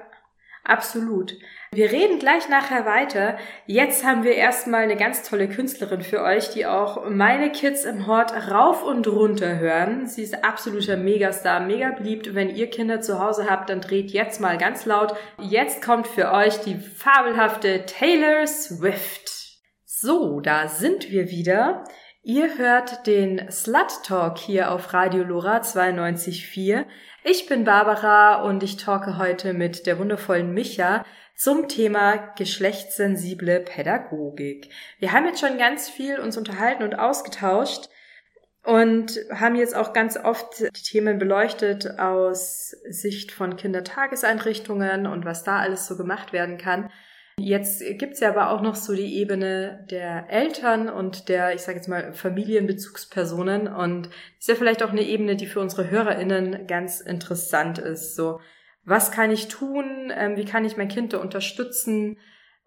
Absolut. 0.66 1.36
Wir 1.72 1.92
reden 1.92 2.20
gleich 2.20 2.48
nachher 2.48 2.86
weiter. 2.86 3.38
Jetzt 3.66 4.06
haben 4.06 4.24
wir 4.24 4.36
erstmal 4.36 4.84
eine 4.84 4.96
ganz 4.96 5.28
tolle 5.28 5.50
Künstlerin 5.50 6.02
für 6.02 6.22
euch, 6.22 6.52
die 6.52 6.66
auch 6.66 7.10
meine 7.10 7.52
Kids 7.52 7.84
im 7.84 8.08
Hort 8.08 8.32
rauf 8.50 8.82
und 8.82 9.06
runter 9.08 9.60
hören. 9.60 10.08
Sie 10.08 10.24
ist 10.24 10.46
absoluter 10.46 10.96
Megastar, 10.96 11.60
mega 11.60 11.92
beliebt. 11.92 12.34
Wenn 12.34 12.56
ihr 12.56 12.70
Kinder 12.70 13.02
zu 13.02 13.20
Hause 13.20 13.50
habt, 13.50 13.70
dann 13.70 13.82
dreht 13.82 14.12
jetzt 14.12 14.40
mal 14.40 14.58
ganz 14.58 14.86
laut. 14.86 15.14
Jetzt 15.42 15.84
kommt 15.84 16.08
für 16.08 16.32
euch 16.32 16.60
die 16.60 16.76
fabelhafte 16.76 17.86
Taylor 17.86 18.48
Swift. 18.48 19.60
So, 19.84 20.40
da 20.40 20.70
sind 20.70 21.12
wir 21.12 21.30
wieder. 21.30 21.84
Ihr 22.26 22.58
hört 22.58 23.06
den 23.06 23.52
Slut 23.52 24.02
Talk 24.06 24.38
hier 24.38 24.72
auf 24.72 24.94
Radio 24.94 25.24
Lora 25.24 25.58
92.4. 25.58 26.86
Ich 27.26 27.48
bin 27.48 27.66
Barbara 27.66 28.44
und 28.44 28.64
ich 28.64 28.78
talke 28.78 29.18
heute 29.18 29.52
mit 29.52 29.86
der 29.88 30.00
wundervollen 30.00 30.54
Micha 30.54 31.04
zum 31.36 31.68
Thema 31.68 32.16
geschlechtssensible 32.38 33.60
Pädagogik. 33.60 34.70
Wir 35.00 35.12
haben 35.12 35.26
jetzt 35.26 35.42
schon 35.42 35.58
ganz 35.58 35.90
viel 35.90 36.18
uns 36.18 36.38
unterhalten 36.38 36.84
und 36.84 36.96
ausgetauscht 36.98 37.90
und 38.64 39.20
haben 39.30 39.58
jetzt 39.58 39.76
auch 39.76 39.92
ganz 39.92 40.16
oft 40.16 40.62
die 40.62 40.82
Themen 40.82 41.20
beleuchtet 41.20 42.00
aus 42.00 42.70
Sicht 42.90 43.34
von 43.34 43.58
Kindertageseinrichtungen 43.58 45.08
und 45.08 45.26
was 45.26 45.44
da 45.44 45.60
alles 45.60 45.88
so 45.88 45.98
gemacht 45.98 46.32
werden 46.32 46.58
kann. 46.58 46.90
Jetzt 47.40 47.84
gibt's 47.98 48.20
ja 48.20 48.30
aber 48.30 48.52
auch 48.52 48.62
noch 48.62 48.76
so 48.76 48.94
die 48.94 49.16
Ebene 49.16 49.86
der 49.90 50.30
Eltern 50.30 50.88
und 50.88 51.30
der, 51.30 51.56
ich 51.56 51.62
sage 51.62 51.78
jetzt 51.78 51.88
mal, 51.88 52.14
Familienbezugspersonen. 52.14 53.68
Und 53.68 54.10
ist 54.40 54.50
ja 54.50 54.56
vielleicht 54.56 54.84
auch 54.84 54.92
eine 54.92 55.02
Ebene, 55.02 55.36
die 55.36 55.48
für 55.48 55.60
unsere 55.60 55.90
HörerInnen 55.90 56.68
ganz 56.68 57.02
interessant 57.02 57.80
ist. 57.80 58.16
So, 58.16 58.40
was 58.86 59.12
kann 59.12 59.32
ich 59.32 59.48
tun? 59.48 60.12
Ähm, 60.16 60.38
wie 60.38 60.46
kann 60.46 60.66
ich 60.66 60.78
mein 60.78 60.90
Kind 60.90 61.14
da 61.14 61.18
unterstützen? 61.18 62.18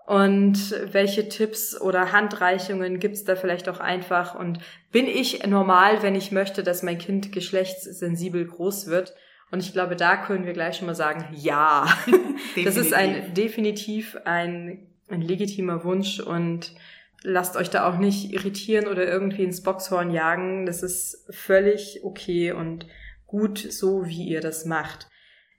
Und 0.06 0.74
welche 0.92 1.28
Tipps 1.28 1.80
oder 1.80 2.12
Handreichungen 2.12 3.00
gibt's 3.00 3.24
da 3.24 3.34
vielleicht 3.34 3.68
auch 3.68 3.80
einfach? 3.80 4.34
Und 4.36 4.58
bin 4.92 5.06
ich 5.06 5.44
normal, 5.46 6.02
wenn 6.02 6.14
ich 6.14 6.30
möchte, 6.30 6.62
dass 6.62 6.84
mein 6.84 6.98
Kind 6.98 7.32
geschlechtssensibel 7.32 8.46
groß 8.46 8.86
wird? 8.86 9.14
Und 9.51 9.61
ich 9.61 9.72
glaube, 9.72 9.97
da 9.97 10.16
können 10.16 10.44
wir 10.44 10.53
gleich 10.53 10.76
schon 10.76 10.86
mal 10.86 10.94
sagen, 10.94 11.24
ja. 11.32 11.86
das 12.64 12.76
ist 12.76 12.92
ein 12.92 13.34
definitiv 13.34 14.16
ein, 14.24 14.86
ein 15.09 15.22
legitimer 15.22 15.84
Wunsch 15.84 16.20
und 16.20 16.74
lasst 17.22 17.57
euch 17.57 17.70
da 17.70 17.88
auch 17.88 17.99
nicht 17.99 18.32
irritieren 18.32 18.86
oder 18.86 19.07
irgendwie 19.07 19.44
ins 19.44 19.62
Boxhorn 19.62 20.11
jagen. 20.11 20.66
Das 20.66 20.82
ist 20.82 21.26
völlig 21.30 22.01
okay 22.03 22.53
und 22.53 22.86
gut 23.26 23.59
so, 23.59 24.07
wie 24.07 24.24
ihr 24.24 24.40
das 24.40 24.64
macht. 24.64 25.09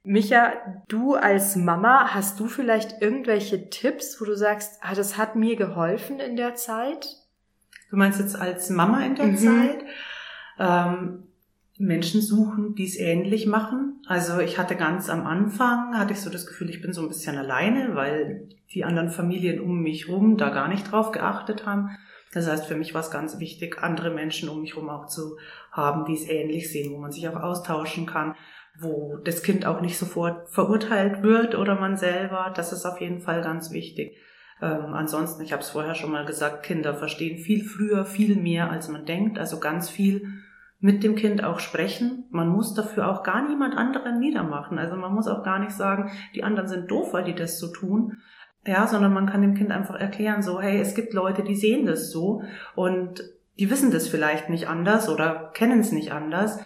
Micha, 0.03 0.53
du 0.87 1.15
als 1.15 1.57
Mama, 1.57 2.13
hast 2.13 2.39
du 2.39 2.47
vielleicht 2.47 3.01
irgendwelche 3.01 3.69
Tipps, 3.69 4.21
wo 4.21 4.25
du 4.25 4.35
sagst, 4.35 4.79
ah, 4.81 4.95
das 4.95 5.17
hat 5.17 5.35
mir 5.35 5.57
geholfen 5.57 6.21
in 6.21 6.37
der 6.37 6.55
Zeit? 6.55 7.07
Du 7.89 7.97
meinst 7.97 8.19
jetzt 8.19 8.37
als 8.37 8.69
Mama 8.69 9.05
in 9.05 9.15
der 9.15 9.25
mhm. 9.25 9.37
Zeit? 9.37 9.79
Ähm, 10.59 11.26
Menschen 11.79 12.21
suchen, 12.21 12.75
die 12.75 12.85
es 12.85 12.97
ähnlich 12.97 13.45
machen. 13.45 14.01
Also 14.07 14.39
ich 14.39 14.57
hatte 14.57 14.75
ganz 14.75 15.09
am 15.09 15.27
Anfang, 15.27 15.97
hatte 15.97 16.13
ich 16.13 16.21
so 16.21 16.29
das 16.29 16.47
Gefühl, 16.47 16.69
ich 16.69 16.81
bin 16.81 16.93
so 16.93 17.01
ein 17.01 17.07
bisschen 17.07 17.37
alleine, 17.37 17.95
weil 17.95 18.47
die 18.73 18.83
anderen 18.83 19.09
Familien 19.09 19.59
um 19.59 19.81
mich 19.81 20.09
rum 20.09 20.37
da 20.37 20.49
gar 20.49 20.67
nicht 20.67 20.91
drauf 20.91 21.11
geachtet 21.11 21.65
haben. 21.65 21.91
Das 22.33 22.47
heißt, 22.47 22.65
für 22.65 22.75
mich 22.75 22.93
war 22.93 23.01
es 23.01 23.11
ganz 23.11 23.39
wichtig, 23.39 23.81
andere 23.81 24.09
Menschen 24.09 24.49
um 24.49 24.61
mich 24.61 24.75
herum 24.75 24.89
auch 24.89 25.07
zu 25.07 25.37
haben, 25.71 26.05
die 26.05 26.13
es 26.13 26.27
ähnlich 26.27 26.71
sehen, 26.71 26.93
wo 26.93 26.97
man 26.97 27.11
sich 27.11 27.27
auch 27.29 27.35
austauschen 27.35 28.05
kann, 28.05 28.35
wo 28.79 29.17
das 29.23 29.43
Kind 29.43 29.65
auch 29.65 29.81
nicht 29.81 29.97
sofort 29.97 30.49
verurteilt 30.49 31.23
wird 31.23 31.55
oder 31.55 31.79
man 31.79 31.95
selber. 31.97 32.51
Das 32.55 32.73
ist 32.73 32.85
auf 32.85 32.99
jeden 32.99 33.21
Fall 33.21 33.41
ganz 33.41 33.71
wichtig. 33.71 34.17
Ähm, 34.61 34.93
ansonsten, 34.93 35.43
ich 35.43 35.53
habe 35.53 35.61
es 35.61 35.69
vorher 35.69 35.95
schon 35.95 36.11
mal 36.11 36.25
gesagt, 36.25 36.63
Kinder 36.63 36.95
verstehen 36.95 37.37
viel 37.37 37.63
früher, 37.63 38.05
viel 38.05 38.35
mehr, 38.35 38.71
als 38.71 38.89
man 38.89 39.05
denkt. 39.05 39.37
Also 39.37 39.59
ganz 39.59 39.89
viel 39.89 40.43
mit 40.79 41.03
dem 41.03 41.15
Kind 41.15 41.43
auch 41.43 41.59
sprechen. 41.59 42.25
Man 42.29 42.49
muss 42.49 42.73
dafür 42.73 43.09
auch 43.09 43.23
gar 43.23 43.47
niemand 43.47 43.75
anderen 43.75 44.19
niedermachen. 44.19 44.77
Also 44.77 44.95
man 44.95 45.13
muss 45.13 45.27
auch 45.27 45.43
gar 45.43 45.59
nicht 45.59 45.71
sagen, 45.71 46.11
die 46.35 46.43
anderen 46.43 46.67
sind 46.67 46.91
doof, 46.91 47.13
weil 47.13 47.23
die 47.23 47.35
das 47.35 47.59
so 47.59 47.67
tun. 47.71 48.17
Ja, 48.65 48.85
sondern 48.85 49.13
man 49.13 49.27
kann 49.27 49.41
dem 49.41 49.55
Kind 49.55 49.71
einfach 49.71 49.95
erklären, 49.95 50.41
so, 50.41 50.59
hey, 50.59 50.79
es 50.79 50.93
gibt 50.93 51.13
Leute, 51.13 51.43
die 51.43 51.55
sehen 51.55 51.85
das 51.85 52.11
so 52.11 52.43
und 52.75 53.23
die 53.57 53.69
wissen 53.69 53.91
das 53.91 54.07
vielleicht 54.07 54.49
nicht 54.49 54.67
anders 54.67 55.09
oder 55.09 55.51
kennen 55.53 55.79
es 55.79 55.91
nicht 55.91 56.11
anders 56.11 56.59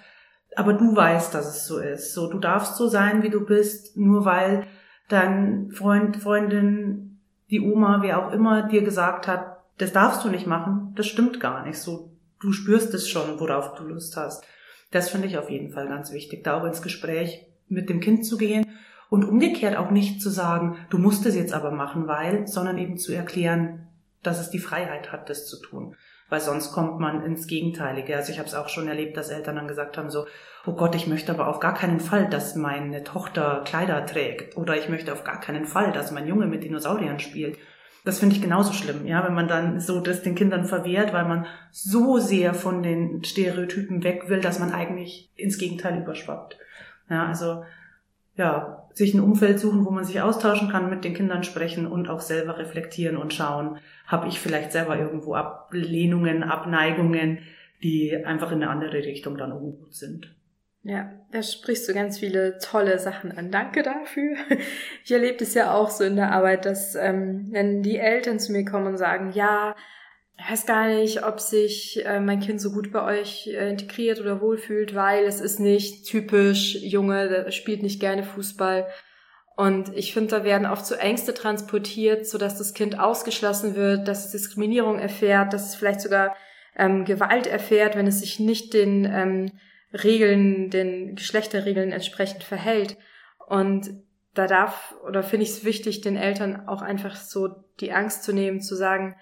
aber 0.55 0.74
du 0.74 0.95
weißt, 0.95 1.34
dass 1.34 1.47
es 1.47 1.68
so 1.68 1.80
ist. 1.80 2.14
So, 2.14 2.30
du 2.30 2.39
darfst 2.39 2.76
so 2.76 2.88
sein, 2.88 3.24
wie 3.24 3.30
du 3.30 3.45
bist, 3.45 3.97
nur 3.97 4.26
weil 4.26 4.66
dein 5.07 5.72
Freund, 5.72 6.18
Freundin, 6.18 7.20
die 7.49 7.62
Oma, 7.62 7.99
wer 8.01 8.20
auch 8.20 8.32
immer 8.32 8.68
dir 8.68 8.82
gesagt 8.82 9.28
hat, 9.28 9.57
das 9.78 9.93
darfst 9.93 10.24
du 10.24 10.30
nicht 10.30 10.47
machen. 10.47 10.93
Das 10.95 11.07
stimmt 11.07 11.39
gar 11.39 11.66
nicht. 11.66 11.80
So, 11.80 12.11
du 12.41 12.51
spürst 12.51 12.93
es 12.93 13.07
schon, 13.07 13.39
worauf 13.39 13.75
du 13.75 13.83
Lust 13.83 14.17
hast. 14.17 14.43
Das 14.91 15.09
finde 15.09 15.27
ich 15.27 15.37
auf 15.37 15.49
jeden 15.49 15.71
Fall 15.71 15.87
ganz 15.87 16.11
wichtig, 16.11 16.43
da 16.43 16.59
auch 16.59 16.65
ins 16.65 16.81
Gespräch 16.81 17.45
mit 17.69 17.89
dem 17.89 18.01
Kind 18.01 18.25
zu 18.25 18.37
gehen 18.37 18.65
und 19.09 19.23
umgekehrt 19.23 19.77
auch 19.77 19.91
nicht 19.91 20.21
zu 20.21 20.29
sagen, 20.29 20.77
du 20.89 20.97
musst 20.97 21.25
es 21.25 21.35
jetzt 21.35 21.53
aber 21.53 21.71
machen, 21.71 22.07
weil, 22.07 22.47
sondern 22.47 22.77
eben 22.77 22.97
zu 22.97 23.13
erklären, 23.13 23.87
dass 24.23 24.39
es 24.39 24.49
die 24.49 24.59
Freiheit 24.59 25.11
hat, 25.11 25.29
das 25.29 25.47
zu 25.47 25.61
tun 25.61 25.95
weil 26.31 26.39
sonst 26.39 26.71
kommt 26.71 26.97
man 26.97 27.25
ins 27.25 27.45
Gegenteilige. 27.45 28.15
Also 28.15 28.31
ich 28.31 28.39
habe 28.39 28.47
es 28.47 28.55
auch 28.55 28.69
schon 28.69 28.87
erlebt, 28.87 29.17
dass 29.17 29.29
Eltern 29.29 29.57
dann 29.57 29.67
gesagt 29.67 29.97
haben 29.97 30.09
so, 30.09 30.27
oh 30.65 30.71
Gott, 30.71 30.95
ich 30.95 31.05
möchte 31.05 31.33
aber 31.33 31.49
auf 31.49 31.59
gar 31.59 31.73
keinen 31.73 31.99
Fall, 31.99 32.29
dass 32.29 32.55
meine 32.55 33.03
Tochter 33.03 33.63
Kleider 33.65 34.05
trägt 34.05 34.55
oder 34.55 34.77
ich 34.77 34.87
möchte 34.87 35.11
auf 35.11 35.25
gar 35.25 35.41
keinen 35.41 35.65
Fall, 35.65 35.91
dass 35.91 36.11
mein 36.11 36.25
Junge 36.25 36.45
mit 36.45 36.63
Dinosauriern 36.63 37.19
spielt. 37.19 37.57
Das 38.03 38.19
finde 38.19 38.35
ich 38.35 38.41
genauso 38.41 38.73
schlimm, 38.73 39.05
ja, 39.05 39.23
wenn 39.23 39.35
man 39.35 39.47
dann 39.47 39.79
so 39.79 39.99
das 39.99 40.23
den 40.23 40.33
Kindern 40.33 40.65
verwehrt, 40.65 41.13
weil 41.13 41.25
man 41.25 41.45
so 41.71 42.17
sehr 42.17 42.55
von 42.55 42.81
den 42.81 43.23
Stereotypen 43.23 44.03
weg 44.03 44.27
will, 44.27 44.41
dass 44.41 44.59
man 44.59 44.73
eigentlich 44.73 45.31
ins 45.35 45.59
Gegenteil 45.59 46.01
überschwappt. 46.01 46.57
Ja, 47.09 47.27
also 47.27 47.63
ja, 48.35 48.87
sich 48.93 49.13
ein 49.13 49.21
Umfeld 49.21 49.59
suchen, 49.59 49.85
wo 49.85 49.91
man 49.91 50.03
sich 50.03 50.19
austauschen 50.21 50.69
kann, 50.69 50.89
mit 50.89 51.03
den 51.03 51.13
Kindern 51.13 51.43
sprechen 51.43 51.85
und 51.85 52.09
auch 52.09 52.21
selber 52.21 52.57
reflektieren 52.57 53.17
und 53.17 53.33
schauen, 53.33 53.77
habe 54.07 54.27
ich 54.27 54.39
vielleicht 54.39 54.71
selber 54.71 54.97
irgendwo 54.97 55.35
Ablehnungen, 55.35 56.43
Abneigungen, 56.43 57.39
die 57.83 58.15
einfach 58.25 58.51
in 58.51 58.63
eine 58.63 58.71
andere 58.71 59.03
Richtung 59.03 59.37
dann 59.37 59.51
ungut 59.51 59.93
sind. 59.93 60.33
Ja, 60.84 61.11
da 61.32 61.43
sprichst 61.43 61.88
du 61.88 61.93
ganz 61.93 62.17
viele 62.17 62.57
tolle 62.57 62.97
Sachen 62.97 63.32
an. 63.38 63.51
Danke 63.51 63.84
dafür. 63.84 64.36
Ich 65.03 65.11
erlebe 65.11 65.43
es 65.43 65.53
ja 65.53 65.73
auch 65.73 65.89
so 65.89 66.03
in 66.03 66.15
der 66.15 66.32
Arbeit, 66.32 66.65
dass 66.65 66.95
ähm, 66.95 67.49
wenn 67.51 67.84
die 67.84 67.97
Eltern 67.97 68.39
zu 68.39 68.51
mir 68.51 68.65
kommen 68.65 68.88
und 68.88 68.97
sagen, 68.97 69.32
ja, 69.34 69.75
ich 70.38 70.51
weiß 70.51 70.65
gar 70.65 70.88
nicht, 70.88 71.23
ob 71.23 71.39
sich 71.39 72.03
äh, 72.05 72.19
mein 72.19 72.39
Kind 72.39 72.61
so 72.61 72.71
gut 72.71 72.91
bei 72.91 73.03
euch 73.03 73.47
äh, 73.47 73.69
integriert 73.69 74.19
oder 74.19 74.41
wohlfühlt, 74.41 74.95
weil 74.95 75.25
es 75.25 75.39
ist 75.39 75.59
nicht 75.59 76.05
typisch 76.07 76.75
Junge, 76.75 77.29
der 77.29 77.51
spielt 77.51 77.84
nicht 77.84 77.99
gerne 77.99 78.23
Fußball. 78.23 78.88
Und 79.55 79.95
ich 79.95 80.13
finde, 80.13 80.29
da 80.38 80.43
werden 80.43 80.65
oft 80.65 80.86
so 80.86 80.95
Ängste 80.95 81.36
transportiert, 81.36 82.25
so 82.25 82.39
dass 82.39 82.57
das 82.57 82.73
Kind 82.73 82.99
ausgeschlossen 82.99 83.75
wird, 83.75 84.07
dass 84.07 84.25
es 84.25 84.32
Diskriminierung 84.32 84.97
erfährt, 84.97 85.53
dass 85.53 85.69
es 85.69 85.75
vielleicht 85.75 86.01
sogar 86.01 86.36
ähm, 86.75 87.05
Gewalt 87.05 87.45
erfährt, 87.45 87.95
wenn 87.95 88.07
es 88.07 88.21
sich 88.21 88.39
nicht 88.39 88.73
den 88.73 89.05
ähm, 89.05 89.51
Regeln, 89.93 90.69
den 90.69 91.15
Geschlechterregeln 91.15 91.91
entsprechend 91.91 92.43
verhält. 92.43 92.97
Und 93.47 93.89
da 94.33 94.47
darf 94.47 94.95
oder 95.05 95.23
finde 95.23 95.43
ich 95.43 95.49
es 95.49 95.65
wichtig, 95.65 96.01
den 96.01 96.15
Eltern 96.15 96.67
auch 96.67 96.81
einfach 96.81 97.15
so 97.15 97.49
die 97.79 97.91
Angst 97.91 98.23
zu 98.23 98.33
nehmen, 98.33 98.61
zu 98.61 98.75
sagen, 98.75 99.15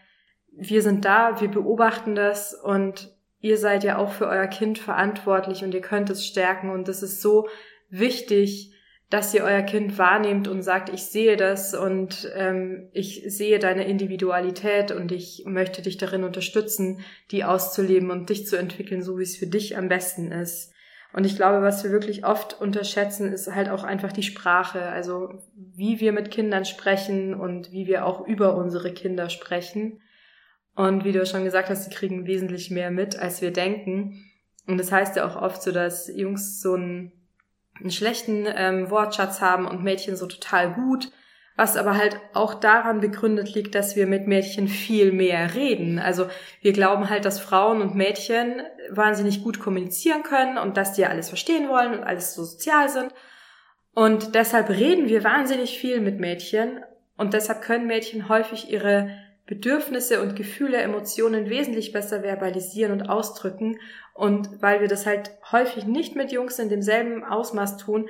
wir 0.51 0.82
sind 0.82 1.05
da, 1.05 1.41
wir 1.41 1.49
beobachten 1.49 2.15
das 2.15 2.53
und 2.53 3.15
ihr 3.39 3.57
seid 3.57 3.84
ja 3.84 3.97
auch 3.97 4.11
für 4.11 4.28
euer 4.28 4.47
Kind 4.47 4.78
verantwortlich 4.78 5.63
und 5.63 5.74
ihr 5.74 5.82
könnt 5.82 6.09
es 6.09 6.26
stärken 6.26 6.70
und 6.70 6.88
das 6.88 7.01
ist 7.01 7.22
so 7.22 7.47
wichtig, 7.89 8.74
dass 9.10 9.34
ihr 9.34 9.43
euer 9.43 9.64
Kind 9.64 9.97
wahrnehmt 9.97 10.47
und 10.47 10.62
sagt, 10.62 10.89
ich 10.89 11.05
sehe 11.05 11.36
das 11.36 11.74
und 11.74 12.32
ähm, 12.36 12.89
ich 12.93 13.24
sehe 13.26 13.57
deine 13.57 13.88
Individualität 13.88 14.91
und 14.91 15.12
ich 15.12 15.43
möchte 15.47 15.82
dich 15.82 15.97
darin 15.97 16.24
unterstützen, 16.24 17.01
die 17.32 17.43
auszuleben 17.43 18.12
und 18.12 18.30
dich 18.30 18.45
zu 18.45 18.55
entwickeln, 18.55 19.01
so 19.01 19.18
wie 19.18 19.24
es 19.24 19.36
für 19.36 19.47
dich 19.47 19.78
am 19.78 19.89
besten 19.89 20.32
ist. 20.32 20.74
Und 21.12 21.26
ich 21.26 21.36
glaube, 21.36 21.64
was 21.64 21.84
wir 21.84 21.91
wirklich 21.91 22.24
oft 22.24 22.62
unterschätzen, 22.62 23.34
ist 23.34 23.53
halt 23.53 23.70
auch 23.70 23.84
einfach 23.84 24.12
die 24.12 24.24
Sprache, 24.24 24.84
also 24.84 25.41
wie 25.55 25.99
wir 25.99 26.12
mit 26.12 26.30
Kindern 26.30 26.66
sprechen 26.66 27.34
und 27.34 27.72
wie 27.72 27.88
wir 27.88 28.05
auch 28.05 28.28
über 28.28 28.55
unsere 28.55 28.93
Kinder 28.93 29.30
sprechen. 29.32 30.01
Und 30.76 31.03
wie 31.03 31.12
du 31.12 31.26
schon 31.26 31.43
gesagt 31.43 31.70
hast, 31.70 31.86
sie 31.86 31.89
kriegen 31.89 32.28
wesentlich 32.28 32.70
mehr 32.70 32.91
mit, 32.91 33.18
als 33.18 33.41
wir 33.41 33.51
denken. 33.51 34.24
Und 34.68 34.78
das 34.78 34.91
heißt 34.91 35.16
ja 35.16 35.28
auch 35.28 35.36
oft 35.36 35.64
so, 35.64 35.72
dass 35.72 36.07
Jungs 36.16 36.62
so 36.62 36.76
einen, 36.76 37.12
einen 37.80 37.91
schlechten 37.91 38.45
ähm, 38.47 38.89
Wortschatz 38.89 39.41
haben 39.41 39.67
und 39.67 39.84
Mädchen 39.84 40.15
so 40.15 40.25
total 40.27 40.73
gut. 40.73 41.11
Was 41.55 41.75
aber 41.75 41.97
halt 41.97 42.17
auch 42.34 42.53
daran 42.53 43.01
begründet 43.01 43.53
liegt, 43.53 43.75
dass 43.75 43.97
wir 43.97 44.07
mit 44.07 44.27
Mädchen 44.27 44.69
viel 44.69 45.11
mehr 45.11 45.55
reden. 45.55 45.99
Also 45.99 46.30
wir 46.61 46.71
glauben 46.71 47.09
halt, 47.09 47.25
dass 47.25 47.41
Frauen 47.41 47.82
und 47.82 47.95
Mädchen 47.95 48.61
wahnsinnig 48.89 49.43
gut 49.43 49.59
kommunizieren 49.59 50.23
können 50.23 50.57
und 50.57 50.77
dass 50.77 50.93
die 50.93 51.05
alles 51.05 51.27
verstehen 51.27 51.67
wollen 51.67 51.93
und 51.93 52.05
alles 52.05 52.34
so 52.34 52.45
sozial 52.45 52.88
sind. 52.88 53.13
Und 53.93 54.36
deshalb 54.36 54.69
reden 54.69 55.09
wir 55.09 55.25
wahnsinnig 55.25 55.77
viel 55.77 55.99
mit 55.99 56.19
Mädchen 56.21 56.80
Und 57.17 57.34
deshalb 57.34 57.61
können 57.61 57.88
Mädchen 57.88 58.30
häufig 58.30 58.71
ihre 58.71 59.11
Bedürfnisse 59.50 60.22
und 60.22 60.36
Gefühle, 60.36 60.78
Emotionen 60.78 61.50
wesentlich 61.50 61.91
besser 61.91 62.22
verbalisieren 62.22 62.91
und 62.91 63.10
ausdrücken. 63.10 63.80
Und 64.14 64.62
weil 64.62 64.80
wir 64.80 64.88
das 64.88 65.08
halt 65.08 65.32
häufig 65.52 65.88
nicht 65.88 66.16
mit 66.16 66.32
Jungs 66.32 66.60
in 66.60 66.70
demselben 66.70 67.24
Ausmaß 67.24 67.78
tun, 67.78 68.08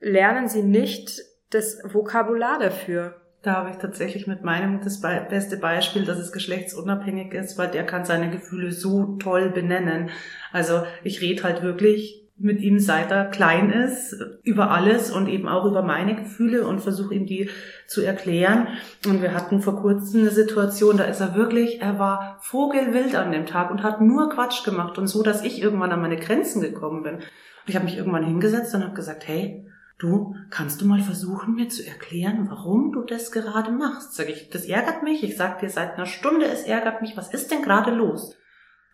lernen 0.00 0.48
sie 0.48 0.62
nicht 0.62 1.22
das 1.48 1.80
Vokabular 1.82 2.58
dafür. 2.58 3.16
Da 3.40 3.54
habe 3.54 3.70
ich 3.70 3.76
tatsächlich 3.76 4.26
mit 4.26 4.44
meinem 4.44 4.82
das 4.82 5.00
beste 5.00 5.56
Beispiel, 5.56 6.04
dass 6.04 6.18
es 6.18 6.30
geschlechtsunabhängig 6.30 7.32
ist, 7.32 7.56
weil 7.56 7.70
der 7.70 7.86
kann 7.86 8.04
seine 8.04 8.30
Gefühle 8.30 8.70
so 8.70 9.16
toll 9.16 9.48
benennen. 9.48 10.10
Also 10.52 10.84
ich 11.02 11.22
rede 11.22 11.42
halt 11.42 11.62
wirklich 11.62 12.21
mit 12.36 12.60
ihm, 12.60 12.78
seit 12.78 13.10
er 13.10 13.26
klein 13.26 13.70
ist, 13.70 14.16
über 14.42 14.70
alles 14.70 15.10
und 15.10 15.28
eben 15.28 15.48
auch 15.48 15.64
über 15.64 15.82
meine 15.82 16.16
Gefühle 16.16 16.66
und 16.66 16.80
versuche 16.80 17.14
ihm 17.14 17.26
die 17.26 17.50
zu 17.86 18.02
erklären. 18.02 18.68
Und 19.06 19.22
wir 19.22 19.34
hatten 19.34 19.60
vor 19.60 19.80
kurzem 19.80 20.22
eine 20.22 20.30
Situation, 20.30 20.96
da 20.96 21.04
ist 21.04 21.20
er 21.20 21.34
wirklich, 21.34 21.80
er 21.80 21.98
war 21.98 22.38
vogelwild 22.40 23.14
an 23.14 23.32
dem 23.32 23.46
Tag 23.46 23.70
und 23.70 23.82
hat 23.82 24.00
nur 24.00 24.30
Quatsch 24.30 24.64
gemacht 24.64 24.98
und 24.98 25.06
so, 25.06 25.22
dass 25.22 25.44
ich 25.44 25.62
irgendwann 25.62 25.92
an 25.92 26.00
meine 26.00 26.18
Grenzen 26.18 26.62
gekommen 26.62 27.02
bin. 27.02 27.16
Und 27.16 27.22
ich 27.66 27.76
habe 27.76 27.84
mich 27.84 27.96
irgendwann 27.96 28.24
hingesetzt 28.24 28.74
und 28.74 28.82
habe 28.82 28.94
gesagt, 28.94 29.28
hey, 29.28 29.66
du, 29.98 30.34
kannst 30.50 30.80
du 30.80 30.86
mal 30.86 31.00
versuchen, 31.00 31.54
mir 31.54 31.68
zu 31.68 31.86
erklären, 31.86 32.46
warum 32.50 32.92
du 32.92 33.02
das 33.02 33.30
gerade 33.30 33.70
machst? 33.70 34.14
Sag 34.14 34.28
ich, 34.28 34.50
das 34.50 34.66
ärgert 34.66 35.04
mich. 35.04 35.22
Ich 35.22 35.36
sag 35.36 35.60
dir 35.60 35.70
seit 35.70 35.94
einer 35.94 36.06
Stunde, 36.06 36.46
es 36.46 36.64
ärgert 36.64 37.02
mich. 37.02 37.16
Was 37.16 37.32
ist 37.32 37.52
denn 37.52 37.62
gerade 37.62 37.92
los? 37.92 38.36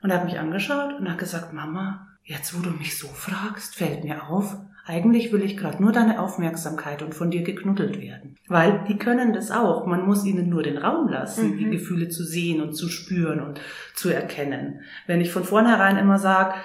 Und 0.03 0.11
er 0.11 0.19
hat 0.19 0.27
mich 0.27 0.39
angeschaut 0.39 0.99
und 0.99 1.11
hat 1.11 1.19
gesagt, 1.19 1.53
Mama, 1.53 2.07
Jetzt, 2.29 2.55
wo 2.55 2.61
du 2.61 2.69
mich 2.77 2.99
so 2.99 3.07
fragst, 3.07 3.75
fällt 3.75 4.05
mir 4.05 4.29
auf, 4.29 4.59
eigentlich 4.85 5.33
will 5.33 5.43
ich 5.43 5.57
gerade 5.57 5.83
nur 5.83 5.93
deine 5.93 6.21
Aufmerksamkeit 6.21 7.01
und 7.01 7.15
von 7.15 7.31
dir 7.31 7.43
geknuddelt 7.43 8.03
werden. 8.03 8.37
Weil 8.49 8.85
die 8.87 8.99
können 8.99 9.33
das 9.33 9.51
auch. 9.51 9.87
Man 9.87 10.05
muss 10.05 10.27
ihnen 10.27 10.51
nur 10.51 10.63
den 10.63 10.77
Raum 10.77 11.09
lassen, 11.09 11.53
mhm. 11.53 11.57
die 11.57 11.71
Gefühle 11.71 12.11
zu 12.11 12.25
sehen 12.25 12.61
und 12.61 12.75
zu 12.75 12.91
spüren 12.91 13.41
und 13.41 13.63
zu 13.95 14.11
erkennen. 14.11 14.83
Wenn 15.07 15.23
ich 15.23 15.33
von 15.33 15.43
vornherein 15.43 15.97
immer 15.97 16.19
sage, 16.19 16.57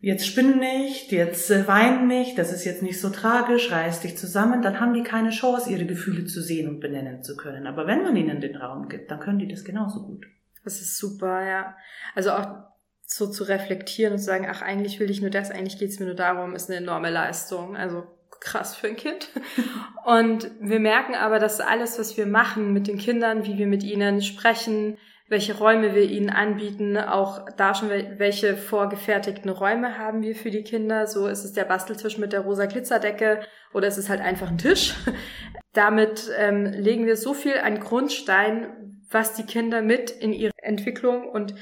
jetzt 0.00 0.26
spinn 0.26 0.58
nicht, 0.58 1.12
jetzt 1.12 1.48
äh, 1.48 1.68
wein 1.68 2.08
nicht, 2.08 2.36
das 2.36 2.52
ist 2.52 2.64
jetzt 2.64 2.82
nicht 2.82 3.00
so 3.00 3.08
tragisch, 3.08 3.70
reiß 3.70 4.00
dich 4.00 4.18
zusammen, 4.18 4.62
dann 4.62 4.80
haben 4.80 4.94
die 4.94 5.04
keine 5.04 5.30
Chance, 5.30 5.70
ihre 5.70 5.86
Gefühle 5.86 6.24
zu 6.24 6.42
sehen 6.42 6.68
und 6.68 6.80
benennen 6.80 7.22
zu 7.22 7.36
können. 7.36 7.68
Aber 7.68 7.86
wenn 7.86 8.02
man 8.02 8.16
ihnen 8.16 8.40
den 8.40 8.56
Raum 8.56 8.88
gibt, 8.88 9.12
dann 9.12 9.20
können 9.20 9.38
die 9.38 9.48
das 9.48 9.62
genauso 9.62 10.02
gut. 10.02 10.26
Das 10.64 10.80
ist 10.80 10.98
super, 10.98 11.46
ja. 11.46 11.76
Also 12.16 12.32
auch 12.32 12.73
so 13.16 13.28
zu 13.28 13.44
reflektieren 13.44 14.14
und 14.14 14.18
zu 14.18 14.24
sagen, 14.24 14.46
ach, 14.50 14.62
eigentlich 14.62 14.98
will 14.98 15.10
ich 15.10 15.20
nur 15.20 15.30
das, 15.30 15.50
eigentlich 15.50 15.78
geht's 15.78 16.00
mir 16.00 16.06
nur 16.06 16.14
darum, 16.14 16.54
ist 16.54 16.68
eine 16.68 16.78
enorme 16.78 17.10
Leistung. 17.10 17.76
Also 17.76 18.04
krass 18.40 18.76
für 18.76 18.88
ein 18.88 18.96
Kind. 18.96 19.30
Und 20.04 20.50
wir 20.60 20.80
merken 20.80 21.14
aber, 21.14 21.38
dass 21.38 21.60
alles, 21.60 21.98
was 21.98 22.16
wir 22.16 22.26
machen 22.26 22.72
mit 22.72 22.86
den 22.86 22.98
Kindern, 22.98 23.46
wie 23.46 23.56
wir 23.56 23.66
mit 23.66 23.82
ihnen 23.82 24.20
sprechen, 24.20 24.98
welche 25.28 25.56
Räume 25.56 25.94
wir 25.94 26.02
ihnen 26.02 26.28
anbieten, 26.28 26.98
auch 26.98 27.46
da 27.56 27.74
schon 27.74 27.88
welche 27.88 28.56
vorgefertigten 28.56 29.50
Räume 29.50 29.96
haben 29.96 30.22
wir 30.22 30.34
für 30.34 30.50
die 30.50 30.62
Kinder. 30.62 31.06
So 31.06 31.26
ist 31.26 31.44
es 31.44 31.54
der 31.54 31.64
Basteltisch 31.64 32.18
mit 32.18 32.34
der 32.34 32.40
rosa 32.40 32.66
Glitzerdecke 32.66 33.40
oder 33.72 33.88
ist 33.88 33.96
es 33.96 34.10
halt 34.10 34.20
einfach 34.20 34.48
ein 34.48 34.58
Tisch. 34.58 34.94
Damit 35.72 36.30
ähm, 36.38 36.66
legen 36.66 37.06
wir 37.06 37.16
so 37.16 37.32
viel 37.32 37.56
an 37.56 37.80
Grundstein, 37.80 39.00
was 39.10 39.34
die 39.34 39.44
Kinder 39.44 39.80
mit 39.80 40.10
in 40.10 40.32
ihre 40.32 40.52
Entwicklung 40.58 41.28
und 41.28 41.54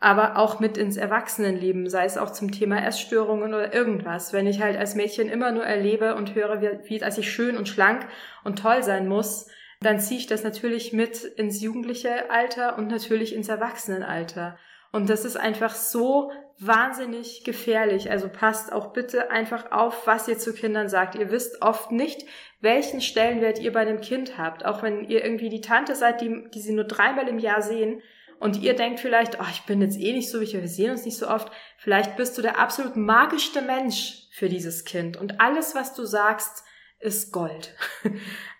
aber 0.00 0.38
auch 0.38 0.60
mit 0.60 0.78
ins 0.78 0.96
Erwachsenenleben, 0.96 1.88
sei 1.88 2.06
es 2.06 2.16
auch 2.16 2.30
zum 2.30 2.50
Thema 2.50 2.84
Essstörungen 2.84 3.52
oder 3.52 3.74
irgendwas. 3.74 4.32
Wenn 4.32 4.46
ich 4.46 4.62
halt 4.62 4.78
als 4.78 4.94
Mädchen 4.94 5.28
immer 5.28 5.52
nur 5.52 5.64
erlebe 5.64 6.14
und 6.14 6.34
höre, 6.34 6.62
wie, 6.62 6.88
wie 6.88 6.98
dass 6.98 7.18
ich 7.18 7.30
schön 7.30 7.58
und 7.58 7.68
schlank 7.68 8.06
und 8.42 8.58
toll 8.58 8.82
sein 8.82 9.06
muss, 9.06 9.48
dann 9.80 10.00
ziehe 10.00 10.20
ich 10.20 10.26
das 10.26 10.42
natürlich 10.42 10.94
mit 10.94 11.22
ins 11.22 11.60
jugendliche 11.60 12.30
Alter 12.30 12.78
und 12.78 12.88
natürlich 12.88 13.34
ins 13.34 13.48
Erwachsenenalter. 13.48 14.58
Und 14.90 15.08
das 15.08 15.24
ist 15.24 15.36
einfach 15.36 15.74
so 15.74 16.32
wahnsinnig 16.58 17.44
gefährlich. 17.44 18.10
Also 18.10 18.28
passt 18.28 18.72
auch 18.72 18.92
bitte 18.92 19.30
einfach 19.30 19.70
auf, 19.70 20.06
was 20.06 20.28
ihr 20.28 20.38
zu 20.38 20.52
Kindern 20.52 20.88
sagt. 20.88 21.14
Ihr 21.14 21.30
wisst 21.30 21.62
oft 21.62 21.92
nicht, 21.92 22.26
welchen 22.60 23.00
Stellenwert 23.00 23.58
ihr 23.58 23.72
bei 23.72 23.84
dem 23.84 24.00
Kind 24.00 24.36
habt. 24.36 24.64
Auch 24.64 24.82
wenn 24.82 25.04
ihr 25.04 25.24
irgendwie 25.24 25.48
die 25.48 25.60
Tante 25.60 25.94
seid, 25.94 26.20
die, 26.20 26.44
die 26.52 26.60
sie 26.60 26.72
nur 26.72 26.84
dreimal 26.84 27.28
im 27.28 27.38
Jahr 27.38 27.62
sehen, 27.62 28.02
und 28.40 28.60
ihr 28.62 28.74
denkt 28.74 29.00
vielleicht, 29.00 29.38
oh, 29.38 29.46
ich 29.50 29.62
bin 29.62 29.80
jetzt 29.82 30.00
eh 30.00 30.12
nicht 30.12 30.30
so 30.30 30.40
wichtig, 30.40 30.60
wir 30.60 30.68
sehen 30.68 30.90
uns 30.90 31.04
nicht 31.04 31.18
so 31.18 31.28
oft. 31.28 31.52
Vielleicht 31.76 32.16
bist 32.16 32.36
du 32.36 32.42
der 32.42 32.58
absolut 32.58 32.96
magischste 32.96 33.62
Mensch 33.62 34.28
für 34.32 34.48
dieses 34.48 34.84
Kind 34.84 35.16
und 35.16 35.40
alles, 35.40 35.74
was 35.74 35.94
du 35.94 36.04
sagst, 36.04 36.64
ist 36.98 37.32
Gold. 37.32 37.74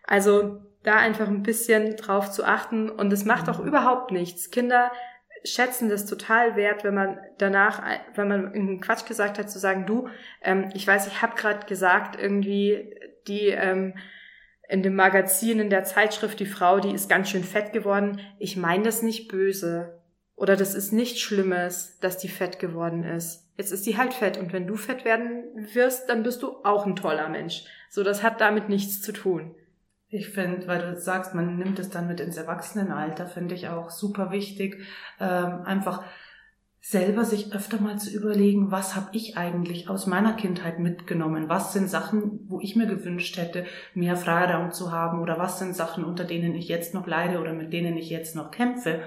Also 0.02 0.60
da 0.82 0.96
einfach 0.96 1.28
ein 1.28 1.44
bisschen 1.44 1.94
drauf 1.94 2.32
zu 2.32 2.42
achten 2.42 2.90
und 2.90 3.12
es 3.12 3.24
macht 3.24 3.48
auch 3.48 3.60
überhaupt 3.60 4.10
nichts. 4.10 4.50
Kinder 4.50 4.90
schätzen 5.44 5.88
das 5.88 6.04
total 6.04 6.56
wert, 6.56 6.82
wenn 6.82 6.94
man 6.94 7.18
danach, 7.38 7.80
wenn 8.16 8.26
man 8.26 8.52
einen 8.52 8.80
Quatsch 8.80 9.06
gesagt 9.06 9.38
hat, 9.38 9.48
zu 9.48 9.60
sagen, 9.60 9.86
du, 9.86 10.08
ähm, 10.42 10.68
ich 10.74 10.84
weiß, 10.84 11.06
ich 11.06 11.22
habe 11.22 11.36
gerade 11.36 11.64
gesagt, 11.66 12.20
irgendwie 12.20 12.92
die 13.28 13.50
ähm, 13.50 13.94
in 14.70 14.84
dem 14.84 14.94
Magazin, 14.94 15.58
in 15.58 15.68
der 15.68 15.82
Zeitschrift, 15.82 16.38
die 16.38 16.46
Frau, 16.46 16.78
die 16.78 16.94
ist 16.94 17.08
ganz 17.08 17.28
schön 17.28 17.42
fett 17.42 17.72
geworden. 17.72 18.20
Ich 18.38 18.56
meine 18.56 18.84
das 18.84 19.02
nicht 19.02 19.28
böse. 19.28 19.98
Oder 20.36 20.56
das 20.56 20.74
ist 20.74 20.92
nichts 20.92 21.20
Schlimmes, 21.20 21.98
dass 22.00 22.18
die 22.18 22.28
fett 22.28 22.60
geworden 22.60 23.02
ist. 23.02 23.50
Jetzt 23.56 23.72
ist 23.72 23.84
sie 23.84 23.98
halt 23.98 24.14
fett 24.14 24.38
und 24.38 24.52
wenn 24.52 24.68
du 24.68 24.76
fett 24.76 25.04
werden 25.04 25.42
wirst, 25.74 26.08
dann 26.08 26.22
bist 26.22 26.42
du 26.42 26.64
auch 26.64 26.86
ein 26.86 26.96
toller 26.96 27.28
Mensch. 27.28 27.64
So, 27.90 28.04
das 28.04 28.22
hat 28.22 28.40
damit 28.40 28.68
nichts 28.68 29.02
zu 29.02 29.12
tun. 29.12 29.54
Ich 30.08 30.28
finde, 30.28 30.66
weil 30.68 30.80
du 30.80 31.00
sagst, 31.00 31.34
man 31.34 31.58
nimmt 31.58 31.78
es 31.78 31.90
dann 31.90 32.06
mit 32.06 32.20
ins 32.20 32.36
Erwachsenenalter, 32.36 33.26
finde 33.26 33.56
ich 33.56 33.68
auch 33.68 33.90
super 33.90 34.30
wichtig. 34.30 34.84
Ähm, 35.18 35.62
einfach 35.64 36.04
selber 36.80 37.24
sich 37.24 37.54
öfter 37.54 37.80
mal 37.80 37.98
zu 37.98 38.10
überlegen, 38.10 38.70
was 38.70 38.96
habe 38.96 39.10
ich 39.12 39.36
eigentlich 39.36 39.90
aus 39.90 40.06
meiner 40.06 40.32
Kindheit 40.32 40.78
mitgenommen? 40.78 41.48
Was 41.48 41.72
sind 41.72 41.90
Sachen, 41.90 42.40
wo 42.48 42.60
ich 42.60 42.74
mir 42.74 42.86
gewünscht 42.86 43.36
hätte, 43.36 43.66
mehr 43.94 44.16
Freiraum 44.16 44.72
zu 44.72 44.90
haben? 44.90 45.20
Oder 45.20 45.38
was 45.38 45.58
sind 45.58 45.76
Sachen, 45.76 46.04
unter 46.04 46.24
denen 46.24 46.54
ich 46.54 46.68
jetzt 46.68 46.94
noch 46.94 47.06
leide 47.06 47.40
oder 47.40 47.52
mit 47.52 47.72
denen 47.72 47.96
ich 47.96 48.08
jetzt 48.08 48.34
noch 48.34 48.50
kämpfe? 48.50 49.00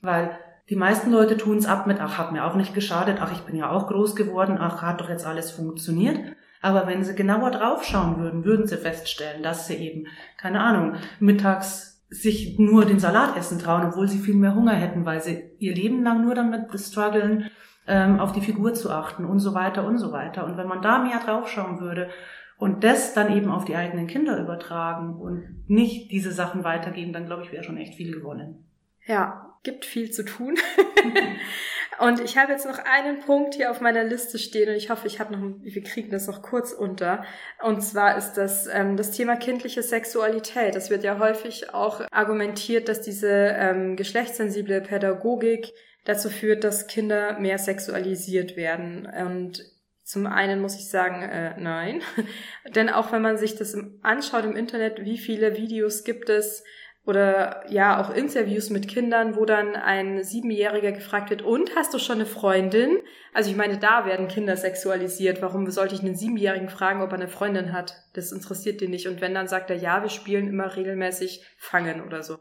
Weil 0.00 0.36
die 0.68 0.76
meisten 0.76 1.10
Leute 1.10 1.36
tun 1.36 1.58
es 1.58 1.66
ab 1.66 1.86
mit, 1.86 2.00
ach, 2.00 2.18
hat 2.18 2.32
mir 2.32 2.44
auch 2.44 2.56
nicht 2.56 2.74
geschadet, 2.74 3.18
ach, 3.20 3.32
ich 3.32 3.40
bin 3.40 3.56
ja 3.56 3.70
auch 3.70 3.86
groß 3.86 4.16
geworden, 4.16 4.58
ach, 4.58 4.82
hat 4.82 5.00
doch 5.00 5.08
jetzt 5.08 5.26
alles 5.26 5.52
funktioniert. 5.52 6.18
Aber 6.60 6.86
wenn 6.86 7.04
sie 7.04 7.14
genauer 7.14 7.50
draufschauen 7.50 8.18
würden, 8.18 8.44
würden 8.44 8.66
sie 8.66 8.76
feststellen, 8.76 9.42
dass 9.42 9.66
sie 9.66 9.74
eben, 9.74 10.06
keine 10.38 10.60
Ahnung, 10.60 10.94
mittags 11.18 11.91
sich 12.12 12.58
nur 12.58 12.84
den 12.84 12.98
Salat 12.98 13.36
essen 13.36 13.58
trauen, 13.58 13.86
obwohl 13.86 14.06
sie 14.06 14.18
viel 14.18 14.34
mehr 14.34 14.54
Hunger 14.54 14.74
hätten, 14.74 15.06
weil 15.06 15.22
sie 15.22 15.50
ihr 15.58 15.74
Leben 15.74 16.02
lang 16.02 16.22
nur 16.24 16.34
damit 16.34 16.68
strugglen, 16.78 17.50
ähm, 17.86 18.20
auf 18.20 18.32
die 18.32 18.42
Figur 18.42 18.74
zu 18.74 18.90
achten 18.90 19.24
und 19.24 19.40
so 19.40 19.54
weiter 19.54 19.86
und 19.86 19.98
so 19.98 20.12
weiter. 20.12 20.44
Und 20.44 20.56
wenn 20.56 20.68
man 20.68 20.82
da 20.82 20.98
mehr 20.98 21.18
draufschauen 21.18 21.80
würde 21.80 22.10
und 22.58 22.84
das 22.84 23.14
dann 23.14 23.34
eben 23.34 23.50
auf 23.50 23.64
die 23.64 23.76
eigenen 23.76 24.06
Kinder 24.06 24.38
übertragen 24.38 25.16
und 25.16 25.64
nicht 25.68 26.12
diese 26.12 26.32
Sachen 26.32 26.64
weitergeben, 26.64 27.12
dann 27.12 27.26
glaube 27.26 27.42
ich, 27.44 27.52
wäre 27.52 27.64
schon 27.64 27.78
echt 27.78 27.94
viel 27.94 28.12
gewonnen. 28.12 28.66
Ja, 29.06 29.51
gibt 29.62 29.84
viel 29.84 30.10
zu 30.10 30.24
tun. 30.24 30.56
Und 31.98 32.20
ich 32.20 32.36
habe 32.36 32.52
jetzt 32.52 32.66
noch 32.66 32.78
einen 32.78 33.20
Punkt 33.20 33.54
hier 33.54 33.70
auf 33.70 33.80
meiner 33.80 34.02
Liste 34.02 34.38
stehen 34.38 34.70
und 34.70 34.74
ich 34.74 34.90
hoffe, 34.90 35.06
ich 35.06 35.20
habe 35.20 35.36
noch, 35.36 35.56
wir 35.60 35.82
kriegen 35.82 36.10
das 36.10 36.26
noch 36.26 36.42
kurz 36.42 36.72
unter. 36.72 37.22
Und 37.62 37.82
zwar 37.82 38.16
ist 38.16 38.32
das 38.32 38.66
ähm, 38.66 38.96
das 38.96 39.12
Thema 39.12 39.36
kindliche 39.36 39.82
Sexualität. 39.82 40.74
Es 40.74 40.90
wird 40.90 41.04
ja 41.04 41.18
häufig 41.18 41.74
auch 41.74 42.00
argumentiert, 42.10 42.88
dass 42.88 43.02
diese 43.02 43.28
ähm, 43.28 43.94
geschlechtssensible 43.94 44.80
Pädagogik 44.80 45.72
dazu 46.04 46.30
führt, 46.30 46.64
dass 46.64 46.88
Kinder 46.88 47.38
mehr 47.38 47.58
sexualisiert 47.58 48.56
werden. 48.56 49.06
Und 49.06 49.62
zum 50.02 50.26
einen 50.26 50.60
muss 50.60 50.74
ich 50.74 50.88
sagen, 50.88 51.22
äh, 51.22 51.54
nein. 51.60 52.02
Denn 52.74 52.88
auch 52.88 53.12
wenn 53.12 53.22
man 53.22 53.36
sich 53.36 53.54
das 53.54 53.76
anschaut 54.02 54.44
im 54.44 54.56
Internet, 54.56 55.04
wie 55.04 55.18
viele 55.18 55.56
Videos 55.56 56.04
gibt 56.04 56.30
es, 56.30 56.64
oder 57.04 57.64
ja 57.68 58.00
auch 58.00 58.14
Interviews 58.14 58.70
mit 58.70 58.86
Kindern, 58.86 59.34
wo 59.34 59.44
dann 59.44 59.74
ein 59.74 60.22
Siebenjähriger 60.22 60.92
gefragt 60.92 61.30
wird, 61.30 61.42
und 61.42 61.74
hast 61.74 61.92
du 61.92 61.98
schon 61.98 62.16
eine 62.16 62.26
Freundin? 62.26 62.98
Also 63.34 63.50
ich 63.50 63.56
meine, 63.56 63.78
da 63.78 64.06
werden 64.06 64.28
Kinder 64.28 64.56
sexualisiert. 64.56 65.42
Warum 65.42 65.68
sollte 65.70 65.94
ich 65.94 66.02
einen 66.02 66.14
Siebenjährigen 66.14 66.68
fragen, 66.68 67.02
ob 67.02 67.10
er 67.10 67.16
eine 67.16 67.28
Freundin 67.28 67.72
hat? 67.72 67.94
Das 68.12 68.30
interessiert 68.30 68.80
den 68.80 68.90
nicht. 68.90 69.08
Und 69.08 69.20
wenn 69.20 69.34
dann 69.34 69.48
sagt 69.48 69.70
er, 69.70 69.76
ja, 69.76 70.02
wir 70.02 70.10
spielen 70.10 70.48
immer 70.48 70.76
regelmäßig 70.76 71.44
Fangen 71.56 72.04
oder 72.04 72.22
so. 72.22 72.38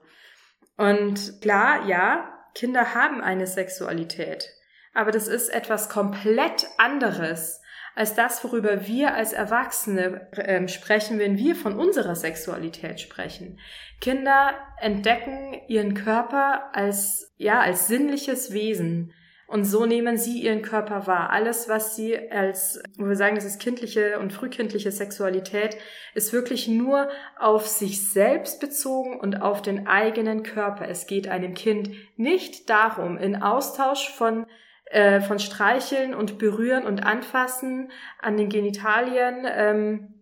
Und 0.78 1.42
klar, 1.42 1.88
ja, 1.88 2.30
Kinder 2.54 2.94
haben 2.94 3.22
eine 3.22 3.48
Sexualität. 3.48 4.50
Aber 4.94 5.12
das 5.12 5.28
ist 5.28 5.50
etwas 5.50 5.90
komplett 5.90 6.68
anderes 6.78 7.61
als 7.96 8.16
das, 8.16 8.44
worüber 8.44 8.88
wir 8.88 9.14
als 9.14 9.34
Erwachsene 9.34 10.32
äh, 10.34 10.68
sprechen, 10.68 11.20
wenn 11.20 11.38
wir 11.38 11.56
von 11.56 11.78
unserer 11.78 12.16
Sexualität 12.16 13.00
sprechen. 13.00 13.60
Kinder 14.00 14.54
entdecken 14.80 15.56
ihren 15.68 15.94
Körper 15.94 16.70
als, 16.74 17.34
ja, 17.38 17.60
als 17.60 17.88
sinnliches 17.88 18.54
Wesen. 18.54 19.14
Und 19.52 19.66
so 19.66 19.86
nehmen 19.86 20.18
sie 20.18 20.42
ihren 20.42 20.62
Körper 20.62 21.08
wahr. 21.08 21.30
Alles, 21.30 21.68
was 21.68 21.98
sie 21.98 22.18
als, 22.32 22.82
wo 22.98 23.10
wir 23.10 23.18
sagen, 23.18 23.36
das 23.36 23.44
ist 23.44 23.60
kindliche 23.60 24.18
und 24.18 24.32
frühkindliche 24.32 24.94
Sexualität, 24.94 25.76
ist 26.16 26.32
wirklich 26.32 26.70
nur 26.70 27.10
auf 27.38 27.68
sich 27.68 28.10
selbst 28.10 28.62
bezogen 28.62 29.20
und 29.20 29.42
auf 29.42 29.62
den 29.62 29.88
eigenen 29.88 30.44
Körper. 30.44 30.88
Es 30.88 31.06
geht 31.06 31.28
einem 31.28 31.54
Kind 31.54 31.92
nicht 32.16 32.70
darum, 32.70 33.18
in 33.18 33.42
Austausch 33.44 34.10
von 34.10 34.46
äh, 34.92 35.22
von 35.22 35.40
Streicheln 35.40 36.14
und 36.14 36.38
Berühren 36.38 36.86
und 36.86 37.06
Anfassen 37.06 37.92
an 38.22 38.38
den 38.38 38.50
Genitalien 38.50 39.46
ähm, 39.50 40.14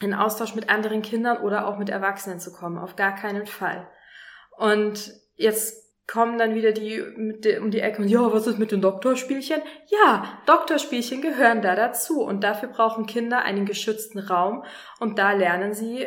in 0.00 0.14
Austausch 0.14 0.54
mit 0.54 0.68
anderen 0.68 1.02
Kindern 1.02 1.38
oder 1.38 1.66
auch 1.66 1.78
mit 1.78 1.88
Erwachsenen 1.88 2.40
zu 2.40 2.52
kommen. 2.52 2.78
Auf 2.78 2.96
gar 2.96 3.14
keinen 3.14 3.46
Fall. 3.46 3.88
Und 4.56 5.12
jetzt 5.36 5.86
kommen 6.06 6.38
dann 6.38 6.54
wieder 6.54 6.72
die 6.72 7.02
die 7.40 7.58
um 7.58 7.70
die 7.70 7.80
Ecke 7.80 8.02
und 8.02 8.08
ja, 8.08 8.32
was 8.32 8.46
ist 8.46 8.58
mit 8.58 8.72
den 8.72 8.80
Doktorspielchen? 8.80 9.60
Ja, 9.88 10.40
Doktorspielchen 10.46 11.20
gehören 11.20 11.62
da 11.62 11.74
dazu 11.74 12.22
und 12.22 12.44
dafür 12.44 12.68
brauchen 12.68 13.06
Kinder 13.06 13.42
einen 13.42 13.66
geschützten 13.66 14.18
Raum 14.18 14.64
und 15.00 15.18
da 15.18 15.32
lernen 15.32 15.74
sie 15.74 16.06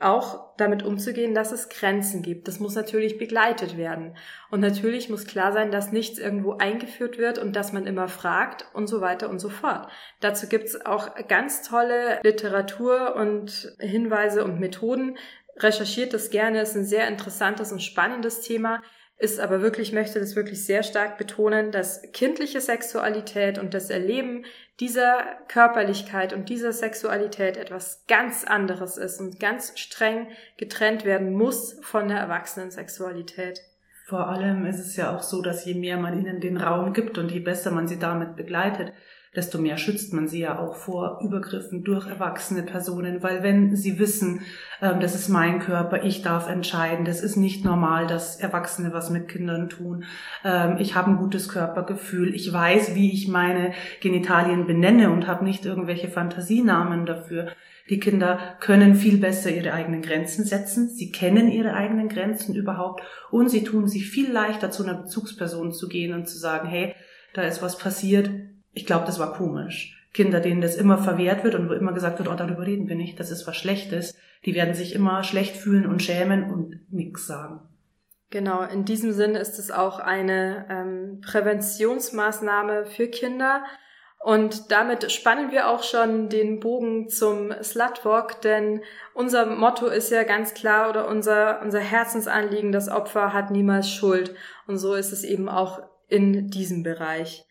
auch 0.00 0.56
damit 0.56 0.82
umzugehen, 0.82 1.34
dass 1.34 1.52
es 1.52 1.68
Grenzen 1.68 2.22
gibt. 2.22 2.48
Das 2.48 2.60
muss 2.60 2.74
natürlich 2.74 3.18
begleitet 3.18 3.76
werden. 3.76 4.16
Und 4.50 4.60
natürlich 4.60 5.08
muss 5.08 5.26
klar 5.26 5.52
sein, 5.52 5.70
dass 5.70 5.92
nichts 5.92 6.18
irgendwo 6.18 6.52
eingeführt 6.52 7.18
wird 7.18 7.38
und 7.38 7.56
dass 7.56 7.72
man 7.72 7.86
immer 7.86 8.08
fragt 8.08 8.66
und 8.74 8.88
so 8.88 9.00
weiter 9.00 9.30
und 9.30 9.38
so 9.38 9.48
fort. 9.48 9.88
Dazu 10.20 10.48
gibt's 10.48 10.84
auch 10.84 11.14
ganz 11.28 11.62
tolle 11.62 12.20
Literatur 12.22 13.16
und 13.16 13.74
Hinweise 13.78 14.44
und 14.44 14.60
Methoden. 14.60 15.16
Recherchiert 15.58 16.12
das 16.12 16.30
gerne, 16.30 16.60
ist 16.60 16.76
ein 16.76 16.84
sehr 16.84 17.08
interessantes 17.08 17.72
und 17.72 17.82
spannendes 17.82 18.40
Thema 18.42 18.82
ist 19.18 19.40
aber 19.40 19.62
wirklich, 19.62 19.92
möchte 19.92 20.20
das 20.20 20.36
wirklich 20.36 20.64
sehr 20.64 20.82
stark 20.82 21.16
betonen, 21.16 21.72
dass 21.72 22.02
kindliche 22.12 22.60
Sexualität 22.60 23.58
und 23.58 23.72
das 23.72 23.88
Erleben 23.88 24.44
dieser 24.78 25.22
Körperlichkeit 25.48 26.34
und 26.34 26.50
dieser 26.50 26.72
Sexualität 26.72 27.56
etwas 27.56 28.04
ganz 28.08 28.44
anderes 28.44 28.98
ist 28.98 29.20
und 29.20 29.40
ganz 29.40 29.78
streng 29.78 30.28
getrennt 30.58 31.06
werden 31.06 31.32
muss 31.32 31.78
von 31.80 32.08
der 32.08 32.18
Erwachsenensexualität. 32.18 33.62
Vor 34.04 34.28
allem 34.28 34.66
ist 34.66 34.78
es 34.78 34.96
ja 34.96 35.16
auch 35.16 35.22
so, 35.22 35.40
dass 35.40 35.64
je 35.64 35.74
mehr 35.74 35.96
man 35.96 36.18
ihnen 36.18 36.40
den 36.40 36.58
Raum 36.58 36.92
gibt 36.92 37.16
und 37.16 37.32
je 37.32 37.40
besser 37.40 37.70
man 37.70 37.88
sie 37.88 37.98
damit 37.98 38.36
begleitet, 38.36 38.92
desto 39.36 39.58
mehr 39.58 39.76
schützt 39.76 40.14
man 40.14 40.26
sie 40.26 40.40
ja 40.40 40.58
auch 40.58 40.74
vor 40.74 41.20
Übergriffen 41.22 41.84
durch 41.84 42.06
erwachsene 42.08 42.62
Personen, 42.62 43.22
weil 43.22 43.42
wenn 43.42 43.76
sie 43.76 43.98
wissen, 43.98 44.40
ähm, 44.80 45.00
das 45.00 45.14
ist 45.14 45.28
mein 45.28 45.60
Körper, 45.60 46.02
ich 46.02 46.22
darf 46.22 46.48
entscheiden, 46.48 47.04
das 47.04 47.20
ist 47.20 47.36
nicht 47.36 47.64
normal, 47.64 48.06
dass 48.06 48.36
Erwachsene 48.36 48.92
was 48.92 49.10
mit 49.10 49.28
Kindern 49.28 49.68
tun, 49.68 50.04
ähm, 50.44 50.78
ich 50.78 50.94
habe 50.94 51.10
ein 51.10 51.18
gutes 51.18 51.48
Körpergefühl, 51.48 52.34
ich 52.34 52.50
weiß, 52.50 52.94
wie 52.94 53.12
ich 53.12 53.28
meine 53.28 53.72
Genitalien 54.00 54.66
benenne 54.66 55.10
und 55.10 55.26
habe 55.26 55.44
nicht 55.44 55.66
irgendwelche 55.66 56.08
Fantasienamen 56.08 57.04
dafür. 57.04 57.48
Die 57.88 58.00
Kinder 58.00 58.56
können 58.58 58.96
viel 58.96 59.18
besser 59.18 59.50
ihre 59.50 59.72
eigenen 59.72 60.02
Grenzen 60.02 60.44
setzen, 60.44 60.88
sie 60.88 61.12
kennen 61.12 61.48
ihre 61.52 61.74
eigenen 61.74 62.08
Grenzen 62.08 62.54
überhaupt 62.54 63.02
und 63.30 63.48
sie 63.48 63.62
tun 63.62 63.86
sich 63.86 64.10
viel 64.10 64.32
leichter 64.32 64.72
zu 64.72 64.82
einer 64.82 64.94
Bezugsperson 64.94 65.72
zu 65.72 65.88
gehen 65.88 66.12
und 66.12 66.28
zu 66.28 66.36
sagen, 66.36 66.66
hey, 66.66 66.96
da 67.32 67.42
ist 67.42 67.62
was 67.62 67.78
passiert, 67.78 68.28
ich 68.76 68.84
glaube, 68.84 69.06
das 69.06 69.18
war 69.18 69.32
komisch. 69.32 70.06
Kinder, 70.12 70.38
denen 70.38 70.60
das 70.60 70.76
immer 70.76 70.98
verwehrt 70.98 71.44
wird 71.44 71.54
und 71.54 71.68
wo 71.68 71.72
immer 71.72 71.92
gesagt 71.92 72.18
wird, 72.18 72.28
oh, 72.28 72.34
darüber 72.34 72.66
reden 72.66 72.88
wir 72.88 72.96
nicht, 72.96 73.18
das 73.18 73.30
ist 73.30 73.46
was 73.46 73.56
Schlechtes, 73.56 74.16
die 74.44 74.54
werden 74.54 74.74
sich 74.74 74.94
immer 74.94 75.24
schlecht 75.24 75.56
fühlen 75.56 75.86
und 75.86 76.02
schämen 76.02 76.50
und 76.50 76.92
nichts 76.92 77.26
sagen. 77.26 77.60
Genau, 78.30 78.62
in 78.62 78.84
diesem 78.84 79.12
Sinne 79.12 79.38
ist 79.38 79.58
es 79.58 79.70
auch 79.70 79.98
eine 79.98 80.66
ähm, 80.68 81.20
Präventionsmaßnahme 81.24 82.86
für 82.86 83.08
Kinder. 83.08 83.64
Und 84.18 84.72
damit 84.72 85.10
spannen 85.10 85.52
wir 85.52 85.68
auch 85.68 85.82
schon 85.82 86.28
den 86.28 86.60
Bogen 86.60 87.08
zum 87.08 87.52
Slutwalk, 87.62 88.40
denn 88.42 88.82
unser 89.14 89.46
Motto 89.46 89.86
ist 89.86 90.10
ja 90.10 90.24
ganz 90.24 90.52
klar 90.52 90.90
oder 90.90 91.08
unser, 91.08 91.62
unser 91.62 91.78
Herzensanliegen, 91.78 92.72
das 92.72 92.88
Opfer 92.88 93.32
hat 93.32 93.50
niemals 93.50 93.88
Schuld. 93.88 94.34
Und 94.66 94.78
so 94.78 94.94
ist 94.94 95.12
es 95.12 95.22
eben 95.22 95.48
auch 95.48 95.80
in 96.08 96.48
diesem 96.48 96.82
Bereich. 96.82 97.46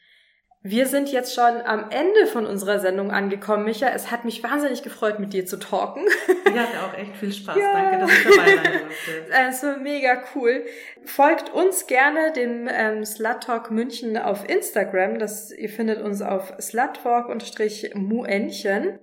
Wir 0.67 0.87
sind 0.87 1.11
jetzt 1.11 1.35
schon 1.35 1.61
am 1.61 1.91
Ende 1.91 2.25
von 2.25 2.47
unserer 2.47 2.79
Sendung 2.79 3.11
angekommen, 3.11 3.65
Micha. 3.65 3.89
Es 3.89 4.09
hat 4.09 4.25
mich 4.25 4.41
wahnsinnig 4.41 4.81
gefreut, 4.81 5.19
mit 5.19 5.31
dir 5.31 5.45
zu 5.45 5.57
talken. 5.57 6.07
Ja, 6.55 6.63
hatte 6.63 6.81
auch 6.81 6.97
echt 6.97 7.15
viel 7.17 7.31
Spaß. 7.31 7.55
Ja. 7.55 7.71
Danke, 7.71 7.99
dass 7.99 8.11
ich 8.11 8.23
dabei 8.23 8.55
sein 8.55 8.63
durfte. 8.63 8.87
Es 9.47 9.61
war 9.61 9.77
mega 9.77 10.23
cool. 10.33 10.65
Folgt 11.03 11.53
uns 11.53 11.85
gerne 11.85 12.33
dem 12.33 12.67
ähm, 12.67 13.05
Slut 13.05 13.43
Talk 13.43 13.69
München 13.69 14.17
auf 14.17 14.49
Instagram. 14.49 15.19
Das, 15.19 15.51
ihr 15.51 15.69
findet 15.69 16.01
uns 16.01 16.23
auf 16.23 16.51
sluttalk-muenchen. 16.59 18.97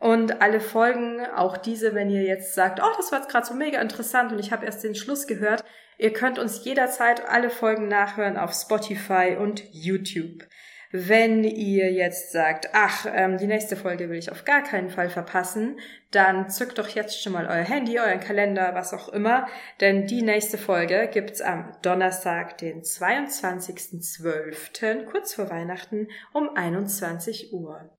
Und 0.00 0.42
alle 0.42 0.60
Folgen, 0.60 1.24
auch 1.34 1.56
diese, 1.56 1.94
wenn 1.94 2.10
ihr 2.10 2.24
jetzt 2.24 2.54
sagt, 2.54 2.78
oh, 2.78 2.92
das 2.98 3.10
war 3.10 3.20
jetzt 3.20 3.30
gerade 3.30 3.46
so 3.46 3.54
mega 3.54 3.80
interessant 3.80 4.32
und 4.32 4.38
ich 4.38 4.52
habe 4.52 4.66
erst 4.66 4.84
den 4.84 4.94
Schluss 4.94 5.26
gehört, 5.26 5.64
ihr 5.96 6.12
könnt 6.12 6.38
uns 6.38 6.62
jederzeit 6.62 7.26
alle 7.26 7.48
Folgen 7.48 7.88
nachhören 7.88 8.36
auf 8.36 8.52
Spotify 8.52 9.38
und 9.40 9.62
YouTube. 9.72 10.44
Wenn 10.92 11.44
ihr 11.44 11.92
jetzt 11.92 12.32
sagt, 12.32 12.70
ach, 12.72 13.06
ähm, 13.14 13.38
die 13.38 13.46
nächste 13.46 13.76
Folge 13.76 14.10
will 14.10 14.18
ich 14.18 14.32
auf 14.32 14.44
gar 14.44 14.64
keinen 14.64 14.90
Fall 14.90 15.08
verpassen, 15.08 15.78
dann 16.10 16.50
zückt 16.50 16.78
doch 16.78 16.88
jetzt 16.88 17.22
schon 17.22 17.32
mal 17.32 17.46
euer 17.46 17.62
Handy, 17.62 18.00
euren 18.00 18.18
Kalender, 18.18 18.74
was 18.74 18.92
auch 18.92 19.08
immer, 19.10 19.46
denn 19.80 20.08
die 20.08 20.22
nächste 20.22 20.58
Folge 20.58 21.08
gibt's 21.12 21.40
am 21.40 21.70
Donnerstag, 21.82 22.58
den 22.58 22.82
22.12., 22.82 25.04
kurz 25.04 25.34
vor 25.34 25.48
Weihnachten 25.48 26.08
um 26.32 26.56
21 26.56 27.52
Uhr. 27.52 27.96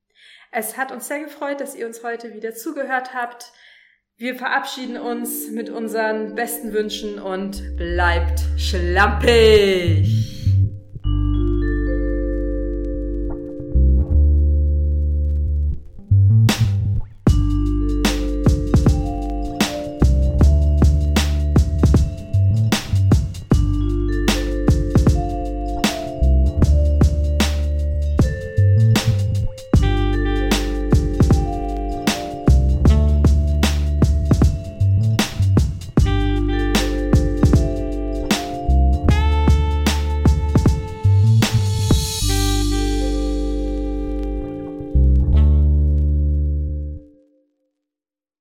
Es 0.51 0.75
hat 0.75 0.91
uns 0.91 1.07
sehr 1.07 1.21
gefreut, 1.21 1.61
dass 1.61 1.75
ihr 1.75 1.87
uns 1.87 2.03
heute 2.03 2.33
wieder 2.33 2.53
zugehört 2.53 3.13
habt. 3.13 3.53
Wir 4.17 4.35
verabschieden 4.35 4.97
uns 4.97 5.49
mit 5.49 5.69
unseren 5.69 6.35
besten 6.35 6.73
Wünschen 6.73 7.19
und 7.19 7.77
bleibt 7.77 8.41
schlampig! 8.57 10.20